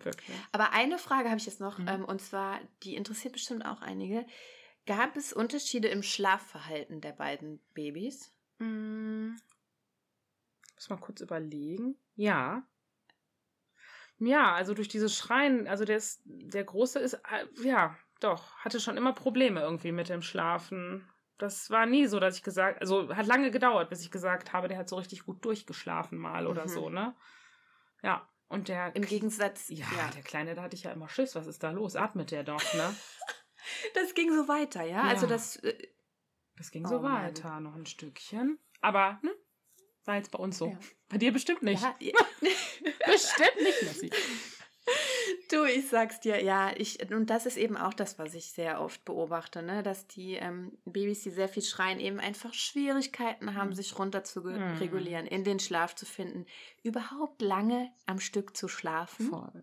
Wirklich. 0.00 0.36
Aber 0.52 0.72
eine 0.72 0.98
Frage 0.98 1.28
habe 1.28 1.38
ich 1.38 1.46
jetzt 1.46 1.60
noch, 1.60 1.78
mhm. 1.78 1.88
ähm, 1.88 2.04
und 2.04 2.20
zwar, 2.20 2.60
die 2.82 2.94
interessiert 2.94 3.32
bestimmt 3.32 3.64
auch 3.64 3.82
einige. 3.82 4.26
Gab 4.86 5.16
es 5.16 5.32
Unterschiede 5.32 5.88
im 5.88 6.02
Schlafverhalten 6.02 7.00
der 7.00 7.12
beiden 7.12 7.60
Babys? 7.74 8.32
Mhm. 8.58 9.38
Muss 10.74 10.90
mal 10.90 10.96
kurz 10.96 11.20
überlegen. 11.20 11.96
Ja. 12.14 12.62
Ja, 14.20 14.54
also 14.54 14.74
durch 14.74 14.88
dieses 14.88 15.16
Schreien, 15.16 15.68
also 15.68 15.84
der, 15.84 15.96
ist, 15.96 16.22
der 16.24 16.64
Große 16.64 16.98
ist, 16.98 17.14
äh, 17.14 17.46
ja, 17.62 17.96
doch, 18.20 18.56
hatte 18.58 18.80
schon 18.80 18.96
immer 18.96 19.12
Probleme 19.12 19.60
irgendwie 19.60 19.92
mit 19.92 20.08
dem 20.08 20.22
Schlafen. 20.22 21.08
Das 21.38 21.70
war 21.70 21.86
nie 21.86 22.06
so, 22.06 22.18
dass 22.18 22.36
ich 22.36 22.42
gesagt, 22.42 22.80
also 22.80 23.14
hat 23.14 23.26
lange 23.26 23.50
gedauert, 23.50 23.90
bis 23.90 24.02
ich 24.02 24.10
gesagt 24.10 24.52
habe, 24.52 24.66
der 24.66 24.78
hat 24.78 24.88
so 24.88 24.96
richtig 24.96 25.24
gut 25.24 25.44
durchgeschlafen 25.44 26.18
mal 26.18 26.46
oder 26.46 26.64
mhm. 26.64 26.68
so, 26.68 26.88
ne? 26.88 27.14
Ja. 28.02 28.28
Und 28.48 28.68
der. 28.68 28.96
Im 28.96 29.04
Gegensatz. 29.04 29.68
Ja, 29.68 29.86
ja, 29.96 30.10
der 30.14 30.22
Kleine, 30.22 30.54
da 30.54 30.62
hatte 30.62 30.76
ich 30.76 30.84
ja 30.84 30.92
immer 30.92 31.08
Schiss. 31.08 31.34
Was 31.34 31.46
ist 31.46 31.62
da 31.62 31.70
los? 31.70 31.96
Atmet 31.96 32.30
der 32.30 32.44
doch, 32.44 32.74
ne? 32.74 32.96
das 33.94 34.14
ging 34.14 34.32
so 34.34 34.48
weiter, 34.48 34.82
ja? 34.84 35.02
Also 35.02 35.06
ja. 35.06 35.10
Also 35.10 35.26
das. 35.26 35.56
Äh, 35.56 35.88
das 36.56 36.70
ging 36.70 36.84
oh, 36.86 36.88
so 36.88 37.02
weiter, 37.02 37.48
Mann. 37.50 37.62
noch 37.64 37.74
ein 37.76 37.86
Stückchen. 37.86 38.58
Aber, 38.80 39.20
ne? 39.22 39.30
War 40.04 40.16
jetzt 40.16 40.30
bei 40.30 40.38
uns 40.38 40.58
so. 40.58 40.68
Ja. 40.68 40.78
Bei 41.08 41.18
dir 41.18 41.32
bestimmt 41.32 41.62
nicht. 41.62 41.82
Ja, 41.82 41.94
bestimmt 43.06 43.60
nicht, 43.62 43.82
Messi. 43.82 44.10
Du, 45.50 45.64
ich 45.64 45.88
sag's 45.88 46.20
dir, 46.20 46.42
ja, 46.42 46.72
ich, 46.76 47.10
und 47.10 47.30
das 47.30 47.46
ist 47.46 47.56
eben 47.56 47.76
auch 47.76 47.94
das, 47.94 48.18
was 48.18 48.34
ich 48.34 48.52
sehr 48.52 48.80
oft 48.80 49.04
beobachte, 49.04 49.62
ne, 49.62 49.82
dass 49.82 50.06
die 50.06 50.34
ähm, 50.34 50.72
Babys, 50.84 51.22
die 51.22 51.30
sehr 51.30 51.48
viel 51.48 51.62
schreien, 51.62 52.00
eben 52.00 52.20
einfach 52.20 52.54
Schwierigkeiten 52.54 53.54
haben, 53.54 53.70
mhm. 53.70 53.74
sich 53.74 53.98
runter 53.98 54.24
zu 54.24 54.40
mhm. 54.40 54.78
regulieren, 54.78 55.26
in 55.26 55.44
den 55.44 55.58
Schlaf 55.58 55.94
zu 55.94 56.06
finden, 56.06 56.46
überhaupt 56.82 57.42
lange 57.42 57.90
am 58.06 58.20
Stück 58.20 58.56
zu 58.56 58.68
schlafen. 58.68 59.26
Voll 59.28 59.62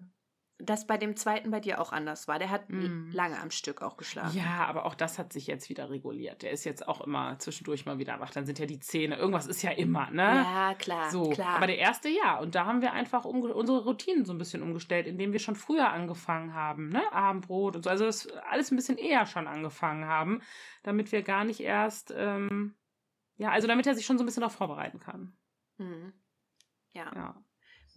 das 0.58 0.88
bei 0.88 0.98
dem 0.98 1.18
zweiten 1.18 1.52
bei 1.52 1.60
dir 1.60 1.82
auch 1.82 1.91
anders 1.91 2.30
war. 2.30 2.39
Der 2.39 2.50
hat 2.50 2.70
mm. 2.70 3.12
lange 3.12 3.39
am 3.41 3.52
Stück 3.52 3.82
auch 3.82 3.98
geschlafen. 3.98 4.38
Ja, 4.38 4.65
aber 4.68 4.86
auch 4.86 4.96
das 4.96 5.20
hat 5.20 5.34
sich 5.34 5.48
jetzt 5.48 5.70
wieder 5.70 5.89
reguliert. 5.89 6.44
Der 6.44 6.52
ist 6.52 6.63
jetzt 6.63 6.88
auch 6.88 7.02
immer 7.02 7.38
zwischendurch 7.39 7.86
mal 7.86 8.00
wieder 8.00 8.20
wach. 8.22 8.32
Dann 8.32 8.46
sind 8.46 8.60
ja 8.60 8.65
die 8.65 8.80
Zähne. 8.80 9.18
Irgendwas 9.18 9.48
ist 9.48 9.62
ja 9.63 9.72
immer, 9.72 10.10
ne? 10.12 10.24
Ja, 10.24 10.74
klar. 10.76 11.12
So. 11.12 11.30
klar. 11.32 11.58
Aber 11.58 11.68
der 11.68 11.78
erste 11.78 12.08
ja. 12.08 12.39
Und 12.39 12.56
da 12.56 12.65
haben 12.65 12.82
wir 12.82 12.94
einfach 12.94 13.26
unsere 13.26 13.84
Routinen 13.84 14.24
so 14.24 14.34
ein 14.34 14.38
bisschen 14.38 14.62
umgestellt, 14.62 15.08
indem 15.08 15.34
wir 15.34 15.39
schon 15.39 15.56
früher 15.56 15.89
angefangen 15.89 16.54
haben, 16.54 16.88
ne? 16.88 17.02
Abendbrot 17.12 17.76
und 17.76 17.84
so. 17.84 17.89
Also 17.89 18.06
das 18.06 18.28
alles 18.50 18.72
ein 18.72 18.78
bisschen 18.78 18.98
eher 18.98 19.26
schon 19.26 19.48
angefangen 19.48 20.06
haben, 20.06 20.41
damit 20.84 21.12
wir 21.12 21.22
gar 21.22 21.44
nicht 21.44 21.60
erst, 21.60 22.13
ähm, 22.15 22.76
ja, 23.36 23.52
also 23.52 23.68
damit 23.68 23.88
er 23.88 23.96
sich 23.96 24.06
schon 24.06 24.18
so 24.18 24.24
ein 24.24 24.26
bisschen 24.26 24.41
darauf 24.41 24.56
vorbereiten 24.56 25.00
kann. 25.00 25.36
Mhm. 25.78 26.13
Ja. 26.94 27.12
ja. 27.13 27.45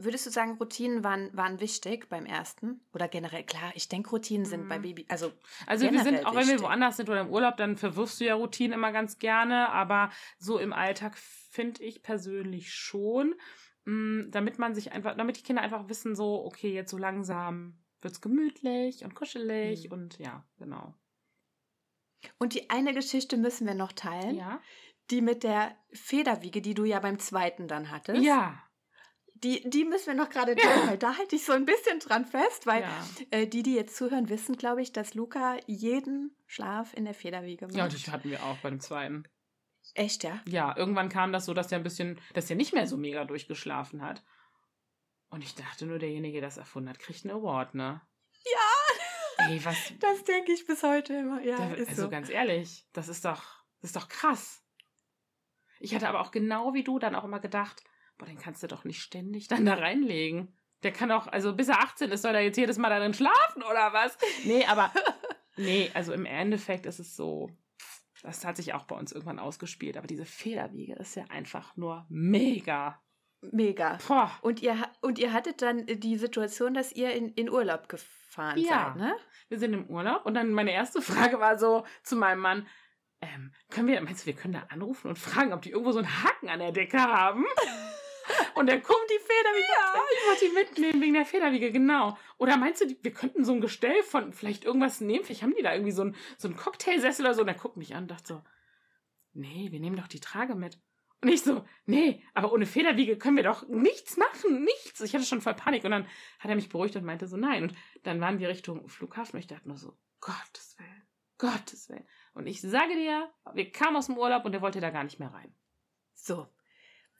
Würdest 0.00 0.26
du 0.26 0.30
sagen, 0.30 0.56
Routinen 0.58 1.02
waren, 1.02 1.36
waren 1.36 1.60
wichtig 1.60 2.08
beim 2.08 2.24
ersten? 2.24 2.80
Oder 2.92 3.08
generell, 3.08 3.42
klar, 3.42 3.72
ich 3.74 3.88
denke, 3.88 4.10
Routinen 4.10 4.46
sind 4.46 4.64
mhm. 4.64 4.68
bei 4.68 4.78
Baby, 4.78 5.06
also. 5.08 5.32
Also 5.66 5.90
wir 5.90 6.02
sind, 6.02 6.24
auch 6.24 6.34
wichtig. 6.34 6.48
wenn 6.48 6.58
wir 6.58 6.62
woanders 6.62 6.96
sind 6.96 7.10
oder 7.10 7.22
im 7.22 7.30
Urlaub, 7.30 7.56
dann 7.56 7.76
verwirfst 7.76 8.20
du 8.20 8.24
ja 8.26 8.34
Routinen 8.34 8.72
immer 8.72 8.92
ganz 8.92 9.18
gerne, 9.18 9.70
aber 9.70 10.10
so 10.38 10.58
im 10.58 10.72
Alltag 10.72 11.18
finde 11.18 11.82
ich 11.82 12.02
persönlich 12.02 12.72
schon, 12.72 13.34
mh, 13.86 13.92
mm, 13.92 14.30
damit 14.30 14.58
man 14.58 14.74
sich 14.74 14.92
einfach, 14.92 15.16
damit 15.16 15.36
die 15.36 15.42
Kinder 15.42 15.62
einfach 15.62 15.88
wissen, 15.88 16.14
so, 16.14 16.44
okay, 16.44 16.72
jetzt 16.72 16.90
so 16.90 16.98
langsam 16.98 17.78
wird 18.00 18.14
es 18.14 18.20
gemütlich 18.20 19.04
und 19.04 19.14
kuschelig 19.14 19.86
mhm. 19.86 19.92
und 19.92 20.18
ja, 20.18 20.44
genau. 20.58 20.94
Und 22.38 22.54
die 22.54 22.70
eine 22.70 22.94
Geschichte 22.94 23.36
müssen 23.36 23.66
wir 23.66 23.74
noch 23.74 23.92
teilen. 23.92 24.36
Ja. 24.36 24.60
Die 25.10 25.22
mit 25.22 25.42
der 25.42 25.76
Federwiege, 25.92 26.60
die 26.60 26.74
du 26.74 26.84
ja 26.84 27.00
beim 27.00 27.18
zweiten 27.18 27.66
dann 27.66 27.90
hattest. 27.90 28.22
Ja. 28.22 28.62
Die, 29.42 29.68
die 29.68 29.84
müssen 29.84 30.06
wir 30.06 30.14
noch 30.14 30.30
gerade 30.30 30.56
ja. 30.56 30.88
weil 30.88 30.98
da 30.98 31.16
halte 31.16 31.36
ich 31.36 31.44
so 31.44 31.52
ein 31.52 31.64
bisschen 31.64 32.00
dran 32.00 32.24
fest, 32.24 32.66
weil 32.66 32.82
ja. 32.82 33.06
äh, 33.30 33.46
die, 33.46 33.62
die 33.62 33.74
jetzt 33.74 33.96
zuhören, 33.96 34.28
wissen, 34.28 34.56
glaube 34.56 34.82
ich, 34.82 34.92
dass 34.92 35.14
Luca 35.14 35.56
jeden 35.66 36.36
Schlaf 36.46 36.94
in 36.94 37.04
der 37.04 37.14
Federwiege 37.14 37.66
macht. 37.66 37.76
Ja, 37.76 37.88
das 37.88 38.08
hatten 38.08 38.30
wir 38.30 38.42
auch 38.42 38.56
bei 38.58 38.70
dem 38.70 38.80
zweiten. 38.80 39.24
Echt, 39.94 40.24
ja? 40.24 40.40
Ja, 40.46 40.76
irgendwann 40.76 41.08
kam 41.08 41.32
das 41.32 41.44
so, 41.44 41.54
dass 41.54 41.68
der 41.68 41.78
ein 41.78 41.84
bisschen, 41.84 42.20
dass 42.34 42.46
der 42.46 42.56
nicht 42.56 42.72
mehr 42.72 42.86
so 42.86 42.96
mega 42.96 43.24
durchgeschlafen 43.24 44.02
hat. 44.02 44.22
Und 45.30 45.42
ich 45.42 45.54
dachte 45.54 45.86
nur, 45.86 45.98
derjenige, 45.98 46.40
der 46.40 46.48
das 46.48 46.56
erfunden 46.56 46.88
hat, 46.88 46.98
kriegt 46.98 47.24
einen 47.24 47.34
Award, 47.34 47.74
ne? 47.74 48.00
Ja! 48.44 49.46
Ey, 49.46 49.64
was? 49.64 49.76
Das 50.00 50.24
denke 50.24 50.52
ich 50.52 50.66
bis 50.66 50.82
heute 50.82 51.14
immer. 51.14 51.42
Ja, 51.42 51.56
da, 51.56 51.74
ist 51.74 51.90
also 51.90 52.02
so. 52.02 52.10
ganz 52.10 52.28
ehrlich, 52.28 52.86
das 52.92 53.08
ist 53.08 53.24
doch, 53.24 53.42
das 53.80 53.90
ist 53.90 53.96
doch 53.96 54.08
krass. 54.08 54.64
Ich 55.80 55.94
hatte 55.94 56.08
aber 56.08 56.20
auch 56.20 56.30
genau 56.30 56.74
wie 56.74 56.82
du 56.82 56.98
dann 56.98 57.14
auch 57.14 57.24
immer 57.24 57.40
gedacht, 57.40 57.84
boah, 58.18 58.26
den 58.26 58.38
kannst 58.38 58.62
du 58.62 58.66
doch 58.66 58.84
nicht 58.84 59.00
ständig 59.00 59.48
dann 59.48 59.64
da 59.64 59.74
reinlegen. 59.74 60.52
Der 60.82 60.92
kann 60.92 61.10
auch, 61.10 61.26
also 61.26 61.54
bis 61.54 61.68
er 61.68 61.80
18 61.80 62.10
ist, 62.10 62.22
soll 62.22 62.34
er 62.34 62.42
jetzt 62.42 62.56
jedes 62.56 62.78
Mal 62.78 62.90
darin 62.90 63.14
schlafen 63.14 63.62
oder 63.62 63.92
was? 63.92 64.16
Nee, 64.44 64.64
aber, 64.66 64.92
nee, 65.56 65.90
also 65.94 66.12
im 66.12 66.24
Endeffekt 66.24 66.86
ist 66.86 67.00
es 67.00 67.16
so, 67.16 67.50
das 68.22 68.44
hat 68.44 68.56
sich 68.56 68.74
auch 68.74 68.84
bei 68.84 68.96
uns 68.96 69.12
irgendwann 69.12 69.38
ausgespielt, 69.38 69.96
aber 69.96 70.06
diese 70.06 70.24
Federwiege 70.24 70.94
ist 70.94 71.16
ja 71.16 71.24
einfach 71.30 71.76
nur 71.76 72.06
mega. 72.08 73.00
Mega. 73.40 73.98
Boah. 74.06 74.32
Und 74.42 74.62
ihr, 74.62 74.76
und 75.00 75.18
ihr 75.18 75.32
hattet 75.32 75.62
dann 75.62 75.86
die 75.86 76.16
Situation, 76.16 76.74
dass 76.74 76.92
ihr 76.92 77.12
in, 77.12 77.28
in 77.30 77.48
Urlaub 77.48 77.88
gefahren 77.88 78.58
ja. 78.58 78.94
seid, 78.94 78.96
ne? 78.96 79.16
Wir 79.48 79.58
sind 79.58 79.72
im 79.72 79.86
Urlaub 79.88 80.26
und 80.26 80.34
dann 80.34 80.52
meine 80.52 80.72
erste 80.72 81.00
Frage 81.00 81.40
war 81.40 81.58
so 81.58 81.84
zu 82.02 82.16
meinem 82.16 82.40
Mann, 82.40 82.66
ähm, 83.20 83.52
können 83.70 83.88
wir, 83.88 84.00
meinst 84.00 84.22
du, 84.22 84.26
wir 84.26 84.34
können 84.34 84.54
da 84.54 84.64
anrufen 84.68 85.08
und 85.08 85.18
fragen, 85.18 85.52
ob 85.52 85.62
die 85.62 85.70
irgendwo 85.70 85.92
so 85.92 85.98
einen 85.98 86.22
Haken 86.22 86.48
an 86.48 86.60
der 86.60 86.72
Decke 86.72 86.98
haben? 86.98 87.44
Und 88.58 88.66
dann 88.66 88.82
kommt 88.82 89.08
die 89.08 89.20
Federwiege. 89.20 89.68
Ja, 89.78 90.02
ich 90.12 90.26
wollte 90.26 90.44
die 90.46 90.52
mitnehmen 90.52 91.00
wegen 91.00 91.14
der 91.14 91.24
Federwiege, 91.24 91.70
genau. 91.70 92.18
Oder 92.38 92.56
meinst 92.56 92.80
du, 92.80 92.86
wir 93.00 93.12
könnten 93.12 93.44
so 93.44 93.52
ein 93.52 93.60
Gestell 93.60 94.02
von 94.02 94.32
vielleicht 94.32 94.64
irgendwas 94.64 95.00
nehmen? 95.00 95.24
Vielleicht 95.24 95.42
haben 95.42 95.54
die 95.54 95.62
da 95.62 95.72
irgendwie 95.72 95.92
so 95.92 96.02
einen, 96.02 96.16
so 96.36 96.48
einen 96.48 96.56
Cocktailsessel 96.56 97.24
oder 97.24 97.34
so. 97.34 97.42
Und 97.42 97.48
er 97.48 97.54
guckt 97.54 97.76
mich 97.76 97.94
an 97.94 98.04
und 98.04 98.10
dachte 98.10 98.26
so, 98.26 98.42
nee, 99.32 99.68
wir 99.70 99.78
nehmen 99.78 99.96
doch 99.96 100.08
die 100.08 100.20
Trage 100.20 100.56
mit. 100.56 100.78
Und 101.20 101.28
ich 101.28 101.42
so, 101.42 101.64
nee, 101.86 102.22
aber 102.34 102.52
ohne 102.52 102.66
Federwiege 102.66 103.16
können 103.16 103.36
wir 103.36 103.42
doch 103.42 103.66
nichts 103.68 104.16
machen, 104.16 104.64
nichts. 104.64 105.00
Ich 105.00 105.14
hatte 105.14 105.24
schon 105.24 105.40
voll 105.40 105.54
Panik 105.54 105.84
und 105.84 105.90
dann 105.90 106.06
hat 106.38 106.50
er 106.50 106.54
mich 106.54 106.68
beruhigt 106.68 106.94
und 106.96 107.04
meinte 107.04 107.26
so, 107.26 107.36
nein. 107.36 107.64
Und 107.64 107.74
dann 108.04 108.20
waren 108.20 108.38
wir 108.38 108.48
Richtung 108.48 108.88
Flughafen 108.88 109.34
und 109.34 109.40
ich 109.40 109.48
dachte 109.48 109.66
nur 109.66 109.78
so, 109.78 109.96
Gottes 110.20 110.76
Willen, 110.78 111.08
Gottes 111.38 111.88
Willen. 111.88 112.06
Und 112.34 112.46
ich 112.46 112.60
sage 112.60 112.94
dir, 112.94 113.32
wir 113.52 113.70
kamen 113.72 113.96
aus 113.96 114.06
dem 114.06 114.16
Urlaub 114.16 114.44
und 114.44 114.54
er 114.54 114.62
wollte 114.62 114.80
da 114.80 114.90
gar 114.90 115.04
nicht 115.04 115.18
mehr 115.18 115.32
rein. 115.32 115.52
So, 116.14 116.48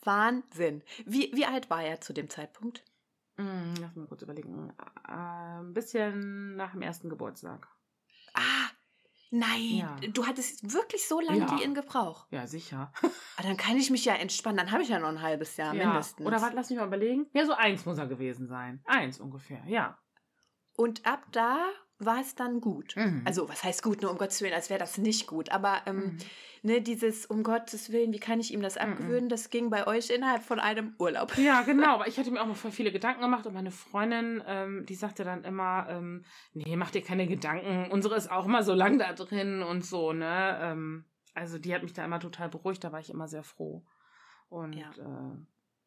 Wahnsinn. 0.03 0.83
Wie, 1.05 1.31
wie 1.35 1.47
alt 1.47 1.71
war 1.71 1.83
er 1.83 2.01
zu 2.01 2.13
dem 2.13 2.31
Zeitpunkt? 2.31 2.85
Hm, 3.37 3.75
lass 3.81 3.95
mal 3.95 4.07
kurz 4.07 4.23
überlegen. 4.23 4.73
Äh, 5.07 5.13
ein 5.13 5.73
bisschen 5.73 6.57
nach 6.57 6.73
dem 6.73 6.83
ersten 6.83 7.09
Geburtstag. 7.09 7.69
Ah, 8.35 8.71
nein. 9.31 9.77
Ja. 9.77 9.97
Du 10.13 10.27
hattest 10.27 10.73
wirklich 10.73 11.07
so 11.07 11.21
lange 11.21 11.41
ja. 11.41 11.57
die 11.57 11.63
in 11.63 11.75
Gebrauch. 11.75 12.27
Ja, 12.31 12.47
sicher. 12.47 12.93
Ah, 13.37 13.43
dann 13.43 13.57
kann 13.57 13.77
ich 13.77 13.91
mich 13.91 14.05
ja 14.05 14.15
entspannen. 14.15 14.57
Dann 14.57 14.73
habe 14.73 14.83
ich 14.83 14.89
ja 14.89 14.99
noch 14.99 15.09
ein 15.09 15.23
halbes 15.23 15.57
Jahr 15.57 15.75
ja. 15.75 15.87
mindestens. 15.87 16.27
Oder 16.27 16.41
warte, 16.43 16.57
lass 16.57 16.71
mich 16.71 16.79
mal 16.79 16.89
überlegen. 16.89 17.27
Ja, 17.33 17.47
so 17.47 17.53
eins 17.53 17.87
muss 17.87 17.99
er 17.99 18.09
gewesen 18.09 18.49
sein. 18.49 18.83
Eins 18.85 19.21
ungefähr, 19.21 19.63
ja. 19.67 19.99
Und 20.77 21.07
ab 21.07 21.25
da 21.31 21.69
war 21.99 22.21
es 22.21 22.35
dann 22.35 22.61
gut. 22.61 22.95
Mhm. 22.97 23.23
Also, 23.25 23.49
was 23.49 23.65
heißt 23.65 23.83
gut, 23.83 24.03
nur 24.03 24.11
um 24.11 24.19
Gottes 24.19 24.41
Willen, 24.41 24.55
als 24.55 24.71
wäre 24.71 24.79
das 24.79 24.99
nicht 24.99 25.27
gut. 25.27 25.51
Aber 25.51 25.83
ähm, 25.87 25.97
mhm. 25.97 26.19
ne, 26.63 26.81
dieses 26.81 27.27
um 27.27 27.43
Gottes 27.43 27.91
Willen, 27.91 28.13
wie 28.13 28.21
kann 28.21 28.41
ich 28.41 28.53
ihm 28.53 28.63
das 28.63 28.77
mhm. 28.77 28.83
abgewöhnen, 28.83 29.25
mhm. 29.25 29.29
das 29.29 29.51
ging 29.51 29.71
bei 29.71 29.87
euch 29.87 30.11
innerhalb 30.11 30.43
von 30.43 30.61
einem 30.61 30.95
Urlaub. 30.99 31.37
Ja, 31.37 31.63
genau. 31.67 31.95
Aber 31.95 32.07
ich 32.07 32.19
hatte 32.19 32.31
mir 32.31 32.41
auch 32.41 32.47
noch 32.47 32.57
voll 32.57 32.71
viele 32.71 32.93
Gedanken 32.93 33.23
gemacht 33.23 33.47
und 33.47 33.55
meine 33.55 33.73
Freundin, 33.73 34.43
ähm, 34.47 34.87
die 34.87 34.95
sagte 34.95 35.25
dann 35.25 35.45
immer, 35.45 35.87
ähm, 35.89 36.25
nee, 36.55 36.77
mach 36.77 36.91
dir 36.91 37.03
keine 37.03 37.27
Gedanken. 37.27 37.91
Unsere 37.91 38.17
ist 38.17 38.31
auch 38.31 38.47
immer 38.47 38.63
so 38.63 38.75
lang 38.75 38.99
da 38.99 39.13
drin 39.13 39.63
und 39.63 39.85
so, 39.85 40.13
ne? 40.13 40.59
Ähm, 40.63 41.05
also, 41.35 41.59
die 41.59 41.75
hat 41.75 41.83
mich 41.83 41.93
da 41.93 42.05
immer 42.05 42.21
total 42.21 42.49
beruhigt, 42.49 42.83
da 42.83 42.93
war 42.93 43.01
ich 43.01 43.11
immer 43.11 43.29
sehr 43.29 43.43
froh. 43.43 43.85
Und 44.49 44.73
ja. 44.73 44.91
äh, 44.99 45.37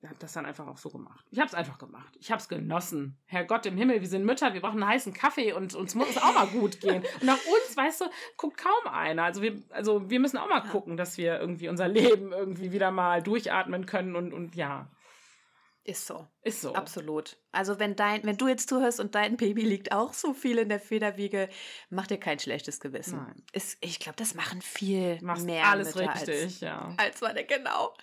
er 0.02 0.10
hat 0.10 0.24
das 0.24 0.34
dann 0.34 0.48
einfach 0.48 0.68
auch 0.68 0.78
so 0.78 0.90
gemacht. 0.90 1.24
Ich 1.30 1.38
habe 1.38 1.48
es 1.48 1.54
einfach 1.54 1.78
gemacht. 1.78 2.18
Ich 2.20 2.32
habe 2.32 2.42
es 2.42 2.50
genossen. 2.50 3.18
Herrgott 3.26 3.68
im 3.68 3.78
Himmel, 3.78 4.02
wir 4.02 4.08
sind 4.08 4.26
Mütter, 4.26 4.54
wir 4.54 4.62
brauchen 4.62 4.82
einen 4.82 4.92
heißen 4.92 5.14
Kaffee 5.14 5.54
und 5.54 5.76
uns 5.76 5.94
muss 5.94 6.10
es 6.10 6.18
auch 6.18 6.34
mal 6.34 6.48
gut 6.48 6.80
gehen. 6.82 7.04
Und 7.20 7.24
nach 7.24 7.38
uns, 7.38 7.78
weißt 7.78 8.02
du, 8.02 8.06
guckt 8.36 8.58
kaum 8.58 8.92
einer. 8.92 9.24
Also 9.24 9.44
wir, 9.44 9.62
also 9.70 10.10
wir 10.10 10.20
müssen 10.20 10.38
auch 10.38 10.50
mal 10.50 10.62
gucken, 10.62 10.98
dass 10.98 11.20
wir 11.20 11.40
irgendwie 11.40 11.70
unser 11.70 11.88
Leben 11.88 12.32
irgendwie 12.32 12.72
wieder 12.72 12.90
mal 12.90 13.22
durchatmen 13.22 13.86
können 13.86 14.16
und, 14.16 14.34
und 14.34 14.56
ja. 14.56 14.90
Ist 15.84 16.06
so. 16.06 16.28
Ist 16.44 16.62
so. 16.62 16.76
Absolut. 16.76 17.38
Also 17.52 17.80
wenn 17.80 17.96
dein, 17.96 18.24
wenn 18.24 18.38
du 18.38 18.48
jetzt 18.48 18.70
zuhörst 18.70 19.00
und 19.00 19.16
dein 19.16 19.36
Baby 19.36 19.62
liegt 19.62 19.92
auch 19.92 20.14
so 20.14 20.34
viel 20.34 20.60
in 20.60 20.70
der 20.70 20.80
Federwiege, 20.80 21.50
mach 21.90 22.06
dir 22.06 22.20
kein 22.20 22.38
schlechtes 22.38 22.80
Gewissen. 22.80 23.18
Nein. 23.18 23.44
Ist, 23.52 23.78
ich 23.82 24.00
glaube, 24.00 24.16
das 24.18 24.36
machen 24.36 24.62
viel 24.62 25.20
Machst 25.22 25.46
mehr 25.46 25.66
alles 25.66 25.96
Mütter 25.96 26.14
richtig, 26.14 26.44
als, 26.44 26.60
ja. 26.60 26.94
Als 26.98 27.22
man, 27.22 27.36
genau. 27.48 27.96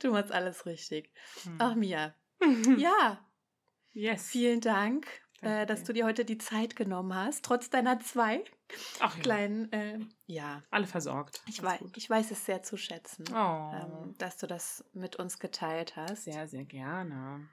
Du 0.00 0.10
machst 0.10 0.32
alles 0.32 0.66
richtig. 0.66 1.12
Hm. 1.44 1.56
Ach, 1.58 1.74
Mia. 1.76 2.14
ja. 2.78 3.24
Yes. 3.92 4.28
Vielen 4.28 4.60
Dank, 4.60 5.06
äh, 5.42 5.66
dass 5.66 5.84
du 5.84 5.92
dir 5.92 6.04
heute 6.04 6.24
die 6.24 6.38
Zeit 6.38 6.76
genommen 6.76 7.14
hast, 7.14 7.44
trotz 7.44 7.70
deiner 7.70 7.98
zwei 8.00 8.44
Ach, 9.00 9.16
ja. 9.16 9.22
kleinen, 9.22 9.72
äh, 9.72 9.98
ja. 10.26 10.62
Alle 10.70 10.86
versorgt. 10.86 11.42
Ich 11.48 11.62
weiß, 11.62 11.80
ich 11.96 12.08
weiß 12.08 12.30
es 12.30 12.44
sehr 12.44 12.62
zu 12.62 12.76
schätzen, 12.76 13.24
oh. 13.32 13.72
ähm, 13.74 14.14
dass 14.18 14.36
du 14.36 14.46
das 14.46 14.84
mit 14.92 15.16
uns 15.16 15.38
geteilt 15.38 15.96
hast. 15.96 16.24
Sehr, 16.24 16.46
sehr 16.46 16.64
gerne. 16.64 17.48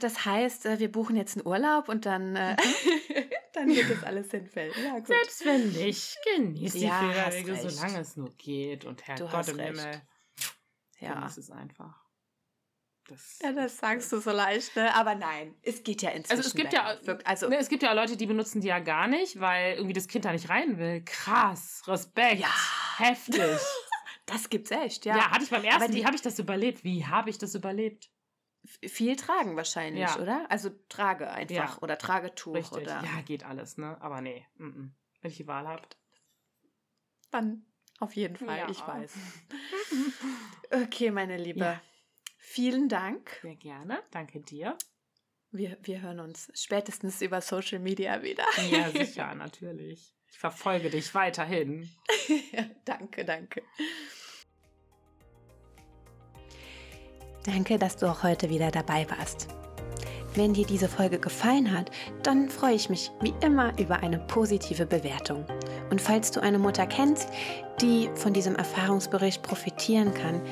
Das 0.00 0.24
heißt, 0.24 0.66
äh, 0.66 0.78
wir 0.78 0.90
buchen 0.90 1.16
jetzt 1.16 1.36
einen 1.36 1.46
Urlaub 1.46 1.88
und 1.88 2.06
dann, 2.06 2.34
äh, 2.34 2.56
dann 3.54 3.68
wird 3.68 3.90
das 3.90 4.02
alles 4.02 4.30
hinfällen. 4.30 4.74
Ja, 4.84 5.04
Selbst 5.04 5.44
wenn 5.44 5.70
nicht, 5.70 6.18
genieß 6.36 6.72
die 6.72 6.80
ja, 6.80 6.98
Federwege, 6.98 7.70
solange 7.70 8.00
es 8.00 8.16
nur 8.16 8.30
geht. 8.36 8.84
Und 8.84 9.06
Herrgott 9.06 9.48
im 9.48 9.58
Himmel, 9.60 10.02
ja. 10.98 11.14
genieß 11.14 11.36
es 11.38 11.50
einfach. 11.50 12.01
Das, 13.12 13.38
ja, 13.42 13.52
das 13.52 13.76
sagst 13.76 14.10
du 14.10 14.20
so 14.20 14.30
leicht, 14.30 14.74
ne? 14.74 14.94
Aber 14.94 15.14
nein, 15.14 15.54
es 15.62 15.82
geht 15.82 16.00
ja 16.00 16.10
inzwischen. 16.10 16.38
Also 16.38 16.48
es 16.48 16.54
gibt 16.54 16.72
ja, 16.72 16.96
also 17.24 17.48
ne, 17.48 17.58
es 17.58 17.68
gibt 17.68 17.82
ja 17.82 17.92
Leute, 17.92 18.16
die 18.16 18.26
benutzen 18.26 18.62
die 18.62 18.68
ja 18.68 18.78
gar 18.78 19.06
nicht, 19.06 19.38
weil 19.38 19.74
irgendwie 19.74 19.92
das 19.92 20.08
Kind 20.08 20.24
da 20.24 20.32
nicht 20.32 20.48
rein 20.48 20.78
will. 20.78 21.02
Krass, 21.04 21.82
Respekt, 21.86 22.40
ja. 22.40 22.48
heftig. 22.96 23.60
das 24.26 24.48
gibt's 24.48 24.70
echt, 24.70 25.04
ja. 25.04 25.16
Ja, 25.16 25.30
hatte 25.30 25.44
ich 25.44 25.50
beim 25.50 25.64
ersten. 25.64 25.82
Aber 25.82 25.92
wie 25.92 26.06
habe 26.06 26.16
ich 26.16 26.22
das 26.22 26.38
überlebt? 26.38 26.84
Wie 26.84 27.06
habe 27.06 27.28
ich 27.28 27.36
das 27.36 27.54
überlebt? 27.54 28.10
Viel 28.64 29.16
tragen 29.16 29.56
wahrscheinlich, 29.56 30.08
ja. 30.08 30.18
oder? 30.18 30.46
Also 30.48 30.70
trage 30.88 31.30
einfach 31.30 31.76
ja. 31.76 31.82
oder 31.82 31.98
Tragetuch 31.98 32.54
Richtig. 32.54 32.82
oder. 32.82 33.02
Ja, 33.04 33.20
geht 33.26 33.44
alles, 33.44 33.76
ne? 33.76 34.00
Aber 34.00 34.22
nee, 34.22 34.46
m 34.58 34.66
-m. 34.66 35.20
wenn 35.20 35.30
ich 35.30 35.36
die 35.36 35.46
Wahl 35.46 35.68
habe. 35.68 35.82
Dann 37.30 37.66
auf 37.98 38.16
jeden 38.16 38.36
Fall, 38.36 38.58
ja. 38.58 38.68
ich 38.68 38.86
weiß. 38.86 39.14
okay, 40.82 41.10
meine 41.10 41.36
Liebe. 41.36 41.80
Vielen 42.44 42.88
Dank. 42.88 43.38
Sehr 43.40 43.54
gerne. 43.54 44.02
Danke 44.10 44.40
dir. 44.40 44.76
Wir, 45.52 45.78
wir 45.82 46.02
hören 46.02 46.18
uns 46.18 46.50
spätestens 46.54 47.22
über 47.22 47.40
Social 47.40 47.78
Media 47.78 48.20
wieder. 48.22 48.44
Ja, 48.68 48.90
sicher, 49.04 49.32
natürlich. 49.34 50.12
Ich 50.28 50.38
verfolge 50.38 50.90
dich 50.90 51.14
weiterhin. 51.14 51.88
ja, 52.52 52.64
danke, 52.84 53.24
danke. 53.24 53.62
Danke, 57.44 57.78
dass 57.78 57.96
du 57.96 58.06
auch 58.10 58.24
heute 58.24 58.50
wieder 58.50 58.70
dabei 58.70 59.08
warst. 59.08 59.46
Wenn 60.34 60.52
dir 60.52 60.66
diese 60.66 60.88
Folge 60.88 61.20
gefallen 61.20 61.72
hat, 61.72 61.90
dann 62.22 62.48
freue 62.48 62.74
ich 62.74 62.90
mich 62.90 63.12
wie 63.20 63.34
immer 63.40 63.78
über 63.78 64.00
eine 64.00 64.18
positive 64.18 64.86
Bewertung. 64.86 65.46
Und 65.90 66.00
falls 66.00 66.32
du 66.32 66.40
eine 66.40 66.58
Mutter 66.58 66.86
kennst, 66.86 67.28
die 67.80 68.10
von 68.14 68.32
diesem 68.32 68.56
Erfahrungsbericht 68.56 69.42
profitieren 69.42 70.12
kann, 70.12 70.42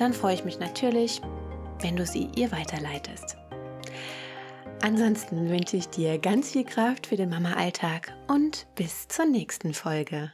dann 0.00 0.14
freue 0.14 0.34
ich 0.34 0.44
mich 0.44 0.58
natürlich, 0.58 1.20
wenn 1.80 1.96
du 1.96 2.06
sie 2.06 2.28
ihr 2.34 2.50
weiterleitest. 2.52 3.36
Ansonsten 4.82 5.50
wünsche 5.50 5.76
ich 5.76 5.88
dir 5.88 6.18
ganz 6.18 6.52
viel 6.52 6.64
Kraft 6.64 7.06
für 7.06 7.16
den 7.16 7.28
Mama-Alltag 7.28 8.14
und 8.28 8.66
bis 8.76 9.08
zur 9.08 9.26
nächsten 9.26 9.74
Folge. 9.74 10.32